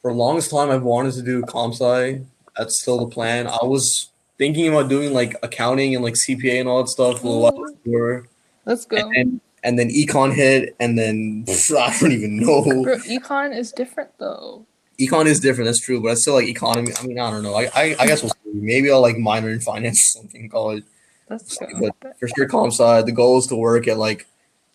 for 0.00 0.12
the 0.12 0.16
longest 0.18 0.50
time 0.50 0.70
I've 0.70 0.82
wanted 0.82 1.12
to 1.14 1.22
do 1.22 1.42
comp 1.42 1.74
sci. 1.74 2.22
That's 2.56 2.80
still 2.80 2.98
the 2.98 3.06
plan. 3.08 3.46
I 3.46 3.64
was 3.64 4.10
thinking 4.38 4.68
about 4.68 4.88
doing 4.88 5.12
like 5.12 5.36
accounting 5.42 5.94
and 5.94 6.04
like 6.04 6.14
CPA 6.14 6.60
and 6.60 6.68
all 6.68 6.82
that 6.82 6.88
stuff 6.88 7.22
a 7.22 7.26
little 7.26 7.42
while 7.42 7.74
before. 7.84 8.28
Let's 8.64 8.84
go. 8.84 8.96
And 8.96 9.14
then, 9.14 9.40
and 9.62 9.78
then 9.78 9.88
econ 9.88 10.34
hit, 10.34 10.74
and 10.80 10.98
then 10.98 11.44
pff, 11.46 11.76
I 11.76 11.98
don't 11.98 12.12
even 12.12 12.38
know. 12.38 12.62
Bro, 12.62 12.96
econ 12.98 13.56
is 13.56 13.72
different 13.72 14.10
though. 14.18 14.66
Econ 15.00 15.26
is 15.26 15.40
different, 15.40 15.66
that's 15.66 15.80
true, 15.80 16.00
but 16.00 16.12
I 16.12 16.14
still 16.14 16.34
like 16.34 16.46
economy. 16.46 16.92
I 16.98 17.06
mean, 17.06 17.18
I 17.18 17.30
don't 17.30 17.42
know. 17.42 17.54
I 17.54 17.68
I, 17.74 17.96
I 17.98 18.06
guess 18.06 18.22
we'll 18.22 18.30
see. 18.30 18.50
Maybe 18.52 18.90
I'll 18.90 19.00
like 19.00 19.18
minor 19.18 19.50
in 19.50 19.60
finance 19.60 20.14
or 20.16 20.20
something 20.20 20.42
in 20.42 20.48
college. 20.50 20.84
Let's 21.28 21.56
go. 21.56 21.66
But 21.80 22.18
for 22.18 22.28
sure, 22.28 22.46
comp 22.46 22.72
sci. 22.72 23.02
The 23.02 23.12
goal 23.12 23.38
is 23.38 23.46
to 23.48 23.56
work 23.56 23.88
at 23.88 23.98
like 23.98 24.26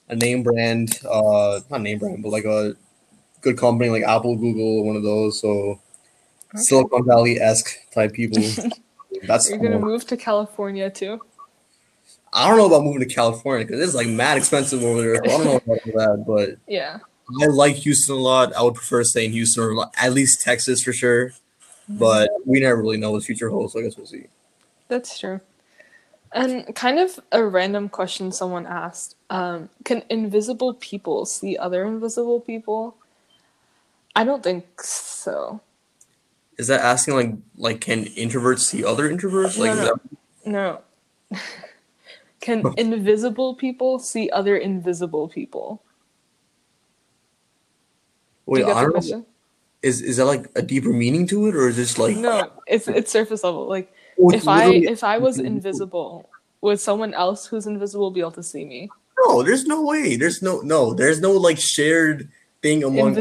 a 0.09 0.15
name 0.15 0.43
brand, 0.43 0.99
uh, 1.09 1.61
not 1.69 1.81
name 1.81 1.99
brand, 1.99 2.23
but 2.23 2.29
like 2.29 2.45
a 2.45 2.75
good 3.41 3.57
company 3.57 3.89
like 3.89 4.03
Apple, 4.03 4.35
Google, 4.35 4.83
one 4.83 4.95
of 4.95 5.03
those. 5.03 5.39
So 5.39 5.79
Okay. 6.53 6.63
Silicon 6.63 7.05
Valley 7.05 7.39
esque 7.39 7.69
type 7.93 8.13
people. 8.13 8.41
That's 9.23 9.49
You're 9.49 9.59
gonna 9.59 9.79
move 9.79 10.05
to 10.07 10.17
California 10.17 10.89
too. 10.89 11.21
I 12.31 12.47
don't 12.47 12.57
know 12.57 12.67
about 12.67 12.83
moving 12.83 13.07
to 13.07 13.13
California 13.13 13.65
because 13.65 13.81
it's 13.81 13.95
like 13.95 14.07
mad 14.07 14.37
expensive 14.37 14.83
over 14.83 15.01
there. 15.01 15.23
I 15.23 15.27
don't 15.27 15.45
know 15.45 15.55
about 15.55 15.83
that, 15.83 16.23
but 16.27 16.57
Yeah. 16.67 16.99
I 17.41 17.45
like 17.45 17.75
Houston 17.75 18.15
a 18.15 18.19
lot. 18.19 18.55
I 18.55 18.61
would 18.63 18.75
prefer 18.75 18.99
to 18.99 19.05
stay 19.05 19.25
in 19.25 19.31
Houston 19.31 19.63
or 19.63 19.89
at 19.97 20.13
least 20.13 20.41
Texas 20.41 20.81
for 20.81 20.93
sure. 20.93 21.31
But 21.87 22.29
we 22.45 22.59
never 22.59 22.81
really 22.81 22.97
know 22.97 23.11
what 23.11 23.19
the 23.19 23.25
future 23.25 23.49
holds. 23.49 23.73
So 23.73 23.79
I 23.79 23.83
guess 23.83 23.97
we'll 23.97 24.05
see. 24.05 24.27
That's 24.89 25.17
true. 25.17 25.41
And 26.31 26.75
kind 26.75 26.99
of 26.99 27.19
a 27.31 27.43
random 27.43 27.89
question 27.89 28.31
someone 28.31 28.67
asked 28.67 29.15
um, 29.31 29.69
Can 29.83 30.03
invisible 30.09 30.75
people 30.75 31.25
see 31.25 31.57
other 31.57 31.85
invisible 31.85 32.39
people? 32.39 32.95
I 34.15 34.23
don't 34.23 34.43
think 34.43 34.81
so. 34.81 35.61
Is 36.59 36.67
that 36.67 36.81
asking 36.81 37.15
like 37.15 37.33
like 37.55 37.81
can 37.81 38.03
introverts 38.03 38.59
see 38.59 38.83
other 38.83 39.09
introverts? 39.09 39.57
Like 39.57 39.75
No, 39.75 39.75
no. 39.75 39.85
that- 39.85 40.01
No. 40.45 40.81
Can 42.41 42.65
oh. 42.65 42.73
invisible 42.77 43.55
people 43.55 43.99
see 43.99 44.29
other 44.29 44.55
invisible 44.55 45.27
people? 45.27 45.81
Wait, 48.45 48.63
I 48.65 48.81
don't 48.83 49.09
know. 49.09 49.25
Is 49.81 50.01
is 50.01 50.17
that 50.17 50.25
like 50.25 50.47
a 50.55 50.61
deeper 50.61 50.89
meaning 50.89 51.27
to 51.27 51.47
it, 51.47 51.55
or 51.55 51.67
is 51.67 51.75
this 51.75 51.97
like 51.97 52.15
No, 52.17 52.51
it's 52.67 52.87
it's 52.87 53.11
surface 53.11 53.43
level. 53.43 53.67
Like 53.67 53.93
Oh, 54.19 54.31
if 54.31 54.47
I 54.47 54.69
if 54.71 55.03
I 55.03 55.17
was 55.17 55.39
invisible, 55.39 56.29
would 56.61 56.79
someone 56.79 57.13
else 57.13 57.45
who's 57.45 57.67
invisible 57.67 58.11
be 58.11 58.19
able 58.19 58.31
to 58.31 58.43
see 58.43 58.65
me? 58.65 58.89
No, 59.25 59.43
there's 59.43 59.65
no 59.65 59.81
way. 59.81 60.15
There's 60.15 60.41
no 60.41 60.59
no. 60.61 60.93
There's 60.93 61.21
no 61.21 61.31
like 61.31 61.59
shared 61.59 62.29
thing 62.61 62.83
among 62.83 63.15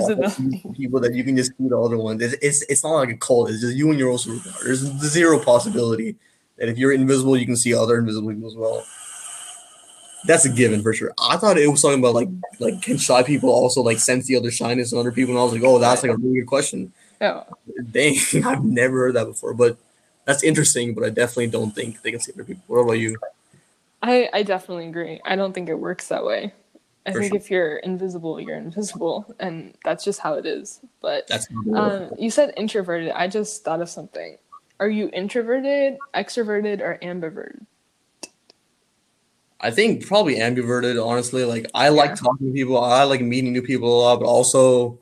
people 0.75 1.01
that 1.01 1.15
you 1.15 1.25
can 1.25 1.37
just 1.37 1.57
see 1.57 1.69
the 1.69 1.79
other 1.79 1.97
one. 1.97 2.21
It's, 2.21 2.35
it's 2.43 2.63
it's 2.63 2.85
not 2.85 2.95
like 2.95 3.11
a 3.11 3.17
cult. 3.17 3.51
It's 3.51 3.61
just 3.61 3.77
you 3.77 3.91
and 3.91 3.99
your 3.99 4.11
own 4.11 4.19
superpower. 4.19 4.63
There's 4.65 4.81
zero 4.81 5.39
possibility 5.39 6.17
that 6.57 6.69
if 6.69 6.79
you're 6.79 6.93
invisible, 6.93 7.37
you 7.37 7.47
can 7.47 7.57
see 7.57 7.75
other 7.75 7.99
invisible 7.99 8.31
people 8.31 8.49
as 8.49 8.57
well. 8.57 8.85
That's 10.27 10.45
a 10.45 10.49
given 10.49 10.83
for 10.83 10.93
sure. 10.93 11.13
I 11.19 11.37
thought 11.37 11.59
it 11.59 11.69
was 11.69 11.83
talking 11.83 12.01
about 12.01 12.15
like 12.15 12.29
like 12.59 12.83
can 12.83 12.99
shy 12.99 13.23
people 13.23 13.51
also 13.51 13.83
like 13.83 13.99
sense 13.99 14.27
the 14.27 14.37
other 14.37 14.51
shyness 14.51 14.93
in 14.93 14.99
other 14.99 15.13
people, 15.13 15.35
and 15.35 15.41
I 15.41 15.45
was 15.45 15.53
like, 15.53 15.63
oh, 15.63 15.79
that's 15.79 16.03
like 16.03 16.13
a 16.13 16.17
really 16.17 16.41
good 16.41 16.49
question. 16.49 16.93
Yeah. 17.21 17.45
Dang, 17.91 18.17
I've 18.45 18.65
never 18.65 18.99
heard 18.99 19.15
that 19.15 19.27
before, 19.27 19.55
but 19.55 19.77
that's 20.25 20.43
interesting. 20.43 20.95
But 20.95 21.05
I 21.05 21.11
definitely 21.11 21.49
don't 21.49 21.75
think 21.75 22.03
they 22.03 22.11
can 22.11 22.21
see 22.21 22.33
other 22.33 22.45
people. 22.45 22.63
What 22.67 22.81
about 22.81 22.93
you? 22.93 23.17
I, 24.03 24.29
I 24.33 24.43
definitely 24.43 24.89
agree. 24.89 25.21
I 25.25 25.37
don't 25.37 25.53
think 25.53 25.69
it 25.69 25.79
works 25.79 26.09
that 26.09 26.25
way. 26.25 26.53
I 27.09 27.13
think 27.13 27.35
if 27.35 27.51
you're 27.51 27.77
invisible, 27.79 28.41
you're 28.41 28.57
invisible, 28.57 29.35
and 29.41 29.75
that's 29.85 30.05
just 30.05 30.21
how 30.21 30.35
it 30.35 30.47
is. 30.47 30.81
But 31.01 31.27
That's 31.29 31.49
um, 31.75 32.11
you 32.19 32.31
said 32.31 32.53
introverted. 32.57 33.11
I 33.13 33.29
just 33.29 33.65
thought 33.65 33.81
of 33.81 33.89
something. 33.89 34.37
Are 34.81 34.89
you 34.89 35.11
introverted, 35.13 35.97
extroverted, 36.15 36.81
or 36.81 36.99
ambiverted? 37.03 37.65
I 39.61 39.71
think 39.71 40.07
probably 40.07 40.37
ambiverted, 40.37 41.05
honestly. 41.05 41.45
Like 41.45 41.67
I 41.75 41.89
like 41.89 42.15
talking 42.15 42.47
to 42.49 42.53
people, 42.53 42.83
I 42.83 43.03
like 43.05 43.21
meeting 43.21 43.53
new 43.53 43.63
people 43.63 43.89
a 43.89 43.99
lot, 44.03 44.21
but 44.21 44.27
also 44.27 44.99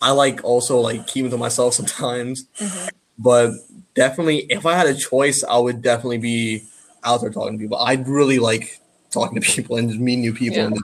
I 0.00 0.10
like 0.10 0.42
also 0.42 0.80
like 0.80 1.06
keeping 1.06 1.30
to 1.30 1.38
myself 1.38 1.74
sometimes. 1.80 2.46
Mhm. 2.58 2.90
But 3.18 3.52
definitely 3.94 4.46
if 4.50 4.66
I 4.66 4.74
had 4.74 4.86
a 4.86 4.94
choice, 4.94 5.44
I 5.44 5.58
would 5.58 5.82
definitely 5.82 6.18
be 6.18 6.64
out 7.04 7.20
there 7.20 7.30
talking 7.30 7.58
to 7.58 7.62
people. 7.62 7.78
I'd 7.78 8.08
really 8.08 8.38
like 8.38 8.80
talking 9.10 9.40
to 9.40 9.46
people 9.54 9.76
and 9.76 9.88
just 9.88 10.00
meeting 10.00 10.22
new 10.22 10.34
people 10.34 10.58
Yeah. 10.58 10.66
and 10.66 10.78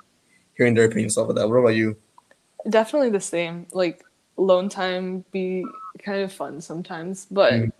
hearing 0.59 0.75
their 0.75 0.85
opinions 0.85 1.15
stuff 1.15 1.29
like 1.29 1.37
that. 1.37 1.49
What 1.49 1.57
about 1.57 1.69
you? 1.77 1.97
Definitely 2.69 3.11
the 3.11 3.21
same. 3.21 3.67
Like 3.73 4.05
lone 4.37 4.69
time 4.69 5.25
be 5.33 5.65
kind 6.05 6.21
of 6.23 6.33
fun 6.33 6.61
sometimes, 6.61 7.27
but 7.31 7.53
Mhm. 7.55 7.73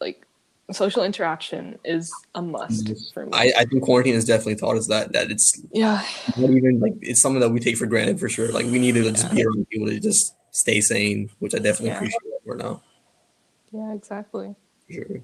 like 0.00 0.26
social 0.72 1.04
interaction 1.04 1.78
is 1.84 2.12
a 2.34 2.42
must 2.42 2.88
Yes. 2.88 3.10
for 3.12 3.24
me. 3.26 3.30
I, 3.32 3.52
I 3.58 3.64
think 3.66 3.82
quarantine 3.84 4.14
has 4.14 4.24
definitely 4.24 4.56
taught 4.56 4.76
us 4.76 4.86
that 4.88 5.12
that 5.12 5.30
it's 5.30 5.52
yeah, 5.70 6.02
not 6.36 6.50
even 6.50 6.80
like 6.80 6.94
it's 7.02 7.20
something 7.20 7.40
that 7.40 7.50
we 7.50 7.60
take 7.60 7.76
for 7.76 7.86
granted 7.86 8.18
for 8.18 8.28
sure. 8.28 8.48
Like 8.50 8.64
we 8.66 8.78
need 8.78 8.94
to 8.94 9.10
just 9.12 9.30
be 9.32 9.44
around 9.44 9.68
people 9.68 9.86
to 9.88 10.00
just 10.00 10.34
stay 10.50 10.80
sane, 10.80 11.30
which 11.38 11.54
I 11.54 11.58
definitely 11.58 11.88
Yeah. 11.90 11.96
appreciate 11.96 12.22
right 12.46 12.58
now. 12.58 12.82
yeah, 13.72 13.92
exactly. 13.92 14.54
For 14.86 14.92
sure. 14.92 15.20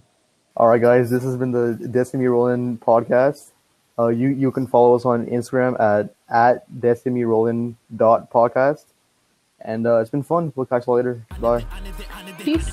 All 0.57 0.69
right, 0.69 0.81
guys, 0.83 1.09
this 1.09 1.23
has 1.23 1.37
been 1.39 1.51
the 1.53 1.79
Desi 1.81 2.15
Me 2.15 2.27
Rollin 2.27 2.77
podcast. 2.79 3.53
Uh, 3.99 4.09
you 4.09 4.29
you 4.29 4.51
can 4.51 4.67
follow 4.67 4.95
us 4.95 5.05
on 5.07 5.27
Instagram 5.27 5.79
at 5.81 6.15
at 6.33 6.65
Desi 6.81 7.13
Me 7.13 7.23
Rollin 7.23 7.77
dot 7.95 8.31
podcast, 8.33 8.87
and 9.61 9.87
uh, 9.87 9.99
it's 9.99 10.11
been 10.11 10.23
fun. 10.23 10.53
We'll 10.57 10.67
catch 10.67 10.87
you 10.87 10.95
later. 10.95 11.27
Bye. 11.41 11.65
Peace. 12.45 12.73